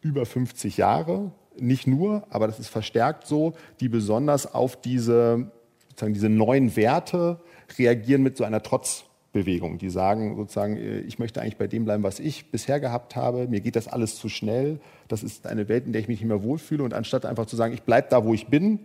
über 0.01 0.27
50 0.27 0.77
Jahre. 0.77 1.33
Nicht 1.59 1.87
nur, 1.87 2.25
aber 2.31 2.47
das 2.47 2.61
ist 2.61 2.69
verstärkt 2.69 3.27
so, 3.27 3.55
die 3.81 3.89
besonders 3.89 4.53
auf 4.55 4.81
diese, 4.81 5.51
sozusagen 5.89 6.15
diese 6.15 6.29
neuen 6.29 6.77
Werte 6.77 7.41
reagieren 7.79 8.23
mit 8.23 8.37
so 8.37 8.45
einer 8.45 8.63
Trotz 8.63 9.05
Bewegung, 9.35 9.79
die 9.79 9.91
sagen 9.91 10.37
sozusagen, 10.37 10.79
äh, 10.79 11.01
ich 11.01 11.19
möchte 11.19 11.43
eigentlich 11.43 11.59
bei 11.59 11.67
dem 11.67 11.85
bleiben, 11.85 12.03
was 12.03 12.21
ich 12.21 12.51
bisher 12.51 12.81
gehabt 12.81 13.17
habe. 13.17 13.49
Mir 13.49 13.61
geht 13.61 13.77
das 13.77 13.89
alles 13.89 14.17
zu 14.17 14.31
schnell. 14.31 14.81
Das 15.09 15.23
ist 15.23 15.47
eine 15.47 15.69
Welt, 15.69 15.85
in 15.85 15.93
der 15.93 16.01
ich 16.01 16.09
mich 16.09 16.21
nicht 16.21 16.29
mehr 16.29 16.43
wohlfühle. 16.43 16.83
Und 16.83 16.95
anstatt 16.95 17.27
einfach 17.27 17.45
zu 17.45 17.57
sagen, 17.57 17.75
ich 17.75 17.83
bleibe 17.83 18.07
da, 18.09 18.25
wo 18.25 18.33
ich 18.33 18.47
bin, 18.47 18.79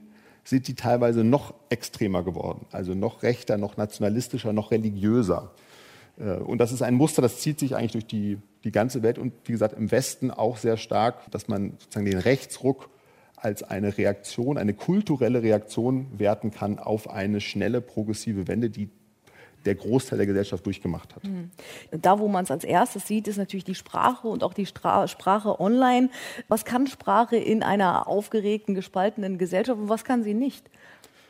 sind 0.44 0.68
die 0.68 0.74
teilweise 0.74 1.24
noch 1.24 1.54
extremer 1.70 2.24
geworden. 2.24 2.66
Also 2.72 2.96
noch 2.96 3.24
rechter, 3.24 3.58
noch 3.58 3.78
nationalistischer, 3.78 4.52
noch 4.52 4.72
religiöser. 4.72 5.52
Äh, 6.18 6.34
und 6.34 6.58
das 6.58 6.72
ist 6.72 6.82
ein 6.82 6.96
Muster, 6.96 7.22
das 7.22 7.40
zieht 7.40 7.60
sich 7.60 7.76
eigentlich 7.76 7.92
durch 7.94 8.08
die, 8.08 8.40
die 8.64 8.72
ganze 8.72 9.04
Welt 9.04 9.20
und 9.20 9.34
wie 9.46 9.52
gesagt 9.52 9.78
im 9.78 9.92
Westen 9.92 10.32
auch 10.32 10.58
sehr 10.58 10.78
stark, 10.78 11.30
dass 11.32 11.48
man 11.48 11.74
sozusagen 11.80 12.06
den 12.06 12.20
Rechtsruck 12.20 12.90
als 13.36 13.64
eine 13.64 13.98
Reaktion, 13.98 14.58
eine 14.58 14.74
kulturelle 14.74 15.44
Reaktion 15.44 16.08
werten 16.18 16.52
kann 16.52 16.78
auf 16.80 17.10
eine 17.10 17.40
schnelle 17.40 17.80
progressive 17.80 18.48
Wende, 18.48 18.70
die 18.70 18.90
der 19.66 19.76
Großteil 19.76 20.18
der 20.18 20.28
Gesellschaft 20.28 20.66
durchgemacht 20.66 21.16
hat. 21.16 21.24
Mhm. 21.24 21.52
Da, 21.92 22.20
wo 22.20 22.28
man 22.28 22.44
es 22.44 22.52
als 22.52 22.64
erstes 22.64 23.08
sieht, 23.08 23.28
ist 23.28 23.38
natürlich 23.38 23.64
die 23.64 23.76
Sprache 23.76 24.28
und 24.28 24.44
auch 24.44 24.54
die 24.54 24.66
Stra 24.66 25.08
Sprache 25.08 25.60
online. 25.60 26.10
Was 26.48 26.66
kann 26.66 26.88
Sprache 26.88 27.38
in 27.38 27.64
einer 27.64 28.08
aufgeregten, 28.08 28.76
gespaltenen 28.76 29.38
Gesellschaft 29.38 29.80
und 29.80 29.90
was 29.90 30.04
kann 30.04 30.24
sie 30.24 30.34
nicht? 30.34 30.70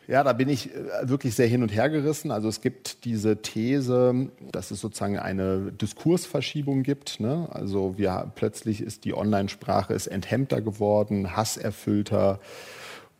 Ja, 0.09 0.23
da 0.23 0.33
bin 0.33 0.49
ich 0.49 0.73
äh, 0.73 1.07
wirklich 1.07 1.35
sehr 1.35 1.45
hin 1.45 1.61
und 1.61 1.69
her 1.69 1.87
gerissen. 1.87 2.31
Also 2.31 2.47
es 2.47 2.61
gibt 2.61 3.05
diese 3.05 3.43
These, 3.43 4.29
dass 4.51 4.71
es 4.71 4.81
sozusagen 4.81 5.19
eine 5.19 5.71
Diskursverschiebung 5.71 6.81
gibt. 6.81 7.19
Ne? 7.19 7.47
Also 7.51 7.95
wir, 7.99 8.31
plötzlich 8.33 8.81
ist 8.81 9.05
die 9.05 9.13
Online-Sprache 9.13 9.93
enthemmter 10.09 10.61
geworden, 10.61 11.35
hasserfüllter. 11.35 12.39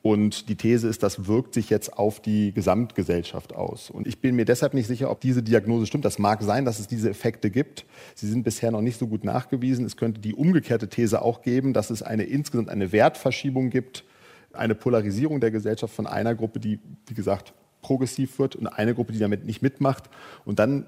Und 0.02 0.48
die 0.48 0.56
These 0.56 0.88
ist, 0.88 1.04
das 1.04 1.28
wirkt 1.28 1.54
sich 1.54 1.70
jetzt 1.70 1.98
auf 1.98 2.22
die 2.22 2.54
Gesamtgesellschaft 2.54 3.54
aus. 3.54 3.90
Und 3.90 4.08
ich 4.08 4.22
bin 4.22 4.36
mir 4.36 4.46
deshalb 4.46 4.74
nicht 4.74 4.88
sicher, 4.88 5.12
ob 5.12 5.20
diese 5.20 5.44
Diagnose 5.44 5.86
stimmt. 5.86 6.06
Das 6.06 6.20
mag 6.20 6.42
sein, 6.42 6.64
dass 6.64 6.80
es 6.80 6.88
diese 6.88 7.10
Effekte 7.10 7.50
gibt. 7.50 7.86
Sie 8.16 8.28
sind 8.28 8.44
bisher 8.44 8.72
noch 8.72 8.82
nicht 8.82 8.98
so 8.98 9.08
gut 9.08 9.26
nachgewiesen. 9.26 9.86
Es 9.86 9.98
könnte 9.98 10.22
die 10.22 10.34
umgekehrte 10.34 10.88
These 10.88 11.22
auch 11.22 11.42
geben, 11.42 11.74
dass 11.74 11.90
es 11.90 12.02
eine 12.02 12.24
insgesamt 12.24 12.70
eine 12.70 12.94
Wertverschiebung 12.94 13.70
gibt 13.70 14.06
eine 14.54 14.76
Polarisierung 14.76 15.40
der 15.40 15.52
Gesellschaft 15.52 15.94
von 15.94 16.08
einer 16.08 16.36
Gruppe, 16.36 16.60
die, 16.60 16.80
wie 17.08 17.14
gesagt, 17.14 17.54
progressiv 17.82 18.40
wird 18.40 18.56
und 18.56 18.68
eine 18.68 18.94
Gruppe, 18.94 19.14
die 19.14 19.20
damit 19.20 19.46
nicht 19.46 19.62
mitmacht. 19.62 20.10
Und 20.46 20.60
dann 20.60 20.86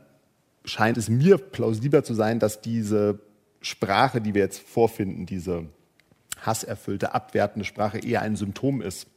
scheint 0.65 0.97
es 0.97 1.09
mir 1.09 1.37
plausibler 1.37 2.03
zu 2.03 2.13
sein, 2.13 2.39
dass 2.39 2.61
diese 2.61 3.19
Sprache, 3.61 4.21
die 4.21 4.33
wir 4.33 4.41
jetzt 4.41 4.59
vorfinden, 4.59 5.25
diese 5.25 5.67
hasserfüllte, 6.41 7.13
abwertende 7.13 7.65
Sprache 7.65 7.99
eher 7.99 8.21
ein 8.21 8.35
Symptom 8.35 8.81
ist 8.81 9.07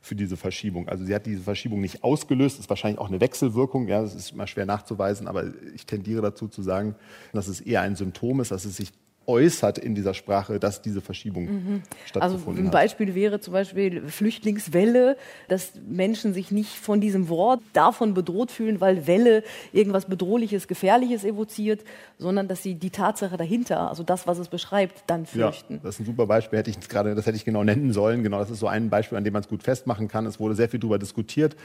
für 0.00 0.14
diese 0.14 0.36
Verschiebung. 0.36 0.88
Also 0.88 1.04
sie 1.04 1.14
hat 1.14 1.26
diese 1.26 1.42
Verschiebung 1.42 1.80
nicht 1.80 2.04
ausgelöst, 2.04 2.58
ist 2.58 2.68
wahrscheinlich 2.68 3.00
auch 3.00 3.08
eine 3.08 3.20
Wechselwirkung, 3.20 3.88
ja, 3.88 4.02
das 4.02 4.14
ist 4.14 4.32
immer 4.32 4.46
schwer 4.46 4.66
nachzuweisen, 4.66 5.26
aber 5.26 5.44
ich 5.74 5.86
tendiere 5.86 6.20
dazu 6.20 6.46
zu 6.46 6.62
sagen, 6.62 6.94
dass 7.32 7.48
es 7.48 7.60
eher 7.60 7.80
ein 7.80 7.96
Symptom 7.96 8.40
ist, 8.40 8.50
dass 8.50 8.66
es 8.66 8.76
sich 8.76 8.92
äußert 9.26 9.78
in 9.78 9.94
dieser 9.94 10.14
Sprache, 10.14 10.58
dass 10.58 10.82
diese 10.82 11.00
Verschiebung 11.00 11.44
mhm. 11.44 11.82
stattgefunden 12.06 12.48
also 12.48 12.60
ein 12.60 12.70
Beispiel 12.70 13.14
wäre 13.14 13.40
zum 13.40 13.52
Beispiel 13.52 14.06
Flüchtlingswelle, 14.08 15.16
dass 15.48 15.72
Menschen 15.86 16.34
sich 16.34 16.50
nicht 16.50 16.74
von 16.76 17.00
diesem 17.00 17.28
Wort 17.28 17.60
davon 17.72 18.14
bedroht 18.14 18.50
fühlen, 18.50 18.80
weil 18.80 19.06
Welle 19.06 19.42
irgendwas 19.72 20.06
Bedrohliches, 20.06 20.68
Gefährliches 20.68 21.24
evoziert, 21.24 21.84
sondern 22.18 22.48
dass 22.48 22.62
sie 22.62 22.74
die 22.74 22.90
Tatsache 22.90 23.36
dahinter, 23.36 23.88
also 23.88 24.02
das, 24.02 24.26
was 24.26 24.38
es 24.38 24.48
beschreibt, 24.48 25.04
dann 25.06 25.26
fürchten. 25.26 25.74
Ja, 25.74 25.80
das 25.82 25.96
ist 25.96 26.00
ein 26.00 26.06
super 26.06 26.26
Beispiel, 26.26 26.58
hätte 26.58 26.70
ich 26.70 26.80
gerade, 26.88 27.14
das 27.14 27.26
hätte 27.26 27.36
ich 27.36 27.44
genau 27.44 27.64
nennen 27.64 27.92
sollen. 27.92 28.22
Genau, 28.22 28.38
das 28.38 28.50
ist 28.50 28.60
so 28.60 28.68
ein 28.68 28.90
Beispiel, 28.90 29.18
an 29.18 29.24
dem 29.24 29.32
man 29.32 29.42
es 29.42 29.48
gut 29.48 29.62
festmachen 29.62 30.08
kann. 30.08 30.26
Es 30.26 30.38
wurde 30.38 30.54
sehr 30.54 30.68
viel 30.68 30.80
darüber 30.80 30.98
diskutiert. 30.98 31.56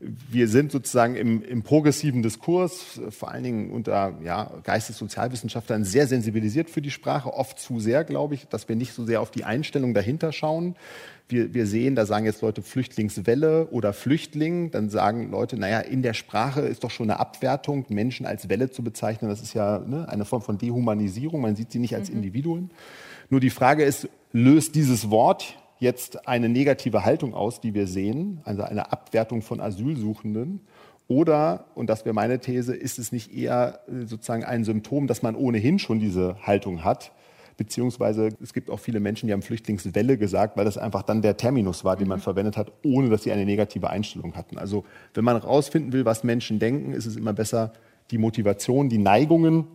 Wir 0.00 0.48
sind 0.48 0.72
sozusagen 0.72 1.16
im, 1.16 1.42
im 1.42 1.62
progressiven 1.62 2.22
Diskurs, 2.22 3.00
vor 3.10 3.30
allen 3.30 3.44
Dingen 3.44 3.70
unter 3.70 4.14
ja, 4.22 4.50
Geistessozialwissenschaftlern, 4.62 5.84
sehr 5.84 6.06
sensibilisiert 6.06 6.70
für 6.70 6.82
die 6.82 6.90
Sprache. 6.90 7.05
Sprache 7.06 7.32
oft 7.32 7.60
zu 7.60 7.78
sehr, 7.78 8.02
glaube 8.02 8.34
ich, 8.34 8.48
dass 8.48 8.68
wir 8.68 8.74
nicht 8.74 8.92
so 8.92 9.04
sehr 9.04 9.20
auf 9.20 9.30
die 9.30 9.44
Einstellung 9.44 9.94
dahinter 9.94 10.32
schauen. 10.32 10.74
Wir, 11.28 11.54
wir 11.54 11.68
sehen, 11.68 11.94
da 11.94 12.04
sagen 12.04 12.26
jetzt 12.26 12.42
Leute 12.42 12.62
Flüchtlingswelle 12.62 13.68
oder 13.68 13.92
Flüchtling, 13.92 14.72
dann 14.72 14.90
sagen 14.90 15.30
Leute, 15.30 15.56
naja, 15.56 15.78
in 15.78 16.02
der 16.02 16.14
Sprache 16.14 16.62
ist 16.62 16.82
doch 16.82 16.90
schon 16.90 17.08
eine 17.08 17.20
Abwertung, 17.20 17.86
Menschen 17.90 18.26
als 18.26 18.48
Welle 18.48 18.72
zu 18.72 18.82
bezeichnen, 18.82 19.30
das 19.30 19.40
ist 19.40 19.54
ja 19.54 19.78
ne, 19.78 20.08
eine 20.08 20.24
Form 20.24 20.42
von 20.42 20.58
Dehumanisierung, 20.58 21.40
man 21.40 21.54
sieht 21.54 21.70
sie 21.70 21.78
nicht 21.78 21.94
als 21.94 22.10
mhm. 22.10 22.16
Individuen. 22.16 22.70
Nur 23.30 23.38
die 23.38 23.50
Frage 23.50 23.84
ist, 23.84 24.08
löst 24.32 24.74
dieses 24.74 25.08
Wort 25.08 25.54
jetzt 25.78 26.26
eine 26.26 26.48
negative 26.48 27.04
Haltung 27.04 27.34
aus, 27.34 27.60
die 27.60 27.72
wir 27.72 27.86
sehen, 27.86 28.40
also 28.42 28.62
eine 28.62 28.90
Abwertung 28.90 29.42
von 29.42 29.60
Asylsuchenden? 29.60 30.58
Oder, 31.08 31.66
und 31.74 31.88
das 31.88 32.04
wäre 32.04 32.14
meine 32.14 32.40
These, 32.40 32.74
ist 32.74 32.98
es 32.98 33.12
nicht 33.12 33.32
eher 33.32 33.80
äh, 33.86 34.06
sozusagen 34.06 34.44
ein 34.44 34.64
Symptom, 34.64 35.06
dass 35.06 35.22
man 35.22 35.36
ohnehin 35.36 35.78
schon 35.78 36.00
diese 36.00 36.36
Haltung 36.42 36.84
hat? 36.84 37.12
Beziehungsweise 37.56 38.30
es 38.42 38.52
gibt 38.52 38.68
auch 38.68 38.80
viele 38.80 39.00
Menschen, 39.00 39.28
die 39.28 39.32
haben 39.32 39.40
Flüchtlingswelle 39.40 40.18
gesagt, 40.18 40.56
weil 40.56 40.66
das 40.66 40.76
einfach 40.76 41.02
dann 41.02 41.22
der 41.22 41.36
Terminus 41.36 41.84
war, 41.84 41.96
den 41.96 42.08
man 42.08 42.18
mhm. 42.18 42.24
verwendet 42.24 42.56
hat, 42.56 42.72
ohne 42.84 43.08
dass 43.08 43.22
sie 43.22 43.32
eine 43.32 43.46
negative 43.46 43.88
Einstellung 43.88 44.34
hatten. 44.34 44.58
Also 44.58 44.84
wenn 45.14 45.24
man 45.24 45.40
herausfinden 45.40 45.92
will, 45.92 46.04
was 46.04 46.24
Menschen 46.24 46.58
denken, 46.58 46.92
ist 46.92 47.06
es 47.06 47.16
immer 47.16 47.32
besser, 47.32 47.72
die 48.10 48.18
Motivation, 48.18 48.88
die 48.88 48.98
Neigungen 48.98 49.66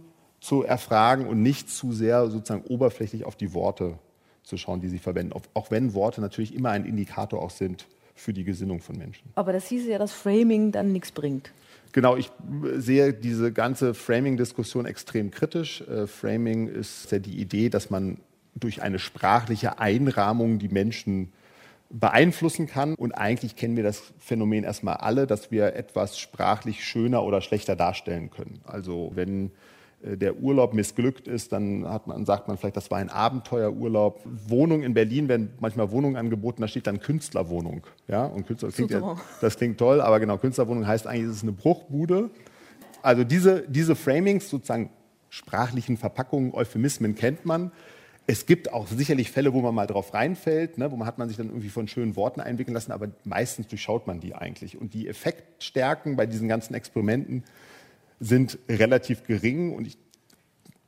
zu 0.41 0.63
erfragen 0.63 1.27
und 1.27 1.41
nicht 1.41 1.69
zu 1.69 1.91
sehr 1.91 2.29
sozusagen 2.29 2.63
oberflächlich 2.65 3.25
auf 3.25 3.35
die 3.35 3.53
Worte 3.53 3.97
zu 4.43 4.57
schauen, 4.57 4.81
die 4.81 4.89
sie 4.89 4.99
verwenden. 4.99 5.33
Auch 5.53 5.71
wenn 5.71 5.93
Worte 5.93 6.19
natürlich 6.19 6.53
immer 6.53 6.71
ein 6.71 6.85
Indikator 6.85 7.41
auch 7.41 7.51
sind 7.51 7.87
für 8.21 8.33
die 8.33 8.43
Gesinnung 8.43 8.79
von 8.79 8.97
Menschen. 8.97 9.29
Aber 9.35 9.51
das 9.51 9.67
hieße 9.67 9.89
ja, 9.89 9.97
dass 9.97 10.13
Framing 10.13 10.71
dann 10.71 10.91
nichts 10.91 11.11
bringt. 11.11 11.51
Genau, 11.91 12.15
ich 12.15 12.31
sehe 12.77 13.13
diese 13.13 13.51
ganze 13.51 13.93
Framing-Diskussion 13.93 14.85
extrem 14.85 15.31
kritisch. 15.31 15.81
Äh, 15.81 16.07
Framing 16.07 16.67
ist 16.67 17.11
ja 17.11 17.19
die 17.19 17.39
Idee, 17.39 17.69
dass 17.69 17.89
man 17.89 18.17
durch 18.55 18.81
eine 18.81 18.99
sprachliche 18.99 19.79
Einrahmung 19.79 20.59
die 20.59 20.69
Menschen 20.69 21.33
beeinflussen 21.89 22.67
kann. 22.67 22.95
Und 22.95 23.11
eigentlich 23.11 23.55
kennen 23.55 23.75
wir 23.75 23.83
das 23.83 24.13
Phänomen 24.19 24.63
erstmal 24.63 24.97
alle, 24.97 25.27
dass 25.27 25.51
wir 25.51 25.75
etwas 25.75 26.17
sprachlich 26.17 26.85
schöner 26.85 27.23
oder 27.23 27.41
schlechter 27.41 27.75
darstellen 27.75 28.29
können. 28.29 28.61
Also 28.65 29.11
wenn 29.15 29.47
äh, 29.47 29.49
der 30.03 30.37
Urlaub 30.37 30.73
missglückt 30.73 31.27
ist, 31.27 31.51
dann 31.51 31.81
man, 31.81 32.25
sagt 32.25 32.47
man 32.47 32.57
vielleicht, 32.57 32.75
das 32.75 32.89
war 32.89 32.97
ein 32.97 33.09
Abenteuerurlaub. 33.09 34.21
Wohnung 34.47 34.81
in 34.83 34.93
Berlin 34.93 35.27
werden 35.27 35.53
manchmal 35.59 35.91
Wohnungen 35.91 36.15
angeboten, 36.15 36.61
da 36.61 36.67
steht 36.67 36.87
dann 36.87 36.99
Künstlerwohnung. 36.99 37.85
Ja, 38.07 38.25
und 38.25 38.47
Künstler, 38.47 38.69
das 38.69 38.75
klingt, 38.75 38.91
ja, 38.91 39.15
das 39.41 39.57
klingt 39.57 39.77
toll, 39.77 40.01
aber 40.01 40.19
genau, 40.19 40.37
Künstlerwohnung 40.37 40.87
heißt 40.87 41.05
eigentlich, 41.05 41.29
es 41.29 41.37
ist 41.37 41.43
eine 41.43 41.51
Bruchbude. 41.51 42.31
Also 43.03 43.23
diese, 43.23 43.63
diese 43.67 43.95
Framings, 43.95 44.49
sozusagen 44.49 44.89
sprachlichen 45.29 45.97
Verpackungen, 45.97 46.53
Euphemismen 46.53 47.15
kennt 47.15 47.45
man. 47.45 47.71
Es 48.27 48.45
gibt 48.45 48.71
auch 48.73 48.87
sicherlich 48.87 49.31
Fälle, 49.31 49.53
wo 49.53 49.61
man 49.61 49.73
mal 49.73 49.87
drauf 49.87 50.13
reinfällt, 50.13 50.77
ne, 50.77 50.91
wo 50.91 50.95
man 50.95 51.07
hat 51.07 51.17
man 51.17 51.27
sich 51.27 51.37
dann 51.37 51.47
irgendwie 51.47 51.69
von 51.69 51.87
schönen 51.87 52.15
Worten 52.15 52.39
einwickeln 52.39 52.73
lassen, 52.73 52.91
aber 52.91 53.09
meistens 53.23 53.67
durchschaut 53.67 54.07
man 54.07 54.19
die 54.19 54.35
eigentlich. 54.35 54.79
Und 54.79 54.93
die 54.93 55.07
Effektstärken 55.07 56.15
bei 56.15 56.25
diesen 56.25 56.47
ganzen 56.47 56.73
Experimenten 56.73 57.43
sind 58.21 58.59
relativ 58.69 59.23
gering. 59.23 59.73
Und 59.73 59.87
ich, 59.87 59.97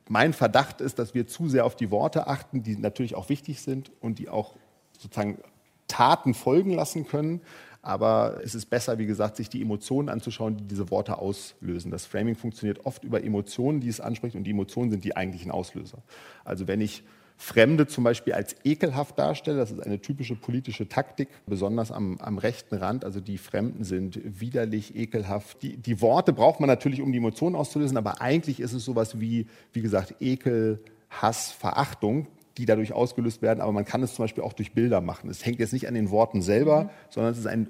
mein 0.08 0.32
Verdacht 0.32 0.80
ist, 0.80 1.00
dass 1.00 1.14
wir 1.14 1.28
zu 1.28 1.50
sehr 1.50 1.66
auf 1.66 1.76
die 1.76 1.92
Worte 1.92 2.28
achten, 2.28 2.64
die 2.64 2.78
natürlich 2.78 3.16
auch 3.16 3.28
wichtig 3.28 3.62
sind 3.62 3.92
und 4.00 4.20
die 4.20 4.30
auch 4.30 4.56
sozusagen 4.98 5.40
Taten 5.88 6.34
folgen 6.34 6.72
lassen 6.72 7.06
können. 7.06 7.42
Aber 7.82 8.40
es 8.42 8.56
ist 8.56 8.68
besser, 8.68 8.98
wie 8.98 9.06
gesagt, 9.06 9.36
sich 9.36 9.50
die 9.50 9.62
Emotionen 9.62 10.08
anzuschauen, 10.08 10.56
die 10.56 10.64
diese 10.64 10.90
Worte 10.90 11.18
auslösen. 11.18 11.92
Das 11.92 12.06
Framing 12.06 12.36
funktioniert 12.36 12.86
oft 12.86 13.04
über 13.04 13.22
Emotionen, 13.22 13.82
die 13.82 13.90
es 13.90 14.00
anspricht, 14.00 14.38
und 14.38 14.46
die 14.46 14.52
Emotionen 14.52 14.90
sind 14.92 15.04
die 15.04 15.18
eigentlichen 15.18 15.52
Auslöser. 15.52 15.98
Also 16.46 16.68
wenn 16.68 16.80
ich 16.80 17.04
Fremde 17.38 17.88
zum 17.88 18.04
Beispiel 18.04 18.34
als 18.34 18.56
ekelhaft 18.64 19.18
darstelle. 19.20 19.58
Das 19.58 19.72
ist 19.72 19.82
eine 19.82 20.00
typische 20.00 20.36
politische 20.36 20.88
Taktik, 20.88 21.30
besonders 21.46 21.92
am, 21.92 22.18
am 22.20 22.38
rechten 22.38 22.76
Rand. 22.76 23.06
Also 23.06 23.20
die 23.20 23.38
Fremden 23.38 23.84
sind 23.84 24.20
widerlich, 24.24 24.96
ekelhaft. 24.96 25.62
Die, 25.62 25.78
die, 25.78 26.02
Worte 26.02 26.34
braucht 26.34 26.60
man 26.60 26.68
natürlich, 26.68 27.02
um 27.02 27.12
die 27.12 27.18
Emotionen 27.18 27.56
auszulösen, 27.56 27.98
aber 27.98 28.22
eigentlich 28.22 28.60
ist 28.60 28.74
es 28.74 28.86
sowas 28.86 29.20
wie, 29.20 29.48
wie 29.74 29.82
gesagt, 29.82 30.16
Ekel, 30.20 30.80
Hass, 31.10 31.52
Verachtung 31.52 32.28
die 32.58 32.66
dadurch 32.66 32.94
ausgelöst 32.94 33.42
werden, 33.42 33.62
aber 33.62 33.72
man 33.72 33.86
kann 33.86 34.04
es 34.04 34.14
zum 34.14 34.24
Beispiel 34.24 34.44
auch 34.44 34.54
durch 34.54 34.74
Bilder 34.74 35.02
machen. 35.02 35.30
Es 35.30 35.46
hängt 35.46 35.60
jetzt 35.60 35.74
nicht 35.74 35.88
an 35.88 35.96
den 35.96 36.12
Worten 36.12 36.42
selber, 36.42 36.84
mhm. 36.84 36.90
sondern 37.10 37.32
es 37.34 37.40
ist 37.40 37.48
ein 37.48 37.68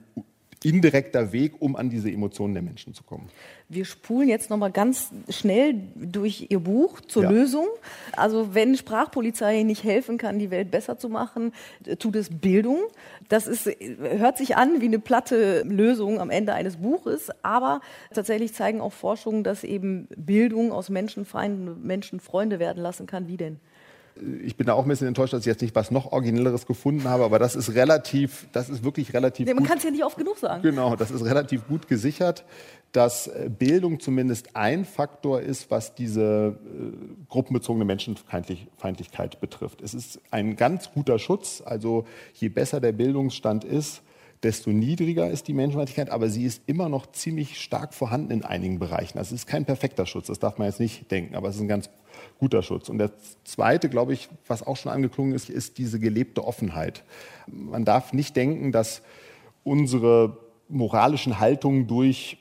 indirekter 0.66 1.32
Weg, 1.32 1.54
um 1.60 1.76
an 1.76 1.90
diese 1.90 2.10
Emotionen 2.10 2.54
der 2.54 2.64
Menschen 2.64 2.94
zu 2.94 3.04
kommen. 3.04 3.30
Wir 3.70 3.86
spulen 3.86 4.30
jetzt 4.30 4.50
noch 4.50 4.58
mal 4.58 4.72
ganz 4.72 5.12
schnell 5.30 5.76
durch 5.96 6.48
Ihr 6.50 6.60
Buch 6.60 7.02
zur 7.02 7.24
ja. 7.24 7.30
Lösung. 7.30 7.68
Also 8.16 8.54
wenn 8.54 8.76
Sprachpolizei 8.76 9.64
nicht 9.64 9.84
helfen 9.84 10.18
kann, 10.18 10.40
die 10.40 10.52
Welt 10.52 10.72
besser 10.72 10.98
zu 10.98 11.10
machen, 11.10 11.54
tut 12.00 12.16
es 12.16 12.30
Bildung. 12.30 12.80
Das 13.30 13.48
ist, 13.48 13.70
hört 14.00 14.38
sich 14.38 14.56
an 14.56 14.82
wie 14.82 14.86
eine 14.86 15.00
platte 15.00 15.64
Lösung 15.64 16.20
am 16.20 16.30
Ende 16.30 16.54
eines 16.54 16.78
Buches, 16.78 17.30
aber 17.42 17.82
tatsächlich 18.14 18.54
zeigen 18.54 18.82
auch 18.82 18.94
Forschungen, 18.94 19.44
dass 19.44 19.64
eben 19.64 20.08
Bildung 20.16 20.72
aus 20.72 20.90
Menschenfeinden 20.90 21.86
Menschenfreunde 21.86 22.60
werden 22.60 22.84
lassen 22.84 23.08
kann. 23.08 23.28
Wie 23.28 23.38
denn? 23.38 23.60
Ich 24.44 24.58
bin 24.58 24.68
da 24.68 24.74
auch 24.74 24.84
ein 24.84 24.90
bisschen 24.90 25.08
enttäuscht, 25.08 25.34
dass 25.34 25.42
ich 25.42 25.48
jetzt 25.48 25.62
nicht 25.62 25.76
was 25.76 25.90
noch 25.90 26.12
Originelleres 26.12 26.68
gefunden 26.68 27.06
habe, 27.06 27.24
aber 27.24 27.40
das 27.40 27.56
ist 27.56 27.74
relativ, 27.74 28.48
das 28.52 28.70
ist 28.70 28.84
wirklich 28.84 29.14
relativ. 29.14 29.48
Nee, 29.48 29.54
man 29.54 29.64
kann 29.64 29.78
es 29.78 29.84
ja 29.84 29.92
nicht 29.92 30.04
oft 30.04 30.18
genug 30.18 30.38
sagen. 30.38 30.62
Genau, 30.62 30.96
das 30.96 31.10
ist 31.10 31.26
relativ 31.26 31.68
gut 31.68 31.88
gesichert, 31.88 32.46
dass 32.92 33.28
äh, 33.28 33.50
Bildung 33.50 34.00
zumindest 34.00 34.56
ein 34.56 34.86
Faktor 34.86 35.42
ist, 35.42 35.72
was 35.72 35.96
diese 35.96 36.58
äh, 36.64 37.26
gruppenbezogene 37.28 37.86
Menschenfeindlichkeit 37.86 39.42
betrifft. 39.42 39.82
Es 39.82 39.94
ist 39.94 40.22
ein 40.30 40.56
ganz 40.56 40.92
guter 40.92 41.18
Schutz. 41.18 41.64
Also 41.66 42.06
je 42.34 42.50
besser 42.50 42.80
der 42.80 42.92
Bildungsstand 42.92 43.64
ist, 43.64 44.04
desto 44.44 44.70
niedriger 44.70 45.30
ist 45.30 45.48
die 45.48 45.54
Menschenfeindlichkeit, 45.54 46.10
aber 46.10 46.30
sie 46.30 46.46
ist 46.46 46.62
immer 46.68 46.90
noch 46.90 47.12
ziemlich 47.12 47.60
stark 47.60 47.94
vorhanden 47.94 48.32
in 48.32 48.46
einigen 48.46 48.78
Bereichen. 48.78 49.18
Also 49.18 49.34
es 49.34 49.42
ist 49.42 49.48
kein 49.48 49.66
perfekter 49.66 50.06
Schutz, 50.06 50.28
das 50.28 50.40
darf 50.40 50.58
man 50.58 50.68
jetzt 50.68 50.80
nicht 50.80 51.10
denken, 51.10 51.36
aber 51.36 51.50
es 51.50 51.56
ist 51.56 51.62
ein 51.62 51.68
ganz 51.68 51.90
guter 52.40 52.62
Schutz. 52.62 52.90
Und 52.90 52.98
der 52.98 53.12
zweite, 53.44 53.90
glaube 53.90 54.14
ich, 54.14 54.30
was 54.48 54.66
auch 54.66 54.78
schon 54.78 54.92
angeklungen 54.92 55.34
ist, 55.34 55.50
ist 55.50 55.78
diese 55.78 56.00
gelebte 56.00 56.44
Offenheit. 56.46 57.04
Man 57.48 57.86
darf 57.86 58.14
nicht 58.14 58.36
denken, 58.36 58.72
dass 58.72 59.02
unsere 59.64 60.38
moralischen 60.68 61.40
Haltungen 61.40 61.88
durch 61.88 62.38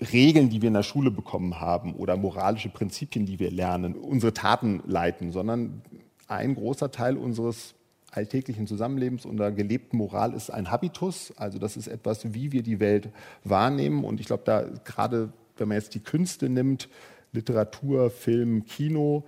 Regeln, 0.00 0.48
die 0.48 0.62
wir 0.62 0.68
in 0.68 0.74
der 0.74 0.82
Schule 0.82 1.10
bekommen 1.10 1.60
haben 1.60 1.94
oder 1.94 2.16
moralische 2.16 2.68
Prinzipien, 2.68 3.26
die 3.26 3.38
wir 3.38 3.50
lernen, 3.50 3.94
unsere 3.94 4.32
Taten 4.32 4.82
leiten, 4.86 5.32
sondern 5.32 5.82
ein 6.28 6.54
großer 6.54 6.90
Teil 6.90 7.16
unseres 7.16 7.74
alltäglichen 8.10 8.66
Zusammenlebens 8.66 9.26
und 9.26 9.36
der 9.36 9.52
gelebten 9.52 9.96
Moral 9.96 10.34
ist 10.34 10.50
ein 10.50 10.70
Habitus. 10.70 11.32
Also 11.36 11.58
das 11.58 11.76
ist 11.76 11.88
etwas, 11.88 12.32
wie 12.32 12.52
wir 12.52 12.62
die 12.62 12.80
Welt 12.80 13.10
wahrnehmen. 13.44 14.04
Und 14.04 14.20
ich 14.20 14.26
glaube, 14.26 14.44
da 14.46 14.64
gerade, 14.84 15.32
wenn 15.56 15.68
man 15.68 15.76
jetzt 15.76 15.94
die 15.94 16.00
Künste 16.00 16.48
nimmt, 16.48 16.88
Literatur, 17.32 18.10
Film, 18.10 18.64
Kino, 18.64 19.24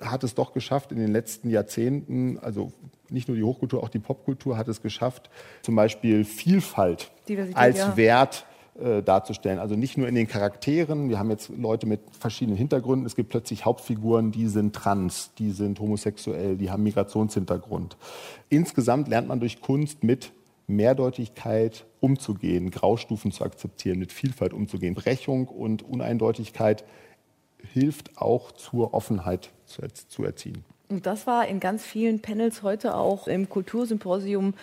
hat 0.00 0.22
es 0.24 0.34
doch 0.34 0.52
geschafft 0.52 0.92
in 0.92 0.98
den 0.98 1.10
letzten 1.10 1.50
Jahrzehnten, 1.50 2.38
also 2.38 2.72
nicht 3.10 3.28
nur 3.28 3.36
die 3.36 3.42
Hochkultur, 3.42 3.82
auch 3.82 3.88
die 3.88 3.98
Popkultur 3.98 4.56
hat 4.56 4.68
es 4.68 4.82
geschafft, 4.82 5.30
zum 5.62 5.74
Beispiel 5.74 6.24
Vielfalt 6.24 7.10
als 7.54 7.78
ja. 7.78 7.96
Wert 7.96 8.46
äh, 8.78 9.02
darzustellen. 9.02 9.58
Also 9.58 9.74
nicht 9.74 9.96
nur 9.96 10.06
in 10.06 10.14
den 10.14 10.28
Charakteren. 10.28 11.08
Wir 11.08 11.18
haben 11.18 11.30
jetzt 11.30 11.48
Leute 11.48 11.86
mit 11.86 12.00
verschiedenen 12.16 12.56
Hintergründen. 12.56 13.06
Es 13.06 13.16
gibt 13.16 13.30
plötzlich 13.30 13.64
Hauptfiguren, 13.64 14.30
die 14.30 14.46
sind 14.46 14.74
trans, 14.74 15.32
die 15.38 15.50
sind 15.50 15.80
homosexuell, 15.80 16.56
die 16.56 16.70
haben 16.70 16.82
Migrationshintergrund. 16.84 17.96
Insgesamt 18.50 19.08
lernt 19.08 19.26
man 19.26 19.40
durch 19.40 19.60
Kunst 19.60 20.04
mit 20.04 20.32
Mehrdeutigkeit 20.68 21.86
umzugehen, 22.00 22.70
Graustufen 22.70 23.32
zu 23.32 23.42
akzeptieren, 23.42 23.98
mit 23.98 24.12
Vielfalt 24.12 24.52
umzugehen. 24.52 24.94
Brechung 24.94 25.48
und 25.48 25.82
Uneindeutigkeit 25.82 26.84
hilft 27.62 28.18
auch 28.18 28.52
zur 28.52 28.94
Offenheit 28.94 29.50
zu, 29.66 29.82
zu 30.08 30.24
erziehen. 30.24 30.64
Und 30.88 31.06
das 31.06 31.26
war 31.26 31.46
in 31.46 31.60
ganz 31.60 31.84
vielen 31.84 32.20
Panels 32.20 32.62
heute 32.62 32.94
auch 32.94 33.28
im 33.28 33.48
Kultursymposium 33.48 34.54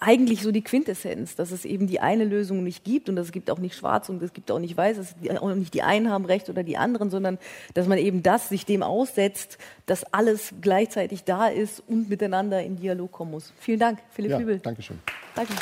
eigentlich 0.00 0.42
so 0.42 0.50
die 0.50 0.62
Quintessenz, 0.62 1.36
dass 1.36 1.50
es 1.50 1.64
eben 1.64 1.86
die 1.86 2.00
eine 2.00 2.24
Lösung 2.24 2.64
nicht 2.64 2.84
gibt 2.84 3.08
und 3.08 3.18
es 3.18 3.32
gibt 3.32 3.50
auch 3.50 3.58
nicht 3.58 3.76
schwarz 3.76 4.08
und 4.08 4.22
es 4.22 4.32
gibt 4.32 4.50
auch 4.50 4.58
nicht 4.58 4.76
weiß, 4.76 4.98
es 4.98 5.14
auch 5.38 5.54
nicht 5.54 5.74
die 5.74 5.82
einen 5.82 6.10
haben 6.10 6.24
recht 6.24 6.48
oder 6.48 6.62
die 6.62 6.76
anderen, 6.76 7.10
sondern 7.10 7.38
dass 7.74 7.86
man 7.86 7.98
eben 7.98 8.22
das 8.22 8.48
sich 8.48 8.64
dem 8.64 8.82
aussetzt, 8.82 9.58
dass 9.86 10.04
alles 10.12 10.54
gleichzeitig 10.60 11.24
da 11.24 11.48
ist 11.48 11.82
und 11.86 12.08
miteinander 12.08 12.62
in 12.62 12.76
Dialog 12.76 13.12
kommen 13.12 13.32
muss. 13.32 13.52
Vielen 13.58 13.80
Dank, 13.80 13.98
Philipp 14.10 14.32
ja, 14.32 14.38
Hübel. 14.38 14.58
Dankeschön. 14.60 14.98
Danke. 15.34 15.52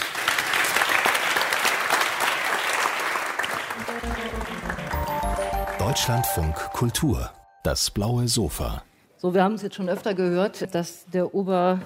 Deutschlandfunk 5.82 6.54
Kultur, 6.74 7.32
das 7.64 7.90
blaue 7.90 8.28
Sofa. 8.28 8.84
So, 9.16 9.34
wir 9.34 9.42
haben 9.42 9.54
es 9.54 9.62
jetzt 9.62 9.74
schon 9.74 9.88
öfter 9.88 10.14
gehört, 10.14 10.72
dass 10.76 11.06
der 11.06 11.34
Ober 11.34 11.80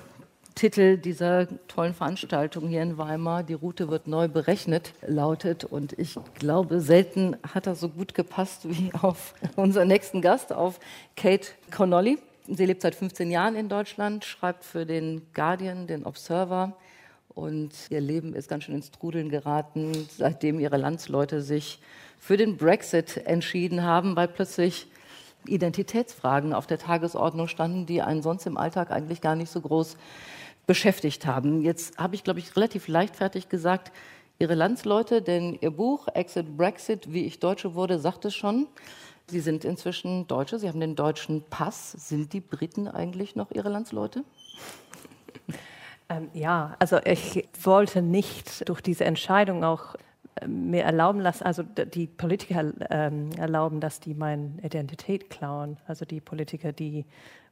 Titel 0.54 0.98
dieser 0.98 1.48
tollen 1.66 1.94
Veranstaltung 1.94 2.68
hier 2.68 2.82
in 2.82 2.98
Weimar, 2.98 3.42
Die 3.42 3.54
Route 3.54 3.88
wird 3.88 4.06
neu 4.06 4.28
berechnet, 4.28 4.92
lautet. 5.06 5.64
Und 5.64 5.98
ich 5.98 6.14
glaube, 6.34 6.82
selten 6.82 7.38
hat 7.54 7.66
das 7.66 7.80
so 7.80 7.88
gut 7.88 8.12
gepasst 8.12 8.68
wie 8.68 8.92
auf 9.00 9.32
unseren 9.56 9.88
nächsten 9.88 10.20
Gast, 10.20 10.52
auf 10.52 10.78
Kate 11.16 11.48
Connolly. 11.74 12.18
Sie 12.48 12.66
lebt 12.66 12.82
seit 12.82 12.94
15 12.94 13.30
Jahren 13.30 13.56
in 13.56 13.70
Deutschland, 13.70 14.26
schreibt 14.26 14.66
für 14.66 14.84
den 14.84 15.22
Guardian, 15.32 15.86
den 15.86 16.04
Observer. 16.04 16.76
Und 17.36 17.74
ihr 17.90 18.00
Leben 18.00 18.32
ist 18.32 18.48
ganz 18.48 18.64
schön 18.64 18.76
ins 18.76 18.90
Trudeln 18.90 19.28
geraten, 19.28 19.92
seitdem 20.16 20.58
ihre 20.58 20.78
Landsleute 20.78 21.42
sich 21.42 21.80
für 22.18 22.38
den 22.38 22.56
Brexit 22.56 23.18
entschieden 23.26 23.82
haben, 23.82 24.16
weil 24.16 24.26
plötzlich 24.26 24.86
Identitätsfragen 25.46 26.54
auf 26.54 26.66
der 26.66 26.78
Tagesordnung 26.78 27.46
standen, 27.46 27.84
die 27.84 28.00
einen 28.00 28.22
sonst 28.22 28.46
im 28.46 28.56
Alltag 28.56 28.90
eigentlich 28.90 29.20
gar 29.20 29.36
nicht 29.36 29.50
so 29.50 29.60
groß 29.60 29.98
beschäftigt 30.66 31.26
haben. 31.26 31.60
Jetzt 31.60 31.98
habe 31.98 32.14
ich, 32.14 32.24
glaube 32.24 32.38
ich, 32.38 32.56
relativ 32.56 32.88
leichtfertig 32.88 33.50
gesagt, 33.50 33.92
Ihre 34.38 34.54
Landsleute, 34.54 35.20
denn 35.20 35.58
Ihr 35.60 35.72
Buch 35.72 36.08
Exit 36.14 36.56
Brexit, 36.56 37.12
wie 37.12 37.26
ich 37.26 37.38
Deutsche 37.38 37.74
wurde, 37.74 37.98
sagt 37.98 38.24
es 38.24 38.34
schon. 38.34 38.66
Sie 39.26 39.40
sind 39.40 39.66
inzwischen 39.66 40.26
Deutsche, 40.26 40.58
Sie 40.58 40.68
haben 40.68 40.80
den 40.80 40.96
deutschen 40.96 41.42
Pass. 41.50 41.92
Sind 41.92 42.32
die 42.32 42.40
Briten 42.40 42.88
eigentlich 42.88 43.36
noch 43.36 43.50
Ihre 43.50 43.68
Landsleute? 43.68 44.24
Ähm, 46.08 46.30
ja, 46.32 46.76
also 46.78 46.98
ich 47.04 47.48
wollte 47.62 48.02
nicht 48.02 48.68
durch 48.68 48.80
diese 48.80 49.04
Entscheidung 49.04 49.64
auch 49.64 49.96
äh, 50.40 50.46
mir 50.46 50.84
erlauben 50.84 51.20
lassen, 51.20 51.44
also 51.44 51.62
die 51.62 52.06
Politiker 52.06 52.72
ähm, 52.90 53.30
erlauben, 53.36 53.80
dass 53.80 54.00
die 54.00 54.14
meine 54.14 54.52
Identität 54.62 55.30
klauen. 55.30 55.78
Also 55.86 56.04
die 56.04 56.20
Politiker, 56.20 56.72
die 56.72 57.06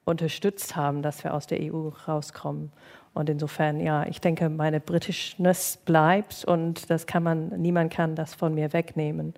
unterstützt 0.05 0.77
haben, 0.77 1.03
dass 1.03 1.25
wir 1.25 1.35
aus 1.35 1.47
der 1.47 1.59
EU 1.61 1.89
rauskommen. 2.07 2.71
Und 3.15 3.31
insofern, 3.31 3.81
ja, 3.81 4.07
ich 4.07 4.21
denke, 4.21 4.49
meine 4.49 4.81
Britischness 4.81 5.79
bleibt 5.79 6.45
und 6.45 6.91
das 6.91 7.07
kann 7.07 7.23
man, 7.23 7.49
niemand 7.61 7.93
kann 7.93 8.17
das 8.17 8.35
von 8.35 8.55
mir 8.55 8.73
wegnehmen. 8.73 9.35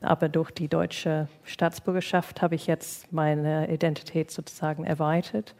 Aber 0.00 0.28
durch 0.28 0.50
die 0.50 0.68
deutsche 0.68 1.28
Staatsbürgerschaft 1.44 2.42
habe 2.42 2.56
ich 2.56 2.66
jetzt 2.66 3.12
meine 3.12 3.72
Identität 3.72 4.32
sozusagen 4.32 4.84
erweitert 4.84 5.54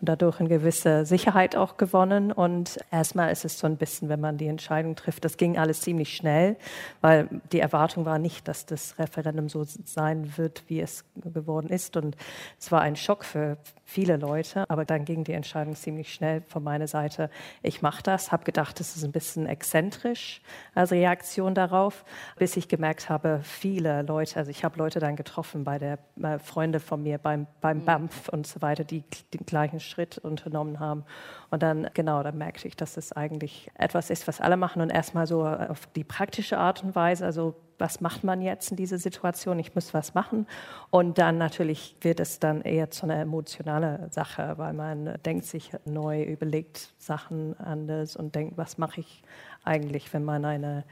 und 0.00 0.08
dadurch 0.08 0.40
eine 0.40 0.48
gewisse 0.48 1.06
Sicherheit 1.06 1.56
auch 1.56 1.76
gewonnen. 1.76 2.32
Und 2.32 2.78
erstmal 2.90 3.32
ist 3.32 3.44
es 3.44 3.58
so 3.58 3.66
ein 3.66 3.76
bisschen, 3.76 4.08
wenn 4.08 4.20
man 4.20 4.36
die 4.36 4.46
Entscheidung 4.46 4.94
trifft, 4.94 5.24
das 5.24 5.36
ging 5.36 5.56
alles 5.56 5.80
ziemlich 5.80 6.14
schnell, 6.14 6.56
weil 7.00 7.28
die 7.52 7.60
Erwartung 7.60 8.04
war 8.04 8.18
nicht, 8.18 8.46
dass 8.48 8.66
das 8.66 8.98
Referendum 8.98 9.48
so 9.48 9.64
sein 9.84 10.36
wird, 10.36 10.64
wie 10.68 10.80
es 10.80 11.04
geworden 11.14 11.70
ist. 11.70 11.96
Und 11.96 12.16
es 12.58 12.70
war 12.70 12.82
ein 12.82 12.96
Schock 12.96 13.24
für 13.24 13.56
viele 13.84 14.16
Leute, 14.16 14.68
aber 14.68 14.84
dann 14.84 15.04
ging 15.04 15.24
die 15.24 15.32
Entscheidung 15.32 15.76
ziemlich 15.76 16.12
schnell 16.12 16.42
von 16.48 16.62
meiner 16.62 16.88
Seite. 16.88 17.30
Ich 17.62 17.82
mache 17.82 18.02
das, 18.02 18.32
habe 18.32 18.44
gedacht, 18.44 18.80
das 18.80 18.96
ist 18.96 19.04
ein 19.04 19.12
bisschen 19.12 19.46
exzentrisch 19.46 20.42
als 20.74 20.90
Reaktion 20.90 21.54
darauf, 21.54 22.04
bis 22.36 22.56
ich 22.56 22.68
gemerkt 22.68 23.08
habe, 23.08 23.40
viele 23.42 24.02
Leute, 24.02 24.36
also 24.36 24.50
ich 24.50 24.64
habe 24.64 24.76
Leute 24.78 24.98
dann 24.98 25.14
getroffen 25.14 25.64
bei 25.64 25.78
der 25.78 25.98
äh, 26.20 26.38
Freunde 26.38 26.80
von 26.80 27.02
mir 27.02 27.18
beim, 27.18 27.46
beim 27.60 27.78
mhm. 27.78 27.84
BAMF 27.84 28.28
und 28.28 28.46
so 28.46 28.60
weiter, 28.60 28.82
die 28.82 29.04
den 29.32 29.46
gleichen 29.46 29.78
Schritt 29.86 30.18
unternommen 30.18 30.80
haben. 30.80 31.04
Und 31.50 31.62
dann, 31.62 31.88
genau, 31.94 32.22
dann 32.22 32.36
merkte 32.36 32.68
ich, 32.68 32.76
dass 32.76 32.96
es 32.96 33.12
eigentlich 33.12 33.70
etwas 33.74 34.10
ist, 34.10 34.28
was 34.28 34.40
alle 34.40 34.56
machen 34.56 34.82
und 34.82 34.90
erstmal 34.90 35.26
so 35.26 35.46
auf 35.46 35.86
die 35.94 36.04
praktische 36.04 36.58
Art 36.58 36.82
und 36.84 36.94
Weise, 36.94 37.24
also 37.24 37.54
was 37.78 38.00
macht 38.00 38.24
man 38.24 38.40
jetzt 38.40 38.70
in 38.70 38.76
dieser 38.76 38.98
Situation? 38.98 39.58
Ich 39.58 39.74
muss 39.74 39.92
was 39.92 40.14
machen. 40.14 40.46
Und 40.90 41.18
dann 41.18 41.38
natürlich 41.38 41.96
wird 42.00 42.20
es 42.20 42.38
dann 42.38 42.62
eher 42.62 42.90
zu 42.90 43.04
einer 43.04 43.20
emotionalen 43.20 44.10
Sache, 44.10 44.54
weil 44.56 44.72
man 44.72 45.18
denkt 45.24 45.44
sich 45.44 45.72
neu, 45.84 46.22
überlegt 46.22 46.94
Sachen 46.98 47.58
anders 47.60 48.16
und 48.16 48.34
denkt, 48.34 48.56
was 48.56 48.78
mache 48.78 49.00
ich 49.00 49.22
eigentlich, 49.64 50.12
wenn 50.12 50.24
man 50.24 50.44
eine 50.44 50.84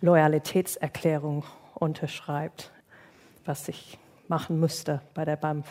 Loyalitätserklärung 0.00 1.44
unterschreibt, 1.74 2.70
was 3.44 3.68
ich 3.68 3.98
machen 4.28 4.58
müsste 4.58 5.00
bei 5.14 5.24
der 5.24 5.36
BAMF 5.36 5.66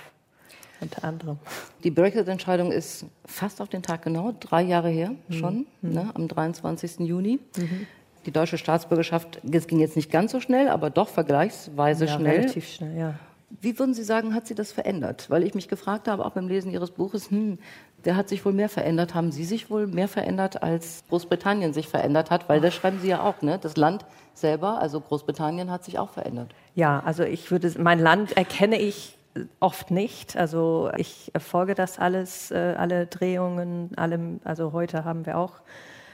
unter 0.82 1.04
anderem. 1.04 1.38
Die 1.84 1.92
Brexit-Entscheidung 1.92 2.72
ist 2.72 3.06
fast 3.26 3.62
auf 3.62 3.70
den 3.70 3.84
Tag 3.84 4.04
genau, 4.04 4.34
drei 4.40 4.64
Jahre 4.64 4.90
her 4.90 5.12
schon, 5.30 5.66
mhm. 5.82 5.94
ne, 5.94 6.12
am 6.14 6.28
23. 6.28 7.00
Juni. 7.00 7.40
Mhm 7.58 7.88
die 8.26 8.32
deutsche 8.32 8.58
Staatsbürgerschaft, 8.58 9.40
es 9.52 9.68
ging 9.68 9.80
jetzt 9.80 9.96
nicht 9.96 10.12
ganz 10.12 10.32
so 10.32 10.40
schnell, 10.40 10.70
aber 10.70 10.90
doch 10.90 11.10
vergleichsweise 11.10 12.06
ja, 12.06 12.16
schnell. 12.16 12.38
Relativ 12.38 12.68
schnell, 12.68 12.98
ja. 12.98 13.16
Wie 13.60 13.78
würden 13.78 13.94
Sie 13.94 14.04
sagen, 14.04 14.34
hat 14.34 14.48
sie 14.48 14.56
das 14.56 14.72
verändert? 14.72 15.30
Weil 15.30 15.44
ich 15.44 15.54
mich 15.54 15.68
gefragt 15.68 16.08
habe, 16.08 16.26
auch 16.26 16.32
beim 16.32 16.48
Lesen 16.48 16.72
Ihres 16.72 16.92
Buches, 16.92 17.30
hm, 17.30 17.60
der 18.06 18.16
hat 18.16 18.30
sich 18.30 18.46
wohl 18.46 18.54
mehr 18.54 18.70
verändert. 18.70 19.14
Haben 19.14 19.34
Sie 19.34 19.44
sich 19.44 19.70
wohl 19.70 19.88
mehr 19.88 20.08
verändert, 20.08 20.64
als 20.64 21.04
Großbritannien 21.10 21.74
sich 21.74 21.90
verändert 21.90 22.32
hat? 22.32 22.48
Weil 22.48 22.62
das 22.62 22.74
schreiben 22.74 23.00
Sie 23.02 23.10
ja 23.10 23.22
auch, 23.22 23.42
ne? 23.42 23.60
Das 23.62 23.76
Land 23.76 24.06
selber, 24.34 24.80
also 24.80 25.02
Großbritannien, 25.02 25.70
hat 25.70 25.84
sich 25.84 26.00
auch 26.00 26.12
verändert. 26.12 26.56
Ja, 26.76 27.02
also 27.06 27.24
ich 27.24 27.52
würde, 27.52 27.74
mein 27.78 28.00
Land 28.00 28.38
erkenne 28.38 28.80
ich 28.80 29.18
oft 29.60 29.92
nicht. 29.92 30.36
Also 30.38 30.92
ich 30.98 31.32
folge 31.38 31.76
das 31.76 32.00
alles, 32.00 32.52
äh, 32.52 32.76
alle 32.78 33.08
Drehungen, 33.08 33.92
allem. 33.98 34.40
Also 34.44 34.74
heute 34.74 35.06
haben 35.06 35.26
wir 35.26 35.38
auch 35.38 35.54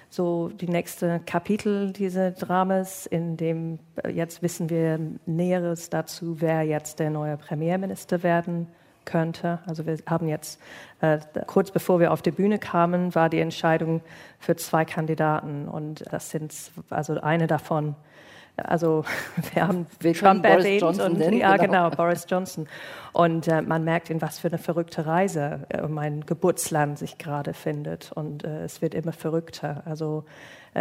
so 0.09 0.49
die 0.49 0.67
nächste 0.67 1.19
Kapitel 1.25 1.91
dieses 1.91 2.35
Dramas, 2.35 3.05
in 3.05 3.37
dem 3.37 3.79
äh, 4.03 4.09
jetzt 4.09 4.41
wissen 4.41 4.69
wir 4.69 4.99
Näheres 5.25 5.89
dazu, 5.89 6.39
wer 6.39 6.63
jetzt 6.63 6.99
der 6.99 7.09
neue 7.09 7.37
Premierminister 7.37 8.23
werden 8.23 8.67
könnte. 9.05 9.59
Also 9.65 9.85
wir 9.85 9.97
haben 10.05 10.27
jetzt, 10.27 10.59
äh, 11.01 11.19
kurz 11.47 11.71
bevor 11.71 11.99
wir 11.99 12.11
auf 12.11 12.21
die 12.21 12.31
Bühne 12.31 12.59
kamen, 12.59 13.15
war 13.15 13.29
die 13.29 13.39
Entscheidung 13.39 14.01
für 14.39 14.55
zwei 14.55 14.85
Kandidaten. 14.85 15.67
Und 15.67 16.03
das 16.11 16.29
sind, 16.29 16.53
also 16.89 17.19
eine 17.21 17.47
davon 17.47 17.95
also 18.57 19.05
wir 19.53 19.67
haben 19.67 19.87
wir 19.99 20.13
Trump 20.13 20.45
erwähnt 20.45 20.81
Johnson 20.81 21.11
und 21.11 21.19
nennen, 21.19 21.37
ja 21.37 21.57
genau. 21.57 21.89
genau. 21.89 21.95
Boris 21.95 22.25
Johnson 22.29 22.67
und 23.13 23.47
äh, 23.47 23.61
man 23.61 23.83
merkt 23.83 24.09
in 24.09 24.21
was 24.21 24.39
für 24.39 24.47
eine 24.47 24.57
verrückte 24.57 25.05
Reise 25.05 25.65
äh, 25.69 25.87
mein 25.87 26.25
Geburtsland 26.25 26.99
sich 26.99 27.17
gerade 27.17 27.53
findet 27.53 28.11
und 28.11 28.43
äh, 28.43 28.63
es 28.63 28.81
wird 28.81 28.93
immer 28.93 29.13
verrückter. 29.13 29.83
Also 29.85 30.25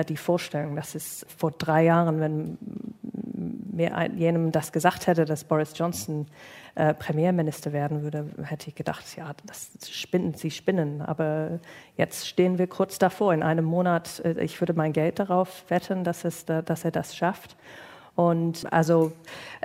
die 0.04 0.16
Vorstellung, 0.16 0.76
dass 0.76 0.94
es 0.94 1.26
vor 1.36 1.50
drei 1.52 1.84
Jahren, 1.84 2.20
wenn 2.20 2.58
mir 3.76 4.10
jenem 4.16 4.52
das 4.52 4.72
gesagt 4.72 5.06
hätte, 5.06 5.24
dass 5.24 5.44
Boris 5.44 5.72
Johnson 5.76 6.26
äh, 6.74 6.94
Premierminister 6.94 7.72
werden 7.72 8.02
würde, 8.02 8.26
hätte 8.42 8.68
ich 8.68 8.74
gedacht, 8.74 9.04
ja, 9.16 9.32
das 9.46 9.70
spinnen, 9.90 10.34
sie 10.34 10.50
spinnen. 10.50 11.02
Aber 11.02 11.58
jetzt 11.96 12.26
stehen 12.28 12.58
wir 12.58 12.66
kurz 12.66 12.98
davor. 12.98 13.32
In 13.34 13.42
einem 13.42 13.64
Monat, 13.64 14.20
äh, 14.24 14.42
ich 14.42 14.60
würde 14.60 14.74
mein 14.74 14.92
Geld 14.92 15.18
darauf 15.18 15.64
wetten, 15.68 16.04
dass, 16.04 16.24
es, 16.24 16.44
dass 16.44 16.84
er 16.84 16.90
das 16.90 17.16
schafft. 17.16 17.56
Und 18.14 18.72
also, 18.72 19.12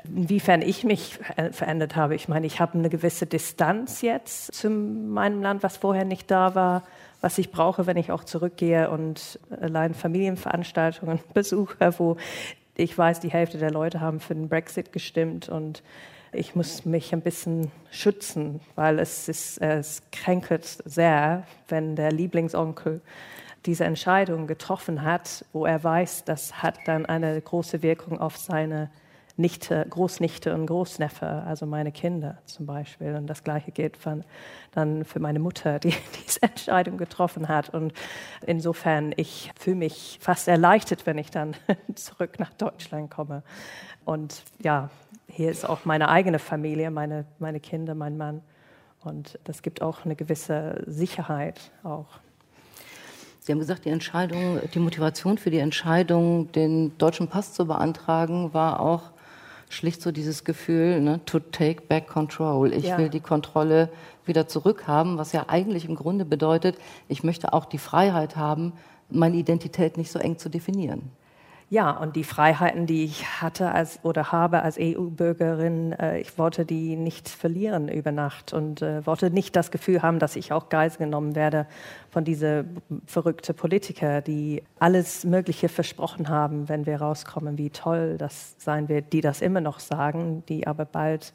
inwiefern 0.04 0.62
ich 0.62 0.84
mich 0.84 1.20
verändert 1.52 1.96
habe, 1.96 2.16
ich 2.16 2.28
meine, 2.28 2.46
ich 2.46 2.60
habe 2.60 2.78
eine 2.78 2.90
gewisse 2.90 3.26
Distanz 3.26 4.02
jetzt 4.02 4.54
zu 4.54 4.70
meinem 4.70 5.42
Land, 5.42 5.64
was 5.64 5.78
vorher 5.78 6.04
nicht 6.04 6.30
da 6.30 6.54
war, 6.54 6.84
was 7.22 7.38
ich 7.38 7.52
brauche, 7.52 7.86
wenn 7.86 7.98
ich 7.98 8.12
auch 8.12 8.24
zurückgehe 8.24 8.90
und 8.90 9.40
allein 9.62 9.94
Familienveranstaltungen 9.94 11.20
besuche, 11.34 11.94
wo 12.00 12.18
ich 12.76 12.98
weiß, 12.98 13.20
die 13.20 13.32
Hälfte 13.32 13.58
der 13.58 13.72
Leute 13.72 14.02
haben 14.02 14.20
für 14.20 14.34
den 14.34 14.50
Brexit 14.50 14.92
gestimmt 14.92 15.50
und 15.50 15.84
ich 16.34 16.56
muss 16.56 16.86
mich 16.86 17.14
ein 17.14 17.22
bisschen 17.22 17.72
schützen, 17.90 18.62
weil 18.76 19.00
es, 19.00 19.28
ist, 19.28 19.62
es 19.62 20.02
kränkelt 20.12 20.66
sehr, 20.66 21.46
wenn 21.68 21.96
der 21.96 22.12
Lieblingsonkel 22.12 23.02
diese 23.66 23.84
Entscheidung 23.84 24.48
getroffen 24.48 25.04
hat, 25.04 25.46
wo 25.54 25.66
er 25.66 25.84
weiß, 25.84 26.24
das 26.24 26.64
hat 26.64 26.80
dann 26.86 27.06
eine 27.06 27.40
große 27.40 27.84
Wirkung 27.84 28.20
auf 28.20 28.38
seine 28.38 28.90
Nichte, 29.38 29.86
Großnichte 29.90 30.54
und 30.54 30.66
Großneffe, 30.66 31.44
also 31.46 31.66
meine 31.66 31.92
Kinder 31.92 32.38
zum 32.46 32.66
Beispiel. 32.66 33.16
Und 33.16 33.28
das 33.28 33.44
Gleiche 33.44 33.72
gilt 33.72 33.98
von, 33.98 34.24
dann 34.72 35.06
für 35.06 35.20
meine 35.20 35.40
Mutter, 35.40 35.80
die 35.80 35.94
diese 36.26 36.44
Entscheidung 36.44 36.98
getroffen 36.98 37.48
hat. 37.48 37.70
Und 37.70 37.94
insofern, 38.46 39.14
ich 39.16 39.52
fühle 39.60 39.78
mich 39.78 40.20
fast 40.22 40.48
erleichtert, 40.48 41.06
wenn 41.06 41.18
ich 41.18 41.32
dann 41.32 41.56
zurück 41.96 42.40
nach 42.40 42.54
Deutschland 42.54 43.12
komme. 43.12 43.44
Und 44.06 44.44
ja, 44.62 44.90
hier 45.28 45.50
ist 45.50 45.68
auch 45.68 45.86
meine 45.86 46.10
eigene 46.10 46.40
Familie, 46.40 46.92
meine, 46.92 47.26
meine 47.40 47.60
Kinder, 47.60 47.96
mein 47.96 48.18
Mann. 48.18 48.42
Und 49.04 49.40
das 49.46 49.62
gibt 49.62 49.82
auch 49.82 50.06
eine 50.06 50.16
gewisse 50.16 50.84
Sicherheit 50.86 51.72
auch. 51.84 52.08
Sie 53.40 53.52
haben 53.52 53.60
gesagt, 53.60 53.86
die 53.86 53.90
Entscheidung, 53.90 54.60
die 54.72 54.80
Motivation 54.80 55.40
für 55.40 55.50
die 55.50 55.58
Entscheidung, 55.58 56.52
den 56.52 56.96
deutschen 57.00 57.28
Pass 57.28 57.54
zu 57.54 57.66
beantragen, 57.66 58.54
war 58.54 58.80
auch 58.80 59.12
schlicht 59.72 60.02
so 60.02 60.12
dieses 60.12 60.44
Gefühl, 60.44 61.00
ne, 61.02 61.22
to 61.26 61.40
take 61.40 61.84
back 61.88 62.08
control. 62.08 62.74
Ich 62.74 62.86
ja. 62.86 62.98
will 62.98 63.10
die 63.10 63.22
Kontrolle 63.22 63.90
wieder 64.26 64.48
zurückhaben, 64.48 65.18
was 65.18 65.32
ja 65.32 65.46
eigentlich 65.48 65.86
im 65.86 65.96
Grunde 65.96 66.26
bedeutet, 66.26 66.78
ich 67.08 67.24
möchte 67.24 67.54
auch 67.54 67.66
die 67.66 67.78
Freiheit 67.78 68.36
haben, 68.36 68.74
meine 69.10 69.38
Identität 69.38 69.98
nicht 69.98 70.12
so 70.12 70.20
eng 70.20 70.38
zu 70.38 70.50
definieren. 70.50 71.12
Ja, 71.72 71.92
und 71.92 72.18
die 72.18 72.26
Freiheiten, 72.26 72.86
die 72.86 73.06
ich 73.06 73.26
hatte 73.42 73.72
als 73.72 74.04
oder 74.04 74.34
habe 74.34 74.62
als 74.62 74.78
EU-Bürgerin, 74.78 75.94
äh, 75.94 76.20
ich 76.20 76.38
wollte 76.38 76.66
die 76.66 76.98
nicht 76.98 77.30
verlieren 77.30 77.88
über 77.88 78.12
Nacht 78.12 78.52
und 78.52 78.82
äh, 78.82 79.06
wollte 79.08 79.30
nicht 79.30 79.56
das 79.56 79.72
Gefühl 79.72 80.02
haben, 80.02 80.20
dass 80.20 80.36
ich 80.36 80.52
auch 80.52 80.68
Geisel 80.68 80.98
genommen 80.98 81.34
werde 81.34 81.66
von 82.10 82.26
diesen 82.26 82.82
verrückten 83.06 83.56
Politiker, 83.56 84.20
die 84.20 84.64
alles 84.80 85.24
Mögliche 85.24 85.70
versprochen 85.70 86.28
haben, 86.28 86.68
wenn 86.68 86.86
wir 86.86 87.00
rauskommen, 87.00 87.58
wie 87.58 87.70
toll 87.70 88.18
das 88.18 88.56
sein 88.58 88.90
wird, 88.90 89.14
die 89.14 89.22
das 89.22 89.42
immer 89.42 89.62
noch 89.62 89.80
sagen, 89.80 90.44
die 90.50 90.68
aber 90.68 90.84
bald 90.84 91.34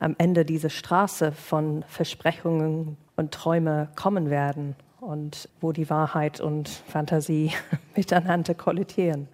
am 0.00 0.16
Ende 0.18 0.44
dieser 0.44 0.70
Straße 0.70 1.30
von 1.30 1.84
Versprechungen 1.86 2.96
und 3.14 3.30
Träume 3.30 3.90
kommen 3.94 4.28
werden 4.28 4.74
und 5.00 5.48
wo 5.60 5.70
die 5.70 5.88
Wahrheit 5.88 6.40
und 6.40 6.68
Fantasie 6.68 7.52
miteinander 7.94 8.54
kollidieren. 8.54 9.28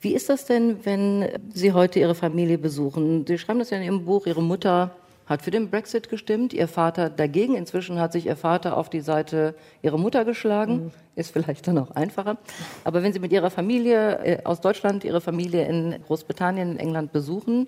Wie 0.00 0.14
ist 0.14 0.28
das 0.28 0.44
denn, 0.44 0.84
wenn 0.84 1.28
Sie 1.52 1.72
heute 1.72 1.98
Ihre 1.98 2.14
Familie 2.14 2.58
besuchen? 2.58 3.26
Sie 3.26 3.38
schreiben 3.38 3.58
das 3.58 3.70
ja 3.70 3.78
in 3.78 3.82
Ihrem 3.82 4.04
Buch, 4.04 4.26
Ihre 4.26 4.42
Mutter 4.42 4.92
hat 5.26 5.42
für 5.42 5.50
den 5.50 5.68
Brexit 5.68 6.08
gestimmt, 6.08 6.52
Ihr 6.54 6.68
Vater 6.68 7.10
dagegen. 7.10 7.54
Inzwischen 7.54 8.00
hat 8.00 8.12
sich 8.12 8.26
Ihr 8.26 8.36
Vater 8.36 8.76
auf 8.76 8.88
die 8.88 9.00
Seite 9.00 9.54
Ihrer 9.82 9.98
Mutter 9.98 10.24
geschlagen. 10.24 10.84
Mhm. 10.84 10.90
Ist 11.16 11.32
vielleicht 11.32 11.66
dann 11.66 11.78
auch 11.78 11.90
einfacher. 11.90 12.38
Aber 12.84 13.02
wenn 13.02 13.12
Sie 13.12 13.18
mit 13.18 13.32
Ihrer 13.32 13.50
Familie 13.50 14.18
äh, 14.24 14.44
aus 14.44 14.60
Deutschland, 14.60 15.04
Ihre 15.04 15.20
Familie 15.20 15.66
in 15.66 15.96
Großbritannien, 16.06 16.72
in 16.72 16.78
England 16.78 17.12
besuchen, 17.12 17.66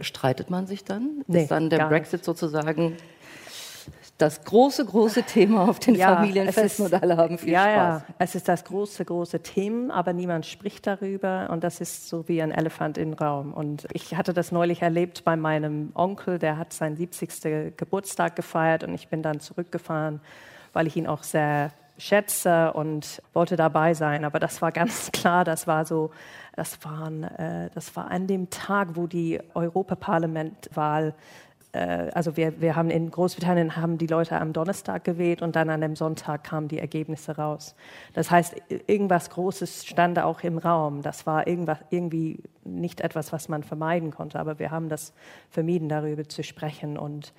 streitet 0.00 0.48
man 0.48 0.66
sich 0.66 0.84
dann? 0.84 1.24
Nee, 1.26 1.42
ist 1.42 1.50
dann 1.50 1.70
der 1.70 1.88
Brexit 1.88 2.20
nicht. 2.20 2.24
sozusagen 2.24 2.96
das 4.22 4.44
große, 4.44 4.86
große 4.86 5.24
Thema 5.24 5.68
auf 5.68 5.80
den 5.80 5.96
ja, 5.96 6.14
Familienfesten 6.14 6.86
ist, 6.86 6.92
und 6.92 7.02
alle 7.02 7.16
haben 7.16 7.38
viel 7.38 7.52
ja, 7.52 7.62
Spaß. 7.62 8.02
Ja, 8.08 8.14
es 8.18 8.34
ist 8.36 8.48
das 8.48 8.64
große, 8.64 9.04
große 9.04 9.40
Thema, 9.40 9.94
aber 9.94 10.12
niemand 10.12 10.46
spricht 10.46 10.86
darüber 10.86 11.50
und 11.50 11.64
das 11.64 11.80
ist 11.80 12.08
so 12.08 12.28
wie 12.28 12.40
ein 12.40 12.52
Elefant 12.52 12.98
im 12.98 13.14
Raum. 13.14 13.52
Und 13.52 13.88
ich 13.92 14.14
hatte 14.16 14.32
das 14.32 14.52
neulich 14.52 14.80
erlebt 14.80 15.24
bei 15.24 15.34
meinem 15.36 15.90
Onkel, 15.94 16.38
der 16.38 16.56
hat 16.56 16.72
seinen 16.72 16.96
70. 16.96 17.76
Geburtstag 17.76 18.36
gefeiert 18.36 18.84
und 18.84 18.94
ich 18.94 19.08
bin 19.08 19.22
dann 19.22 19.40
zurückgefahren, 19.40 20.20
weil 20.72 20.86
ich 20.86 20.96
ihn 20.96 21.08
auch 21.08 21.24
sehr 21.24 21.72
schätze 21.98 22.72
und 22.72 23.22
wollte 23.32 23.56
dabei 23.56 23.94
sein. 23.94 24.24
Aber 24.24 24.38
das 24.38 24.62
war 24.62 24.72
ganz 24.72 25.10
klar, 25.12 25.44
das 25.44 25.66
war 25.66 25.84
so, 25.84 26.10
das, 26.54 26.84
waren, 26.84 27.24
äh, 27.24 27.70
das 27.74 27.96
war 27.96 28.10
an 28.10 28.26
dem 28.26 28.50
Tag, 28.50 28.90
wo 28.94 29.06
die 29.06 29.40
Europaparlamentwahl 29.54 31.14
äh, 31.72 32.10
also 32.12 32.36
wir, 32.36 32.60
wir 32.60 32.76
haben 32.76 32.90
in 32.90 33.10
Großbritannien 33.10 33.76
haben 33.76 33.98
die 33.98 34.06
Leute 34.06 34.40
am 34.40 34.52
Donnerstag 34.52 35.04
gewählt 35.04 35.42
und 35.42 35.56
dann 35.56 35.70
an 35.70 35.80
dem 35.80 35.96
Sonntag 35.96 36.44
kamen 36.44 36.68
die 36.68 36.78
Ergebnisse 36.78 37.36
raus. 37.36 37.74
Das 38.12 38.30
heißt, 38.30 38.54
irgendwas 38.86 39.30
Großes 39.30 39.86
stand 39.86 40.18
auch 40.18 40.42
im 40.42 40.58
Raum. 40.58 41.02
Das 41.02 41.26
war 41.26 41.46
irgendwas, 41.46 41.78
irgendwie 41.90 42.38
nicht 42.64 43.00
etwas, 43.00 43.32
was 43.32 43.48
man 43.48 43.62
vermeiden 43.62 44.10
konnte, 44.10 44.38
aber 44.38 44.58
wir 44.58 44.70
haben 44.70 44.88
das 44.88 45.12
vermieden, 45.50 45.88
darüber 45.88 46.28
zu 46.28 46.42
sprechen 46.42 46.96
und 46.96 47.32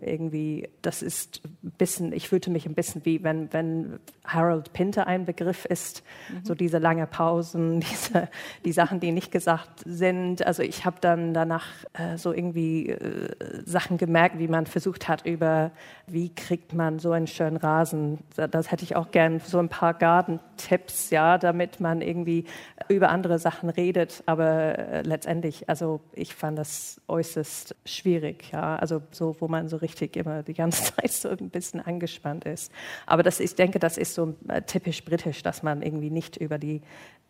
irgendwie, 0.00 0.68
das 0.82 1.02
ist 1.02 1.42
ein 1.62 1.72
bisschen, 1.78 2.12
ich 2.12 2.28
fühlte 2.28 2.50
mich 2.50 2.66
ein 2.66 2.74
bisschen 2.74 3.04
wie, 3.04 3.22
wenn, 3.22 3.52
wenn 3.52 3.98
Harold 4.24 4.72
Pinter 4.72 5.06
ein 5.06 5.24
Begriff 5.24 5.64
ist, 5.64 6.02
mhm. 6.28 6.44
so 6.44 6.54
diese 6.54 6.78
lange 6.78 7.06
Pausen, 7.06 7.80
diese, 7.92 8.28
die 8.64 8.72
Sachen, 8.72 9.00
die 9.00 9.12
nicht 9.12 9.30
gesagt 9.30 9.82
sind. 9.84 10.44
Also 10.46 10.62
ich 10.62 10.84
habe 10.84 10.96
dann 11.00 11.34
danach 11.34 11.66
äh, 11.92 12.16
so 12.16 12.32
irgendwie 12.32 12.90
äh, 12.90 13.30
Sachen 13.64 13.96
gemerkt, 13.98 14.38
wie 14.38 14.48
man 14.48 14.66
versucht 14.66 15.08
hat 15.08 15.26
über, 15.26 15.70
wie 16.06 16.34
kriegt 16.34 16.74
man 16.74 16.98
so 16.98 17.12
einen 17.12 17.26
schönen 17.26 17.56
Rasen. 17.56 18.18
Das 18.34 18.70
hätte 18.70 18.84
ich 18.84 18.96
auch 18.96 19.10
gern, 19.10 19.40
so 19.40 19.58
ein 19.58 19.68
paar 19.68 19.94
Gartentipps, 19.94 21.10
ja, 21.10 21.38
damit 21.38 21.80
man 21.80 22.00
irgendwie 22.00 22.44
über 22.88 23.10
andere 23.10 23.38
Sachen 23.38 23.70
redet. 23.70 24.22
Aber 24.26 24.78
äh, 24.78 25.02
letztendlich, 25.02 25.68
also 25.68 26.00
ich 26.12 26.34
fand 26.34 26.58
das 26.58 27.00
äußerst 27.08 27.76
schwierig, 27.84 28.50
ja, 28.52 28.76
also 28.76 29.02
so, 29.10 29.36
wo 29.38 29.48
man 29.48 29.68
so 29.68 29.76
richtig 29.84 30.16
immer 30.16 30.42
die 30.42 30.54
ganze 30.54 30.94
Zeit 30.96 31.12
so 31.12 31.28
ein 31.28 31.50
bisschen 31.50 31.80
angespannt 31.80 32.44
ist. 32.44 32.72
Aber 33.06 33.22
das, 33.22 33.38
ich 33.38 33.54
denke, 33.54 33.78
das 33.78 33.98
ist 33.98 34.14
so 34.14 34.34
äh, 34.48 34.62
typisch 34.62 35.04
britisch, 35.04 35.42
dass 35.42 35.62
man 35.62 35.82
irgendwie 35.82 36.10
nicht 36.10 36.36
über 36.36 36.58
die 36.58 36.80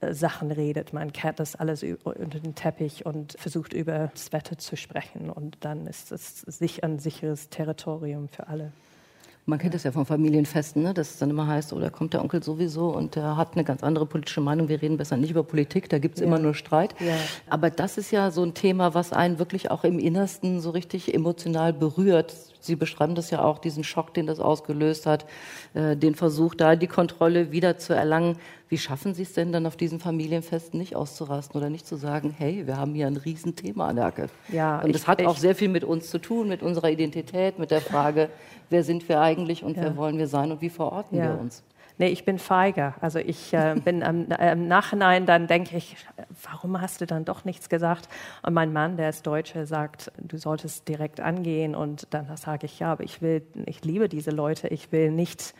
äh, 0.01 0.15
Sachen 0.15 0.51
redet. 0.51 0.93
Man 0.93 1.13
kehrt 1.13 1.41
das 1.41 1.57
alles 1.57 1.83
unter 2.05 2.41
den 2.41 2.55
Teppich 2.55 3.05
und 3.05 3.37
versucht 3.39 3.73
über 3.73 4.11
das 4.13 4.33
Wetter 4.33 4.57
zu 4.57 4.77
sprechen. 4.77 5.31
Und 5.31 5.59
dann 5.61 5.87
ist 5.87 6.13
es 6.13 6.41
sich 6.41 6.85
ein 6.85 6.99
sicheres 6.99 7.51
Territorium 7.51 8.29
für 8.29 8.47
alle. 8.49 8.73
Man 9.47 9.59
kennt 9.59 9.75
das 9.75 9.83
ja 9.83 9.93
von 9.93 10.07
Familienfesten, 10.07 10.83
ne? 10.83 10.95
dass 10.95 11.11
es 11.11 11.19
dann 11.19 11.29
immer 11.29 11.47
heißt, 11.47 11.75
oh, 11.75 11.81
da 11.81 11.91
kommt 11.91 12.15
der 12.15 12.23
Onkel 12.23 12.43
sowieso 12.43 12.89
und 12.89 13.15
der 13.15 13.37
hat 13.37 13.55
eine 13.55 13.65
ganz 13.65 13.83
andere 13.83 14.07
politische 14.07 14.41
Meinung. 14.41 14.69
Wir 14.69 14.81
reden 14.81 14.97
besser 14.97 15.19
nicht 15.19 15.31
über 15.31 15.43
Politik, 15.43 15.91
da 15.91 15.99
gibt 15.99 16.15
es 16.15 16.21
ja. 16.23 16.27
immer 16.27 16.39
nur 16.39 16.55
Streit. 16.55 16.95
Ja. 16.99 17.17
Aber 17.51 17.69
das 17.69 17.99
ist 17.99 18.11
ja 18.11 18.31
so 18.31 18.43
ein 18.43 18.55
Thema, 18.55 18.95
was 18.95 19.13
einen 19.13 19.39
wirklich 19.39 19.71
auch 19.71 19.85
im 19.85 19.99
Innersten 19.99 20.61
so 20.61 20.71
richtig 20.71 21.13
emotional 21.13 21.75
berührt. 21.75 22.35
Sie 22.65 22.77
beschreiben 22.77 23.15
das 23.15 23.31
ja 23.31 23.43
auch, 23.43 23.59
diesen 23.59 23.85
Schock, 23.85 24.15
den 24.15 24.27
das 24.27 24.41
ausgelöst 24.41 25.07
hat, 25.07 25.27
äh, 25.75 25.97
den 25.97 26.15
Versuch, 26.15 26.55
da 26.55 26.77
die 26.77 26.87
Kontrolle 26.87 27.53
wieder 27.53 27.79
zu 27.79 27.95
erlangen. 27.95 28.39
Wie 28.69 28.79
schaffen 28.79 29.15
Sie 29.15 29.23
es 29.23 29.35
denn 29.35 29.53
dann 29.53 29.67
auf 29.67 29.77
diesen 29.77 30.01
Familienfesten 30.01 30.79
nicht 30.79 30.97
auszurasten 30.97 31.61
oder 31.61 31.71
nicht 31.71 31.87
zu 31.87 31.97
sagen, 31.97 32.35
hey, 32.37 32.67
wir 32.67 32.77
haben 32.77 32.95
hier 32.95 33.07
ein 33.07 33.17
Riesenthema 33.17 33.89
an 33.89 33.97
der 33.97 34.07
Hacke? 34.07 34.29
Ja, 34.51 34.81
und 34.81 34.95
das 34.95 35.07
hat 35.07 35.21
ich, 35.21 35.27
auch 35.27 35.37
sehr 35.37 35.55
viel 35.55 35.69
mit 35.69 35.85
uns 35.85 36.11
zu 36.11 36.19
tun, 36.19 36.49
mit 36.49 36.63
unserer 36.63 36.91
Identität, 36.91 37.59
mit 37.59 37.71
der 37.71 37.81
Frage, 37.81 38.31
wer 38.71 38.83
sind 38.83 39.09
wir 39.09 39.21
eigentlich 39.21 39.63
und 39.63 39.77
ja. 39.77 39.85
wer 39.85 39.97
wollen 39.97 40.19
wir 40.19 40.27
sein 40.27 40.51
und 40.51 40.61
wie 40.61 40.71
verorten 40.71 41.19
ja. 41.19 41.25
wir 41.25 41.41
uns? 41.41 41.63
Nee, 41.97 42.09
ich 42.09 42.25
bin 42.25 42.41
feiger. 42.41 42.95
Also 43.01 43.21
ich 43.21 43.53
äh, 43.55 43.77
bin 43.85 44.03
am, 44.03 44.29
äh, 44.29 44.53
im 44.53 44.67
Nachhinein, 44.67 45.27
dann 45.27 45.47
denke 45.47 45.77
ich, 45.77 45.97
warum 46.43 46.81
hast 46.81 47.01
du 47.01 47.07
dann 47.07 47.25
doch 47.25 47.45
nichts 47.45 47.69
gesagt? 47.69 48.09
Und 48.43 48.53
mein 48.53 48.73
Mann, 48.73 48.97
der 48.97 49.11
ist 49.11 49.25
Deutsche, 49.27 49.65
sagt, 49.65 50.11
du 50.19 50.37
solltest 50.37 50.89
direkt 50.89 51.21
angehen. 51.21 51.77
Und 51.77 52.09
dann 52.11 52.37
sage 52.37 52.67
ich, 52.67 52.81
ja, 52.81 52.91
aber 52.91 53.05
ich 53.05 53.23
will, 53.23 53.47
ich 53.67 53.85
liebe 53.85 54.09
diese 54.09 54.33
Leute. 54.33 54.67
Ich 54.69 54.91
will 54.91 55.13
nicht, 55.13 55.55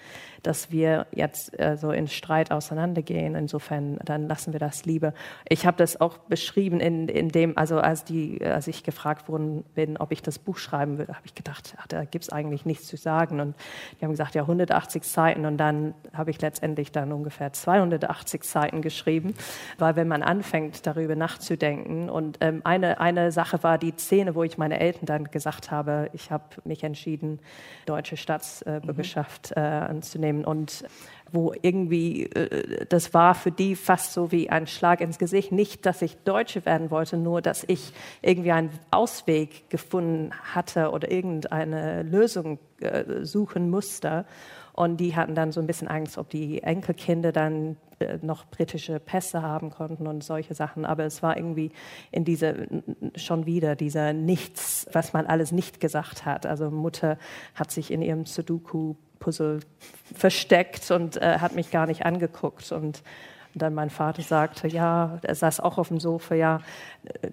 dass 0.47 0.71
wir 0.71 1.07
jetzt 1.11 1.59
äh, 1.59 1.77
so 1.77 1.91
in 1.91 2.07
Streit 2.07 2.51
auseinandergehen. 2.51 3.35
Insofern, 3.35 3.99
dann 4.05 4.29
lassen 4.29 4.53
wir 4.53 4.61
das 4.61 4.85
lieber. 4.85 5.15
Ich 5.49 5.67
habe 5.67 5.77
das 5.77 6.01
auch 6.01 6.19
beschrieben 6.19 6.81
in, 6.81 7.09
in 7.09 7.31
dem, 7.31 7.57
also 7.57 7.79
als 7.79 8.05
die, 8.05 8.45
als 8.45 8.69
ich 8.69 8.85
gefragt 8.85 9.29
worden 9.29 9.65
bin, 9.75 9.97
ob 9.97 10.13
ich 10.13 10.23
das 10.23 10.39
Buch 10.39 10.59
schreiben 10.59 10.99
will, 10.99 11.09
habe 11.09 11.25
ich 11.25 11.35
gedacht, 11.35 11.75
ach, 11.79 11.87
da 11.87 12.05
gibt 12.05 12.25
es 12.25 12.31
eigentlich 12.31 12.67
nichts 12.67 12.87
zu 12.87 12.97
sagen. 12.97 13.41
Und 13.41 13.57
die 13.99 14.05
haben 14.05 14.13
gesagt, 14.13 14.35
ja, 14.35 14.43
180 14.43 15.03
Seiten. 15.03 15.47
Und 15.47 15.57
dann 15.57 15.95
habe 16.13 16.31
ich 16.31 16.41
letztendlich 16.41 16.93
dann 16.93 17.11
ungefähr 17.13 17.53
280 17.53 18.45
Seiten 18.45 18.83
geschrieben, 18.83 19.35
weil 19.79 19.97
wenn 19.97 20.09
man 20.09 20.23
anfängt, 20.23 20.87
darüber 20.87 21.17
nachzudenken 21.17 22.11
und 22.11 22.39
ähm, 22.41 22.61
eine, 22.65 23.01
eine 23.01 23.33
Sache 23.33 23.63
war 23.63 23.79
die 23.79 23.95
Szene, 23.97 24.35
wo 24.35 24.43
ich 24.43 24.59
meine 24.59 24.79
Eltern 24.79 25.07
dann 25.07 25.25
gesagt 25.31 25.71
habe, 25.71 26.11
ich 26.13 26.31
habe 26.31 26.45
mich 26.65 26.85
entschieden, 26.85 27.39
deutsche 27.87 28.17
Staatsbürgerschaft 28.17 29.53
äh, 29.57 29.61
anzunehmen 29.61 30.34
und 30.43 30.85
wo 31.35 31.53
irgendwie, 31.63 32.25
äh, 32.25 32.87
das 32.89 33.13
war 33.13 33.35
für 33.35 33.51
die 33.51 33.77
fast 33.77 34.13
so 34.13 34.33
wie 34.33 34.49
ein 34.51 34.67
Schlag 34.67 35.01
ins 35.01 35.19
Gesicht. 35.19 35.53
Nicht, 35.53 35.85
dass 35.85 36.01
ich 36.01 36.17
Deutsche 36.19 36.65
werden 36.65 36.91
wollte, 36.91 37.17
nur 37.17 37.43
dass 37.43 37.65
ich 37.67 37.93
irgendwie 38.23 38.53
einen 38.53 38.71
Ausweg 38.91 39.69
gefunden 39.69 40.31
hatte 40.55 40.91
oder 40.91 41.11
irgendeine 41.11 42.03
Lösung 42.03 42.59
äh, 42.81 43.25
suchen 43.25 43.69
musste. 43.69 44.25
Und 44.73 44.97
die 44.97 45.15
hatten 45.15 45.35
dann 45.37 45.53
so 45.53 45.61
ein 45.61 45.69
bisschen 45.69 45.87
Angst, 45.87 46.19
ob 46.19 46.31
die 46.31 46.63
Enkelkinder 46.63 47.31
dann 47.31 47.77
äh, 48.01 48.19
noch 48.23 48.45
britische 48.47 48.99
Pässe 48.99 49.43
haben 49.43 49.71
konnten 49.71 50.07
und 50.07 50.25
solche 50.25 50.55
Sachen. 50.55 50.85
Aber 50.85 51.05
es 51.05 51.23
war 51.23 51.37
irgendwie 51.37 51.71
in 52.11 52.25
dieser, 52.25 52.55
schon 53.15 53.47
wieder 53.47 53.77
dieser 53.77 54.13
Nichts, 54.13 54.87
was 54.93 55.13
man 55.13 55.27
alles 55.27 55.53
nicht 55.53 55.81
gesagt 55.81 56.25
hat. 56.25 56.47
Also 56.47 56.71
Mutter 56.71 57.19
hat 57.55 57.71
sich 57.71 57.93
in 57.93 58.03
ihrem 58.03 58.27
Sudoku-Puzzle 59.25 59.61
versteckt 60.15 60.91
und 60.91 61.17
äh, 61.17 61.39
hat 61.39 61.55
mich 61.55 61.71
gar 61.71 61.87
nicht 61.87 62.05
angeguckt. 62.05 62.71
Und 62.73 63.03
und 63.55 63.63
dann 63.63 63.73
mein 63.73 63.91
Vater 63.91 64.23
sagte, 64.23 64.67
ja, 64.67 65.19
er 65.23 65.35
saß 65.35 65.61
auch 65.61 65.79
auf 65.79 65.89
dem 65.89 66.01
Sofa, 66.01 66.35
ja, 66.35 66.61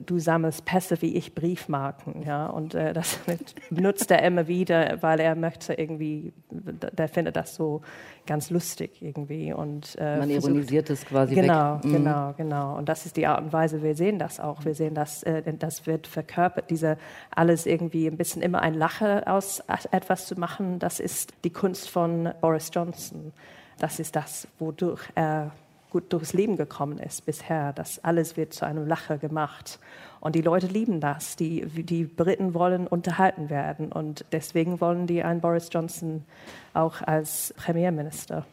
du 0.05 0.19
sammelst 0.19 0.65
Pässe 0.65 1.01
wie 1.01 1.15
ich 1.15 1.33
Briefmarken, 1.33 2.23
ja. 2.23 2.45
Und 2.45 2.75
äh, 2.75 2.93
das 2.93 3.19
benutzt 3.71 4.11
er 4.11 4.21
immer 4.21 4.47
wieder, 4.47 5.01
weil 5.01 5.19
er 5.19 5.35
möchte 5.35 5.73
irgendwie, 5.73 6.31
der 6.51 7.07
findet 7.07 7.35
das 7.35 7.55
so 7.55 7.81
ganz 8.27 8.51
lustig 8.51 9.01
irgendwie. 9.01 9.51
Und, 9.51 9.95
äh, 9.99 10.17
Man 10.17 10.29
versucht, 10.29 10.51
ironisiert 10.51 10.89
es 10.91 11.05
quasi 11.05 11.33
Genau, 11.33 11.77
weg. 11.77 11.85
Mhm. 11.85 11.91
genau, 11.93 12.33
genau. 12.37 12.77
Und 12.77 12.87
das 12.87 13.07
ist 13.07 13.17
die 13.17 13.25
Art 13.25 13.41
und 13.41 13.51
Weise, 13.51 13.81
wir 13.81 13.95
sehen 13.95 14.19
das 14.19 14.39
auch. 14.39 14.63
Wir 14.63 14.75
sehen, 14.75 14.93
dass 14.93 15.23
äh, 15.23 15.41
das 15.57 15.87
wird 15.87 16.05
verkörpert, 16.05 16.69
diese 16.69 16.97
alles 17.35 17.65
irgendwie 17.65 18.05
ein 18.05 18.17
bisschen 18.17 18.43
immer 18.43 18.61
ein 18.61 18.75
Lache 18.75 19.25
aus 19.25 19.63
etwas 19.91 20.27
zu 20.27 20.39
machen. 20.39 20.77
Das 20.77 20.99
ist 20.99 21.33
die 21.43 21.49
Kunst 21.49 21.89
von 21.89 22.31
Boris 22.41 22.69
Johnson. 22.71 23.33
Das 23.79 23.99
ist 23.99 24.15
das, 24.15 24.47
wodurch 24.59 25.01
er 25.15 25.51
gut 25.91 26.11
durchs 26.11 26.33
Leben 26.33 26.57
gekommen 26.57 26.97
ist 26.97 27.25
bisher. 27.25 27.73
Das 27.73 28.03
alles 28.03 28.37
wird 28.37 28.53
zu 28.53 28.65
einem 28.65 28.87
Lacher 28.87 29.17
gemacht. 29.17 29.79
Und 30.19 30.35
die 30.35 30.41
Leute 30.41 30.67
lieben 30.67 31.01
das. 31.01 31.35
Die, 31.35 31.65
die 31.65 32.05
Briten 32.05 32.53
wollen 32.53 32.87
unterhalten 32.87 33.49
werden. 33.49 33.91
Und 33.91 34.25
deswegen 34.31 34.81
wollen 34.81 35.05
die 35.05 35.23
einen 35.23 35.41
Boris 35.41 35.69
Johnson 35.71 36.23
auch 36.73 37.01
als 37.01 37.53
Premierminister 37.57 38.45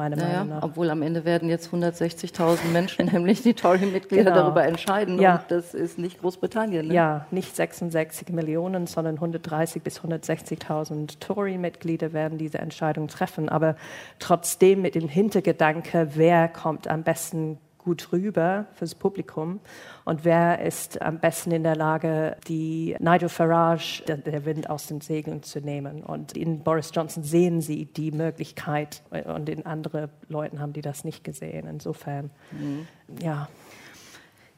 meiner 0.00 0.16
naja, 0.16 0.38
Meinung 0.38 0.48
nach. 0.48 0.62
Obwohl 0.62 0.88
am 0.90 1.02
Ende 1.02 1.24
werden 1.24 1.48
jetzt 1.48 1.70
160.000 1.70 2.68
Menschen, 2.72 3.06
nämlich 3.12 3.42
die 3.42 3.54
Tory-Mitglieder, 3.54 4.24
genau. 4.24 4.36
darüber 4.36 4.64
entscheiden. 4.64 5.20
Ja. 5.20 5.36
Und 5.36 5.50
das 5.50 5.74
ist 5.74 5.98
nicht 5.98 6.20
Großbritannien. 6.20 6.88
Ne? 6.88 6.94
Ja, 6.94 7.26
nicht 7.30 7.54
66 7.54 8.30
Millionen, 8.30 8.86
sondern 8.86 9.18
130.000 9.18 9.80
bis 9.80 10.00
160.000 10.00 11.18
Tory-Mitglieder 11.20 12.12
werden 12.12 12.38
diese 12.38 12.58
Entscheidung 12.58 13.08
treffen. 13.08 13.48
Aber 13.48 13.76
trotzdem 14.18 14.80
mit 14.80 14.94
dem 14.94 15.08
Hintergedanke, 15.08 16.12
wer 16.14 16.48
kommt 16.48 16.88
am 16.88 17.02
besten 17.02 17.58
gut 17.90 18.12
rüber 18.12 18.66
fürs 18.74 18.94
Publikum 18.94 19.58
und 20.04 20.24
wer 20.24 20.64
ist 20.64 21.02
am 21.02 21.18
besten 21.18 21.50
in 21.50 21.64
der 21.64 21.74
Lage, 21.74 22.36
die 22.46 22.94
Nigel 23.00 23.28
Farage 23.28 24.04
der, 24.06 24.18
der 24.18 24.44
Wind 24.44 24.70
aus 24.70 24.86
den 24.86 25.00
Segeln 25.00 25.42
zu 25.42 25.58
nehmen. 25.60 26.04
Und 26.04 26.36
in 26.36 26.60
Boris 26.60 26.92
Johnson 26.94 27.24
sehen 27.24 27.60
sie 27.60 27.86
die 27.86 28.12
Möglichkeit 28.12 29.02
und 29.10 29.48
in 29.48 29.66
anderen 29.66 30.08
Leuten 30.28 30.60
haben 30.60 30.72
die 30.72 30.82
das 30.82 31.02
nicht 31.02 31.24
gesehen. 31.24 31.66
Insofern, 31.66 32.30
mhm. 32.52 32.86
ja. 33.20 33.48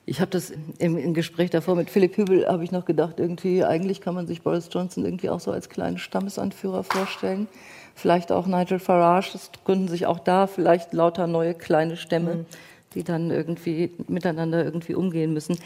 Ich 0.04 0.20
habe 0.20 0.30
das 0.30 0.52
im, 0.78 0.98
im, 0.98 1.14
Gespräch 1.14 1.48
davor 1.48 1.76
mit 1.76 1.88
Philipp 1.88 2.18
Hübel, 2.18 2.46
habe 2.48 2.64
ich 2.64 2.72
noch 2.72 2.84
gedacht, 2.84 3.18
irgendwie, 3.18 3.64
eigentlich 3.64 4.02
kann 4.02 4.14
man 4.14 4.26
sich 4.26 4.42
Boris 4.42 4.68
Johnson 4.70 5.06
irgendwie 5.06 5.30
auch 5.30 5.40
so 5.40 5.52
als 5.52 5.70
kleinen 5.70 5.96
Stammesanführer 5.96 6.82
vorstellen. 6.82 7.46
Vielleicht 7.94 8.32
auch 8.32 8.46
Nigel 8.46 8.78
Farage, 8.78 9.30
es 9.34 9.50
gründen 9.64 9.88
sich 9.88 10.04
auch 10.04 10.18
da 10.18 10.46
vielleicht 10.46 10.92
lauter 10.92 11.26
neue 11.26 11.54
kleine 11.54 11.96
Stämme. 11.96 12.34
Mhm 12.34 12.46
die 12.94 13.04
dann 13.04 13.30
irgendwie 13.30 13.92
miteinander 14.08 14.64
irgendwie 14.64 14.94
umgehen 14.94 15.32
müssen. 15.32 15.58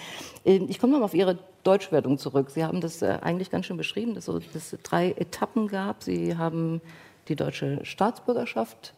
Ähm, 0.45 0.67
ich 0.69 0.79
komme 0.79 0.93
nochmal 0.93 1.07
auf 1.07 1.15
Ihre 1.15 1.39
Deutschwertung 1.65 2.19
zurück. 2.19 2.51
Sie 2.51 2.65
haben 2.65 2.81
das 2.81 3.03
äh, 3.03 3.19
eigentlich 3.23 3.51
ganz 3.51 3.67
schön 3.67 3.77
beschrieben, 3.77 4.15
dass 4.15 4.29
es 4.29 4.77
drei 4.83 5.13
Etappen 5.13 5.69
gab. 5.69 6.03
Sie 6.03 6.37
haben 6.37 6.81
die 7.29 7.37
deutsche 7.37 7.85
Staatsbürgerschaft 7.85 8.95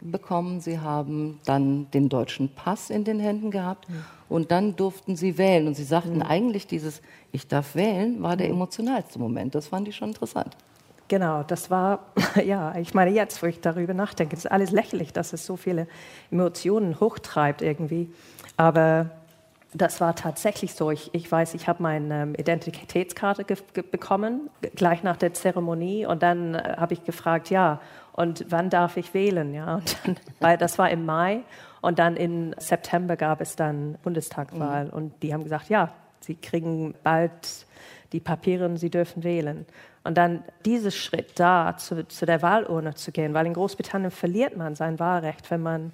bekommen, 0.00 0.60
Sie 0.60 0.78
haben 0.78 1.40
dann 1.44 1.90
den 1.90 2.08
deutschen 2.08 2.48
Pass 2.50 2.90
in 2.90 3.04
den 3.04 3.18
Händen 3.18 3.50
gehabt 3.50 3.88
mhm. 3.88 4.04
und 4.28 4.50
dann 4.50 4.76
durften 4.76 5.16
Sie 5.16 5.38
wählen. 5.38 5.66
Und 5.66 5.74
Sie 5.74 5.84
sagten 5.84 6.16
mhm. 6.16 6.22
eigentlich, 6.22 6.66
dieses 6.66 7.02
Ich 7.32 7.48
darf 7.48 7.74
wählen 7.74 8.22
war 8.22 8.36
der 8.36 8.48
emotionalste 8.48 9.18
Moment. 9.18 9.54
Das 9.54 9.68
fand 9.68 9.88
ich 9.88 9.96
schon 9.96 10.08
interessant. 10.08 10.56
Genau, 11.08 11.42
das 11.42 11.70
war, 11.70 12.06
ja, 12.44 12.74
ich 12.76 12.94
meine, 12.94 13.10
jetzt, 13.10 13.42
wo 13.42 13.46
ich 13.46 13.60
darüber 13.60 13.94
nachdenke, 13.94 14.34
ist 14.34 14.50
alles 14.50 14.70
lächerlich, 14.70 15.12
dass 15.12 15.32
es 15.32 15.46
so 15.46 15.56
viele 15.56 15.86
Emotionen 16.30 16.98
hochtreibt 16.98 17.62
irgendwie. 17.62 18.12
Aber 18.56 19.10
das 19.72 20.00
war 20.00 20.14
tatsächlich 20.14 20.74
so. 20.74 20.90
Ich, 20.90 21.14
ich 21.14 21.30
weiß, 21.30 21.54
ich 21.54 21.68
habe 21.68 21.82
meine 21.82 22.22
ähm, 22.22 22.34
Identitätskarte 22.34 23.44
bekommen, 23.90 24.48
gleich 24.74 25.02
nach 25.02 25.16
der 25.16 25.34
Zeremonie. 25.34 26.06
Und 26.06 26.22
dann 26.22 26.54
äh, 26.54 26.76
habe 26.76 26.94
ich 26.94 27.04
gefragt, 27.04 27.50
ja, 27.50 27.80
und 28.12 28.46
wann 28.48 28.70
darf 28.70 28.96
ich 28.96 29.12
wählen? 29.12 29.52
Ja, 29.54 29.76
und 29.76 29.96
dann, 30.04 30.16
weil 30.40 30.56
das 30.56 30.78
war 30.78 30.90
im 30.90 31.04
Mai. 31.04 31.40
Und 31.82 31.98
dann 31.98 32.16
im 32.16 32.54
September 32.58 33.16
gab 33.16 33.40
es 33.40 33.54
dann 33.54 33.96
Bundestagswahl. 34.02 34.86
Mhm. 34.86 34.90
Und 34.90 35.22
die 35.22 35.32
haben 35.32 35.44
gesagt, 35.44 35.68
ja, 35.68 35.92
Sie 36.20 36.34
kriegen 36.34 36.94
bald 37.04 37.66
die 38.12 38.20
Papiere 38.20 38.64
und 38.64 38.78
Sie 38.78 38.90
dürfen 38.90 39.22
wählen. 39.22 39.66
Und 40.06 40.16
dann 40.16 40.44
diesen 40.64 40.90
Schritt 40.90 41.38
da 41.38 41.76
zu, 41.76 42.06
zu 42.08 42.26
der 42.26 42.42
Wahlurne 42.42 42.94
zu 42.94 43.12
gehen, 43.12 43.34
weil 43.34 43.46
in 43.46 43.54
Großbritannien 43.54 44.10
verliert 44.10 44.56
man 44.56 44.74
sein 44.74 44.98
Wahlrecht, 44.98 45.50
wenn 45.50 45.62
man 45.62 45.92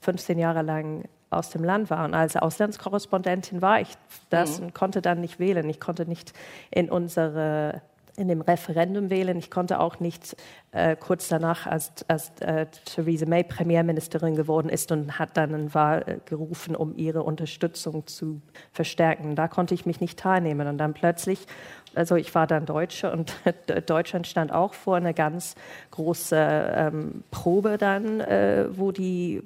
15 0.00 0.38
Jahre 0.38 0.62
lang 0.62 1.04
aus 1.30 1.50
dem 1.50 1.64
Land 1.64 1.90
war. 1.90 2.04
Und 2.04 2.14
als 2.14 2.36
Auslandskorrespondentin 2.36 3.62
war 3.62 3.80
ich 3.80 3.88
das 4.30 4.58
mhm. 4.58 4.66
und 4.66 4.74
konnte 4.74 5.02
dann 5.02 5.20
nicht 5.20 5.38
wählen. 5.38 5.68
Ich 5.68 5.80
konnte 5.80 6.06
nicht 6.06 6.32
in 6.70 6.90
unsere 6.90 7.82
in 8.16 8.28
dem 8.28 8.40
Referendum 8.40 9.10
wählen. 9.10 9.36
Ich 9.38 9.50
konnte 9.50 9.80
auch 9.80 9.98
nicht 9.98 10.36
äh, 10.70 10.94
kurz 10.96 11.28
danach, 11.28 11.66
als, 11.66 11.92
als 12.08 12.30
äh, 12.40 12.66
Theresa 12.84 13.26
May 13.26 13.42
Premierministerin 13.42 14.36
geworden 14.36 14.68
ist 14.68 14.92
und 14.92 15.18
hat 15.18 15.36
dann 15.36 15.54
eine 15.54 15.74
Wahl 15.74 16.04
äh, 16.06 16.16
gerufen, 16.24 16.76
um 16.76 16.96
ihre 16.96 17.24
Unterstützung 17.24 18.06
zu 18.06 18.40
verstärken. 18.72 19.34
Da 19.34 19.48
konnte 19.48 19.74
ich 19.74 19.84
mich 19.84 20.00
nicht 20.00 20.18
teilnehmen. 20.18 20.68
Und 20.68 20.78
dann 20.78 20.94
plötzlich 20.94 21.46
also 21.94 22.16
ich 22.16 22.34
war 22.34 22.46
dann 22.46 22.66
Deutsche 22.66 23.10
und 23.12 23.34
Deutschland 23.86 24.26
stand 24.26 24.52
auch 24.52 24.74
vor 24.74 24.96
einer 24.96 25.12
ganz 25.12 25.54
großen 25.90 26.38
ähm, 26.38 27.24
Probe 27.30 27.78
dann, 27.78 28.20
äh, 28.20 28.66
wo 28.70 28.92
die 28.92 29.42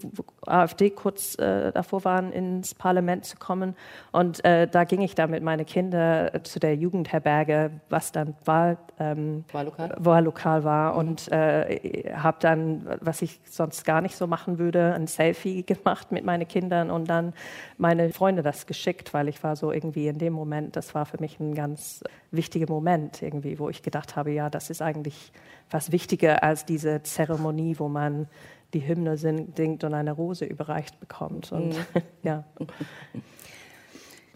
AfD 0.47 0.91
kurz 0.91 1.39
äh, 1.39 1.73
davor 1.73 2.05
waren, 2.05 2.33
ins 2.33 2.75
Parlament 2.75 3.25
zu 3.25 3.37
kommen. 3.37 3.77
Und 4.13 4.45
äh, 4.45 4.67
da 4.67 4.85
ging 4.85 5.03
ich 5.03 5.15
dann 5.15 5.31
mit 5.31 5.43
meinen 5.43 5.67
Kindern 5.67 6.45
zu 6.45 6.59
der 6.59 6.75
Jugendherberge, 6.75 7.71
was 7.89 8.13
dann 8.13 8.35
Wahl, 8.45 8.79
ähm, 8.99 9.45
Wahllokal? 9.53 9.95
Wahllokal 9.99 10.65
war. 10.65 10.93
Mhm. 10.93 10.99
Und 10.99 11.33
äh, 11.33 12.13
habe 12.15 12.39
dann, 12.41 12.87
was 13.01 13.23
ich 13.23 13.41
sonst 13.45 13.85
gar 13.85 14.01
nicht 14.01 14.17
so 14.17 14.27
machen 14.27 14.59
würde, 14.59 14.95
ein 14.95 15.07
Selfie 15.07 15.63
gemacht 15.65 16.13
mit 16.13 16.25
meinen 16.25 16.47
Kindern 16.49 16.91
und 16.91 17.09
dann 17.09 17.33
meine 17.77 18.11
Freunde 18.11 18.43
das 18.43 18.67
geschickt, 18.67 19.15
weil 19.15 19.29
ich 19.29 19.43
war 19.43 19.57
so 19.57 19.73
irgendwie 19.73 20.09
in 20.09 20.19
dem 20.19 20.33
Moment, 20.33 20.77
das 20.77 20.95
war 20.95 21.07
für 21.07 21.21
mich 21.21 21.39
ein 21.41 21.55
ganz 21.55 22.03
wichtiger 22.39 22.73
Moment 22.73 23.21
irgendwie, 23.21 23.59
wo 23.59 23.69
ich 23.69 23.83
gedacht 23.83 24.17
habe, 24.17 24.33
ja, 24.33 24.49
das 24.49 24.71
ist 24.71 24.81
eigentlich 24.81 25.33
fast 25.69 25.93
wichtiger 25.93 26.43
als 26.43 26.65
diese 26.65 27.03
Zeremonie, 27.03 27.79
wo 27.79 27.89
man 27.89 28.27
die 28.73 28.87
Hymne 28.87 29.19
singt 29.19 29.85
und 29.85 29.95
eine 29.95 30.13
Rose 30.13 30.47
überreicht 30.47 30.99
bekommt. 31.01 31.53
Und, 31.53 31.71
mhm. 31.71 32.03
ja. 32.23 32.45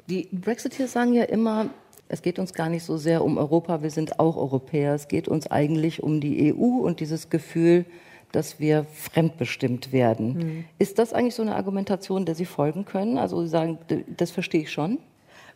Die 0.08 0.28
Brexiteers 0.30 0.92
sagen 0.92 1.14
ja 1.14 1.24
immer, 1.24 1.70
es 2.08 2.20
geht 2.20 2.38
uns 2.38 2.52
gar 2.52 2.68
nicht 2.68 2.84
so 2.84 2.98
sehr 2.98 3.24
um 3.24 3.38
Europa, 3.38 3.82
wir 3.82 3.90
sind 3.90 4.18
auch 4.18 4.36
Europäer. 4.36 4.94
Es 4.94 5.08
geht 5.08 5.28
uns 5.28 5.46
eigentlich 5.46 6.02
um 6.02 6.20
die 6.20 6.52
EU 6.52 6.84
und 6.84 7.00
dieses 7.00 7.30
Gefühl, 7.30 7.86
dass 8.32 8.60
wir 8.60 8.84
fremdbestimmt 8.84 9.92
werden. 9.92 10.34
Mhm. 10.34 10.64
Ist 10.78 10.98
das 10.98 11.12
eigentlich 11.12 11.34
so 11.34 11.42
eine 11.42 11.54
Argumentation, 11.54 12.24
der 12.24 12.34
Sie 12.34 12.46
folgen 12.46 12.84
können? 12.84 13.18
Also 13.18 13.42
Sie 13.42 13.48
sagen, 13.48 13.78
das 14.16 14.30
verstehe 14.30 14.62
ich 14.62 14.72
schon. 14.72 14.98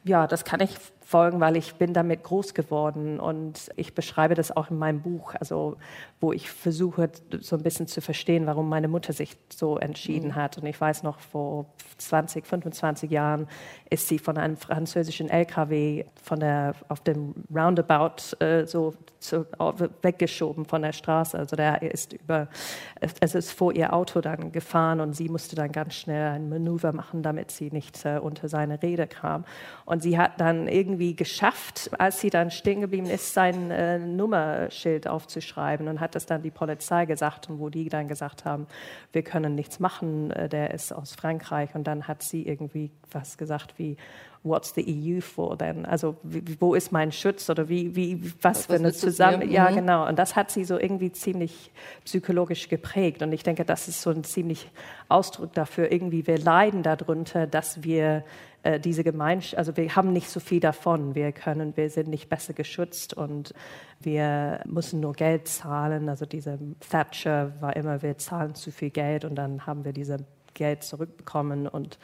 Ja, 0.04 0.26
das 0.26 0.44
kann 0.44 0.60
ich 0.60 0.76
folgen, 1.06 1.38
weil 1.38 1.56
ich 1.56 1.76
bin 1.76 1.92
damit 1.92 2.24
groß 2.24 2.52
geworden 2.52 3.20
und 3.20 3.70
ich 3.76 3.94
beschreibe 3.94 4.34
das 4.34 4.56
auch 4.56 4.72
in 4.72 4.78
meinem 4.78 5.02
Buch, 5.02 5.36
also 5.38 5.76
wo 6.20 6.32
ich 6.32 6.50
versuche 6.50 7.10
so 7.38 7.54
ein 7.54 7.62
bisschen 7.62 7.86
zu 7.86 8.00
verstehen, 8.00 8.46
warum 8.46 8.68
meine 8.68 8.88
Mutter 8.88 9.12
sich 9.12 9.36
so 9.48 9.78
entschieden 9.78 10.30
mhm. 10.30 10.34
hat. 10.34 10.58
Und 10.58 10.66
ich 10.66 10.80
weiß 10.80 11.04
noch, 11.04 11.20
vor 11.20 11.66
20, 11.98 12.44
25 12.44 13.08
Jahren 13.08 13.46
ist 13.88 14.08
sie 14.08 14.18
von 14.18 14.36
einem 14.36 14.56
französischen 14.56 15.30
LKW 15.30 16.06
von 16.20 16.40
der, 16.40 16.74
auf 16.88 16.98
dem 16.98 17.34
Roundabout 17.54 18.44
äh, 18.44 18.66
so 18.66 18.94
zu, 19.20 19.46
weggeschoben 20.02 20.64
von 20.64 20.82
der 20.82 20.92
Straße. 20.92 21.38
Also 21.38 21.54
der 21.54 21.82
ist 21.82 22.14
über, 22.14 22.48
es 23.20 23.34
ist 23.34 23.52
vor 23.52 23.72
ihr 23.72 23.92
Auto 23.92 24.20
dann 24.20 24.50
gefahren 24.50 25.00
und 25.00 25.14
sie 25.14 25.28
musste 25.28 25.54
dann 25.54 25.70
ganz 25.70 25.94
schnell 25.94 26.30
ein 26.32 26.48
Manöver 26.48 26.92
machen, 26.92 27.22
damit 27.22 27.50
sie 27.50 27.70
nicht 27.70 28.04
äh, 28.04 28.18
unter 28.18 28.48
seine 28.48 28.82
Rede 28.82 29.06
kam. 29.06 29.44
Und 29.84 30.02
sie 30.02 30.18
hat 30.18 30.40
dann 30.40 30.66
irgendwie 30.66 30.95
geschafft, 31.14 31.90
als 31.98 32.20
sie 32.20 32.30
dann 32.30 32.50
stehen 32.50 32.80
geblieben 32.80 33.06
ist, 33.06 33.34
sein 33.34 33.70
äh, 33.70 33.98
Nummerschild 33.98 35.06
aufzuschreiben 35.06 35.88
und 35.88 36.00
hat 36.00 36.14
das 36.14 36.26
dann 36.26 36.42
die 36.42 36.50
Polizei 36.50 37.06
gesagt 37.06 37.48
und 37.48 37.58
wo 37.58 37.68
die 37.68 37.88
dann 37.88 38.08
gesagt 38.08 38.44
haben, 38.44 38.66
wir 39.12 39.22
können 39.22 39.54
nichts 39.54 39.80
machen, 39.80 40.30
äh, 40.30 40.48
der 40.48 40.72
ist 40.72 40.92
aus 40.92 41.14
Frankreich. 41.14 41.74
Und 41.74 41.84
dann 41.84 42.08
hat 42.08 42.22
sie 42.22 42.46
irgendwie 42.46 42.90
was 43.10 43.38
gesagt 43.38 43.78
wie 43.78 43.96
What's 44.46 44.74
the 44.74 44.84
EU 44.86 45.20
for 45.20 45.58
then? 45.58 45.84
Also 45.84 46.16
wie, 46.22 46.42
wo 46.60 46.74
ist 46.74 46.92
mein 46.92 47.12
Schutz 47.12 47.50
oder 47.50 47.68
wie, 47.68 47.96
wie 47.96 48.32
was, 48.40 48.58
was 48.60 48.66
für 48.66 48.74
eine 48.74 48.92
zusammen 48.92 49.50
ja 49.50 49.70
mhm. 49.70 49.74
genau 49.76 50.08
und 50.08 50.18
das 50.18 50.36
hat 50.36 50.50
sie 50.50 50.64
so 50.64 50.78
irgendwie 50.78 51.12
ziemlich 51.12 51.72
psychologisch 52.04 52.68
geprägt 52.68 53.22
und 53.22 53.32
ich 53.32 53.42
denke 53.42 53.64
das 53.64 53.88
ist 53.88 54.02
so 54.02 54.10
ein 54.10 54.24
ziemlich 54.24 54.70
Ausdruck 55.08 55.52
dafür 55.54 55.90
irgendwie 55.90 56.26
wir 56.26 56.38
leiden 56.38 56.82
darunter 56.82 57.46
dass 57.46 57.82
wir 57.82 58.24
äh, 58.66 58.80
diese 58.80 59.04
Gemeinschaft, 59.04 59.58
also 59.58 59.76
wir 59.76 59.94
haben 59.94 60.12
nicht 60.12 60.28
so 60.28 60.40
viel 60.40 60.58
davon. 60.58 61.14
Wir 61.14 61.30
können, 61.30 61.76
wir 61.76 61.88
sind 61.88 62.08
nicht 62.08 62.28
besser 62.28 62.52
geschützt 62.52 63.14
und 63.14 63.54
wir 64.00 64.60
müssen 64.66 64.98
nur 64.98 65.12
Geld 65.12 65.46
zahlen. 65.46 66.08
Also 66.08 66.26
diese 66.26 66.58
Thatcher 66.90 67.52
war 67.60 67.76
immer, 67.76 68.02
wir 68.02 68.18
zahlen 68.18 68.56
zu 68.56 68.72
viel 68.72 68.90
Geld 68.90 69.24
und 69.24 69.36
dann 69.36 69.66
haben 69.66 69.84
wir 69.84 69.92
diese 69.92 70.18
Geld 70.56 70.82
zurückbekommen 70.82 71.68
und 71.68 71.98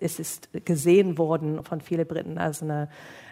es 0.00 0.18
ist 0.18 0.48
gesehen 0.64 1.16
worden 1.18 1.62
von 1.62 1.80
vielen 1.80 2.06
Briten 2.06 2.38
als 2.38 2.62
eine 2.62 2.88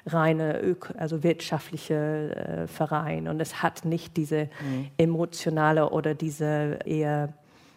reine 0.07 0.63
Ök 0.63 0.95
also 0.97 1.25
wirtschaftliche 1.25 2.37
äh, 2.37 2.67
Verein 2.69 3.27
und 3.27 3.41
es 3.41 3.63
hat 3.63 3.85
nicht 3.85 4.17
diese 4.17 4.45
mhm. 4.61 4.91
emotionale 4.97 5.91
oder 5.91 6.15
diese 6.15 6.79
eher 6.85 7.33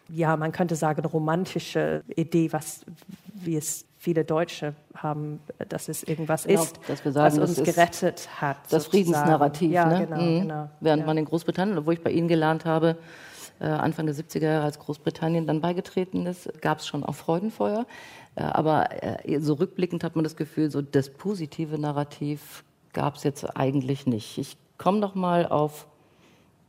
ja 0.10 0.38
man 0.38 0.52
könnte 0.52 0.76
sagen 0.76 1.04
romantische 1.06 2.04
Idee 2.16 2.54
was 2.54 2.86
wie 3.34 3.56
es 3.56 3.86
viele 4.00 4.24
Deutsche 4.24 4.74
haben, 4.96 5.42
dass 5.68 5.90
es 5.90 6.04
irgendwas 6.04 6.46
genau, 6.46 6.64
ist, 6.64 6.78
sagen, 6.88 7.14
was 7.14 7.38
uns 7.38 7.64
gerettet 7.64 8.30
hat. 8.40 8.58
Das 8.70 8.86
sozusagen. 8.86 8.92
Friedensnarrativ. 8.92 9.72
Ja, 9.72 9.86
ne? 9.86 10.08
genau, 10.08 10.22
mhm. 10.22 10.42
genau, 10.42 10.70
Während 10.80 11.02
ja. 11.02 11.06
man 11.06 11.18
in 11.18 11.26
Großbritannien, 11.26 11.86
wo 11.86 11.92
ich 11.92 12.02
bei 12.02 12.12
Ihnen 12.12 12.30
gelernt 12.30 12.66
habe, 12.66 12.98
Anfang 13.66 14.06
der 14.06 14.16
70er 14.16 14.44
Jahre, 14.44 14.66
als 14.66 14.80
Großbritannien 14.80 15.46
dann 15.48 15.62
beigetreten 15.62 16.26
ist, 16.26 16.62
gab 16.62 16.80
es 16.80 16.88
schon 16.88 17.04
auch 17.04 17.16
Freudenfeuer. 17.16 17.86
Äh, 18.36 18.44
aber 18.44 18.88
äh, 19.04 19.40
so 19.40 19.56
rückblickend 19.56 20.04
hat 20.04 20.16
man 20.16 20.24
das 20.24 20.36
Gefühl, 20.36 20.72
so 20.72 20.82
das 20.82 21.10
positive 21.10 21.78
Narrativ 21.78 22.64
gab 22.94 23.16
es 23.16 23.24
jetzt 23.24 23.58
eigentlich 23.58 24.06
nicht. 24.06 24.38
Ich 24.38 24.58
komme 24.78 25.00
noch 25.00 25.16
mal 25.16 25.46
auf 25.46 25.88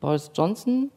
Boris 0.00 0.30
Johnson 0.34 0.90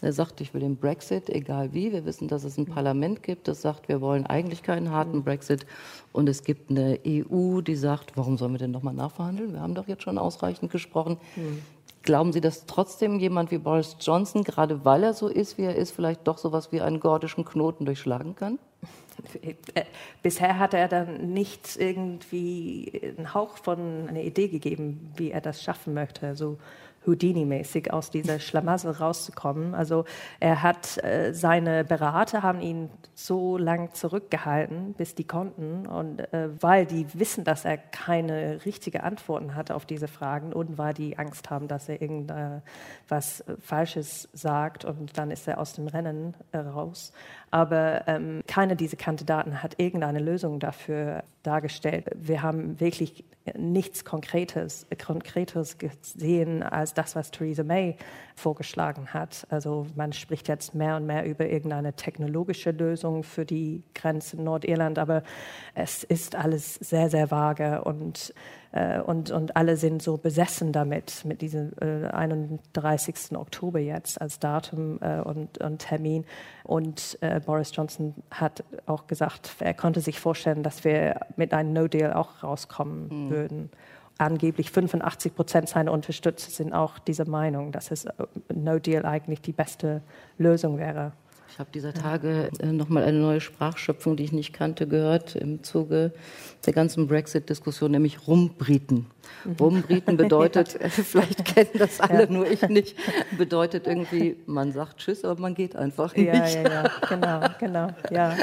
er 0.00 0.12
sagt, 0.12 0.40
ich 0.40 0.54
will 0.54 0.60
den 0.60 0.76
Brexit, 0.76 1.28
egal 1.28 1.74
wie. 1.74 1.92
Wir 1.92 2.04
wissen, 2.04 2.28
dass 2.28 2.44
es 2.44 2.56
ein 2.56 2.66
Parlament 2.66 3.24
gibt, 3.24 3.48
das 3.48 3.62
sagt, 3.62 3.88
wir 3.88 4.00
wollen 4.00 4.26
eigentlich 4.26 4.62
keinen 4.62 4.92
harten 4.92 5.24
Brexit. 5.24 5.66
Und 6.12 6.28
es 6.28 6.44
gibt 6.44 6.70
eine 6.70 7.00
EU, 7.04 7.62
die 7.62 7.74
sagt, 7.74 8.16
warum 8.16 8.38
sollen 8.38 8.52
wir 8.52 8.58
denn 8.58 8.70
nochmal 8.70 8.94
nachverhandeln? 8.94 9.54
Wir 9.54 9.60
haben 9.60 9.74
doch 9.74 9.88
jetzt 9.88 10.04
schon 10.04 10.16
ausreichend 10.16 10.70
gesprochen. 10.70 11.18
Mhm. 11.34 11.62
Glauben 12.08 12.32
Sie, 12.32 12.40
dass 12.40 12.64
trotzdem 12.64 13.18
jemand 13.18 13.50
wie 13.50 13.58
Boris 13.58 13.98
Johnson, 14.00 14.42
gerade 14.42 14.82
weil 14.86 15.02
er 15.02 15.12
so 15.12 15.28
ist, 15.28 15.58
wie 15.58 15.64
er 15.64 15.76
ist, 15.76 15.90
vielleicht 15.90 16.26
doch 16.26 16.38
so 16.38 16.48
etwas 16.48 16.72
wie 16.72 16.80
einen 16.80 17.00
gordischen 17.00 17.44
Knoten 17.44 17.84
durchschlagen 17.84 18.34
kann? 18.34 18.58
Bisher 20.22 20.58
hat 20.58 20.72
er 20.72 20.88
dann 20.88 21.34
nicht 21.34 21.76
irgendwie 21.76 23.12
einen 23.18 23.34
Hauch 23.34 23.58
von 23.58 24.08
einer 24.08 24.22
Idee 24.22 24.48
gegeben, 24.48 25.12
wie 25.16 25.32
er 25.32 25.42
das 25.42 25.62
schaffen 25.62 25.92
möchte. 25.92 26.26
Also 26.26 26.56
Houdini-mäßig 27.08 27.92
aus 27.92 28.10
dieser 28.10 28.38
Schlamassel 28.38 28.92
rauszukommen. 28.92 29.74
Also 29.74 30.04
er 30.38 30.62
hat 30.62 31.02
äh, 31.02 31.32
seine 31.32 31.84
Berater 31.84 32.42
haben 32.42 32.60
ihn 32.60 32.90
so 33.14 33.58
lang 33.58 33.92
zurückgehalten, 33.94 34.94
bis 34.94 35.14
die 35.14 35.24
konnten 35.24 35.86
und 35.86 36.20
äh, 36.32 36.50
weil 36.60 36.86
die 36.86 37.06
wissen, 37.14 37.42
dass 37.42 37.64
er 37.64 37.78
keine 37.78 38.64
richtige 38.64 39.02
Antworten 39.02 39.56
hat 39.56 39.70
auf 39.70 39.86
diese 39.86 40.06
Fragen 40.06 40.52
und 40.52 40.78
weil 40.78 40.94
die 40.94 41.18
Angst 41.18 41.50
haben, 41.50 41.66
dass 41.66 41.88
er 41.88 42.00
irgendwas 42.00 43.40
äh, 43.40 43.56
Falsches 43.60 44.28
sagt 44.32 44.84
und 44.84 45.18
dann 45.18 45.30
ist 45.30 45.48
er 45.48 45.58
aus 45.58 45.72
dem 45.72 45.88
Rennen 45.88 46.34
äh, 46.52 46.58
raus. 46.58 47.12
Aber 47.50 48.06
ähm, 48.06 48.42
keiner 48.46 48.74
dieser 48.74 48.96
Kandidaten 48.96 49.62
hat 49.62 49.78
irgendeine 49.78 50.18
Lösung 50.18 50.60
dafür 50.60 51.24
dargestellt. 51.42 52.06
Wir 52.14 52.42
haben 52.42 52.78
wirklich 52.78 53.24
nichts 53.56 54.04
Konkretes, 54.04 54.86
Konkretes 55.04 55.78
gesehen 55.78 56.62
als 56.62 56.94
das, 56.94 57.16
was 57.16 57.30
Theresa 57.30 57.62
May 57.62 57.96
vorgeschlagen 58.34 59.12
hat. 59.14 59.46
Also 59.50 59.86
man 59.94 60.12
spricht 60.12 60.48
jetzt 60.48 60.74
mehr 60.74 60.96
und 60.96 61.06
mehr 61.06 61.24
über 61.24 61.46
irgendeine 61.46 61.94
technologische 61.94 62.70
Lösung 62.70 63.22
für 63.22 63.44
die 63.44 63.82
Grenze 63.94 64.40
Nordirland, 64.40 64.98
aber 64.98 65.22
es 65.74 66.04
ist 66.04 66.36
alles 66.36 66.74
sehr, 66.74 67.10
sehr 67.10 67.30
vage 67.30 67.82
und 67.84 68.34
äh, 68.72 69.00
und, 69.00 69.30
und 69.30 69.56
alle 69.56 69.76
sind 69.76 70.02
so 70.02 70.16
besessen 70.16 70.72
damit, 70.72 71.24
mit 71.24 71.40
diesem 71.40 71.72
äh, 71.80 72.06
31. 72.08 73.36
Oktober 73.36 73.78
jetzt 73.78 74.20
als 74.20 74.38
Datum 74.38 74.98
äh, 75.00 75.20
und, 75.20 75.58
und, 75.58 75.78
Termin. 75.78 76.24
Und 76.64 77.18
äh, 77.20 77.40
Boris 77.40 77.70
Johnson 77.74 78.14
hat 78.30 78.64
auch 78.86 79.06
gesagt, 79.06 79.56
er 79.60 79.74
konnte 79.74 80.00
sich 80.00 80.20
vorstellen, 80.20 80.62
dass 80.62 80.84
wir 80.84 81.20
mit 81.36 81.54
einem 81.54 81.72
No-Deal 81.72 82.12
auch 82.12 82.42
rauskommen 82.42 83.08
mhm. 83.08 83.30
würden 83.30 83.70
angeblich 84.18 84.72
85 84.72 85.34
Prozent 85.34 85.68
seiner 85.68 85.92
Unterstützer 85.92 86.50
sind 86.50 86.72
auch 86.72 86.98
dieser 86.98 87.26
Meinung, 87.28 87.72
dass 87.72 87.90
es 87.90 88.04
äh, 88.04 88.12
No 88.52 88.78
Deal 88.78 89.06
eigentlich 89.06 89.40
die 89.40 89.52
beste 89.52 90.02
Lösung 90.36 90.78
wäre. 90.78 91.12
Ich 91.58 91.60
habe 91.60 91.72
dieser 91.72 91.92
Tage 91.92 92.50
äh, 92.60 92.66
nochmal 92.66 93.02
eine 93.02 93.18
neue 93.18 93.40
Sprachschöpfung, 93.40 94.16
die 94.16 94.22
ich 94.22 94.30
nicht 94.30 94.52
kannte, 94.52 94.86
gehört 94.86 95.34
im 95.34 95.64
Zuge 95.64 96.12
der 96.64 96.72
ganzen 96.72 97.08
Brexit-Diskussion, 97.08 97.90
nämlich 97.90 98.28
Rumbriten. 98.28 99.06
Mhm. 99.44 99.56
Rumbriten 99.60 100.16
bedeutet, 100.16 100.78
vielleicht 100.88 101.44
kennen 101.44 101.70
das 101.74 102.00
alle, 102.00 102.24
ja. 102.24 102.30
nur 102.30 102.50
ich 102.50 102.62
nicht, 102.68 102.96
bedeutet 103.36 103.86
irgendwie, 103.86 104.36
man 104.46 104.72
sagt 104.72 104.98
Tschüss, 104.98 105.24
aber 105.24 105.40
man 105.40 105.54
geht 105.54 105.76
einfach 105.76 106.14
nicht. 106.14 106.26
Ja, 106.26 106.46
ja, 106.46 106.62
ja, 106.62 106.90
genau, 107.08 107.40
genau, 107.58 107.88
ja. 108.10 108.36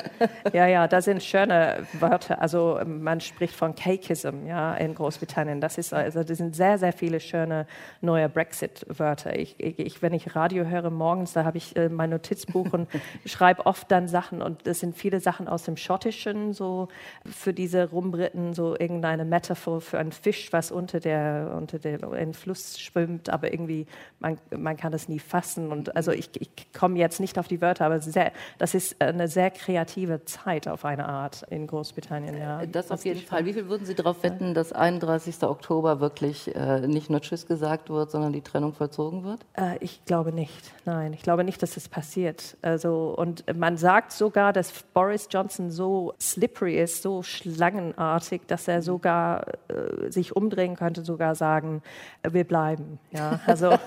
Ja, 0.53 0.67
ja, 0.67 0.87
das 0.87 1.05
sind 1.05 1.21
schöne 1.23 1.85
Wörter. 1.99 2.41
Also 2.41 2.79
man 2.85 3.21
spricht 3.21 3.55
von 3.55 3.75
Cakeism, 3.75 4.45
ja, 4.47 4.73
in 4.75 4.95
Großbritannien. 4.95 5.61
Das 5.61 5.77
ist, 5.77 5.93
also 5.93 6.23
das 6.23 6.37
sind 6.37 6.55
sehr, 6.55 6.77
sehr 6.77 6.93
viele 6.93 7.19
schöne 7.19 7.67
neue 8.01 8.29
Brexit-Wörter. 8.29 9.37
Ich, 9.37 9.59
ich, 9.59 10.01
wenn 10.01 10.13
ich 10.13 10.35
Radio 10.35 10.65
höre 10.65 10.89
morgens, 10.89 11.33
da 11.33 11.43
habe 11.43 11.57
ich 11.57 11.75
äh, 11.75 11.89
mein 11.89 12.09
Notizbuch 12.09 12.73
und 12.73 12.87
schreibe 13.25 13.65
oft 13.65 13.91
dann 13.91 14.07
Sachen 14.07 14.41
und 14.41 14.65
es 14.67 14.79
sind 14.79 14.95
viele 14.95 15.19
Sachen 15.19 15.47
aus 15.47 15.63
dem 15.63 15.77
Schottischen, 15.77 16.53
so 16.53 16.87
für 17.25 17.53
diese 17.53 17.89
Rumbriten, 17.89 18.53
so 18.53 18.75
irgendeine 18.77 19.25
Metaphor 19.25 19.81
für 19.81 19.99
einen 19.99 20.11
Fisch, 20.11 20.51
was 20.51 20.71
unter 20.75 20.99
der, 20.99 21.53
unter 21.55 21.79
dem 21.79 22.33
Fluss 22.33 22.79
schwimmt, 22.79 23.29
aber 23.29 23.51
irgendwie, 23.51 23.87
man, 24.19 24.37
man 24.55 24.77
kann 24.77 24.91
das 24.91 25.09
nie 25.09 25.19
fassen. 25.19 25.71
Und 25.71 25.95
also 25.95 26.11
ich, 26.11 26.29
ich 26.39 26.49
komme 26.73 26.99
jetzt 26.99 27.19
nicht 27.19 27.39
auf 27.39 27.47
die 27.47 27.61
Wörter, 27.61 27.85
aber 27.85 27.99
sehr, 28.01 28.31
das 28.57 28.75
ist 28.75 29.01
eine 29.01 29.27
sehr 29.27 29.51
kreative 29.51 30.25
Zeit 30.25 30.67
auf 30.67 30.85
eine 30.85 31.07
Art 31.07 31.43
in 31.49 31.67
Großbritannien. 31.67 32.37
Ja. 32.37 32.65
Das 32.65 32.91
auf 32.91 33.05
jeden 33.05 33.21
Fall. 33.21 33.45
Wie 33.45 33.53
viel 33.53 33.67
würden 33.69 33.85
Sie 33.85 33.95
darauf 33.95 34.23
wetten, 34.23 34.53
dass 34.53 34.73
31. 34.73 35.43
Oktober 35.43 35.99
wirklich 35.99 36.53
äh, 36.55 36.87
nicht 36.87 37.09
nur 37.09 37.21
Tschüss 37.21 37.47
gesagt 37.47 37.89
wird, 37.89 38.11
sondern 38.11 38.33
die 38.33 38.41
Trennung 38.41 38.73
vollzogen 38.73 39.23
wird? 39.23 39.39
Äh, 39.53 39.77
ich 39.79 40.03
glaube 40.05 40.31
nicht. 40.31 40.73
Nein, 40.85 41.13
ich 41.13 41.21
glaube 41.21 41.43
nicht, 41.43 41.61
dass 41.63 41.77
es 41.77 41.89
passiert. 41.89 42.57
Also 42.61 43.15
und 43.17 43.43
man 43.55 43.77
sagt 43.77 44.11
sogar, 44.11 44.53
dass 44.53 44.71
Boris 44.93 45.27
Johnson 45.31 45.71
so 45.71 46.13
slippery 46.19 46.77
ist, 46.79 47.01
so 47.01 47.23
schlangenartig, 47.23 48.41
dass 48.47 48.67
er 48.67 48.81
sogar 48.81 49.47
äh, 49.67 50.11
sich 50.11 50.35
umdrehen 50.55 50.75
könnte, 50.75 51.03
sogar 51.03 51.35
sagen, 51.35 51.81
äh, 52.23 52.33
wir 52.33 52.43
bleiben. 52.43 52.99
Ja, 53.11 53.39
also 53.45 53.71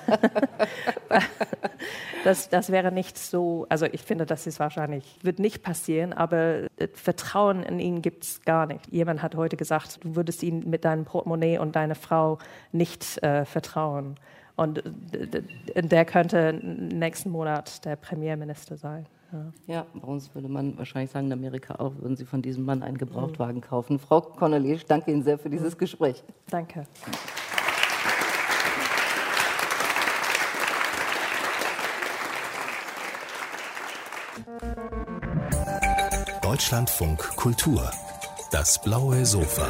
das, 2.25 2.49
das 2.49 2.71
wäre 2.71 2.93
nicht 2.93 3.19
so, 3.19 3.67
also 3.69 3.87
ich 3.87 4.03
finde, 4.03 4.27
das 4.27 4.47
ist 4.47 4.61
wahrscheinlich, 4.61 5.19
wird 5.23 5.39
nicht 5.39 5.63
passieren, 5.63 6.13
aber 6.13 6.65
äh, 6.77 6.89
Vertrauen 6.93 7.63
in 7.63 7.81
ihn 7.81 8.03
gibt 8.03 8.25
es 8.25 8.43
gar 8.43 8.67
nicht. 8.67 8.87
Jemand 8.89 9.23
hat 9.23 9.35
heute 9.35 9.57
gesagt, 9.57 10.05
du 10.05 10.17
würdest 10.17 10.43
ihm 10.43 10.69
mit 10.69 10.85
deinem 10.85 11.05
Portemonnaie 11.05 11.59
und 11.59 11.77
deiner 11.77 11.95
Frau 11.95 12.39
nicht 12.73 13.23
äh, 13.23 13.45
vertrauen. 13.45 14.17
Und 14.57 14.83
der 15.77 16.05
könnte 16.05 16.53
nächsten 16.53 17.31
Monat 17.31 17.85
der 17.85 17.95
Premierminister 17.95 18.77
sein. 18.77 19.07
Ja. 19.33 19.53
ja, 19.67 19.87
bei 19.95 20.09
uns 20.09 20.35
würde 20.35 20.49
man 20.49 20.79
wahrscheinlich 20.79 21.11
sagen, 21.11 21.27
in 21.27 21.33
Amerika 21.35 21.75
auch, 21.75 21.95
würden 21.99 22.17
Sie 22.17 22.25
von 22.25 22.41
diesem 22.41 22.65
Mann 22.65 22.83
einen 22.83 22.97
Gebrauchtwagen 22.97 23.61
kaufen. 23.61 23.99
Frau 23.99 24.23
Connolly, 24.23 24.75
ich 24.75 24.87
danke 24.87 25.11
Ihnen 25.11 25.23
sehr 25.23 25.39
für 25.39 25.51
dieses 25.51 25.77
Gespräch. 25.77 26.25
Danke. 26.51 26.87
Deutschlandfunk 36.43 37.19
Kultur. 37.37 37.91
Das 38.51 38.81
blaue 38.83 39.27
Sofa. 39.27 39.69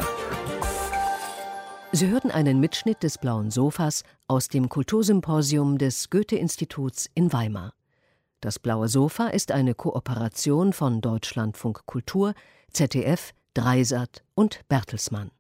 Sie 1.91 2.09
hörten 2.09 2.31
einen 2.31 2.61
Mitschnitt 2.61 3.03
des 3.03 3.19
blauen 3.19 3.51
Sofas 3.51 4.05
aus 4.29 4.49
dem 4.49 4.69
Kultursymposium 4.69 5.79
des 5.79 6.11
Goethe-Instituts 6.11 7.11
in 7.15 7.33
Weimar. 7.33 7.73
Das 8.41 8.61
blaue 8.61 8.87
Sofa 8.87 9.29
ist 9.29 9.51
eine 9.51 9.75
Kooperation 9.75 10.73
von 10.73 11.01
Deutschlandfunk 11.01 11.87
Kultur, 11.87 12.35
ZDF, 12.73 13.33
Dreisat 13.55 14.23
und 14.35 14.61
Bertelsmann. 14.69 15.33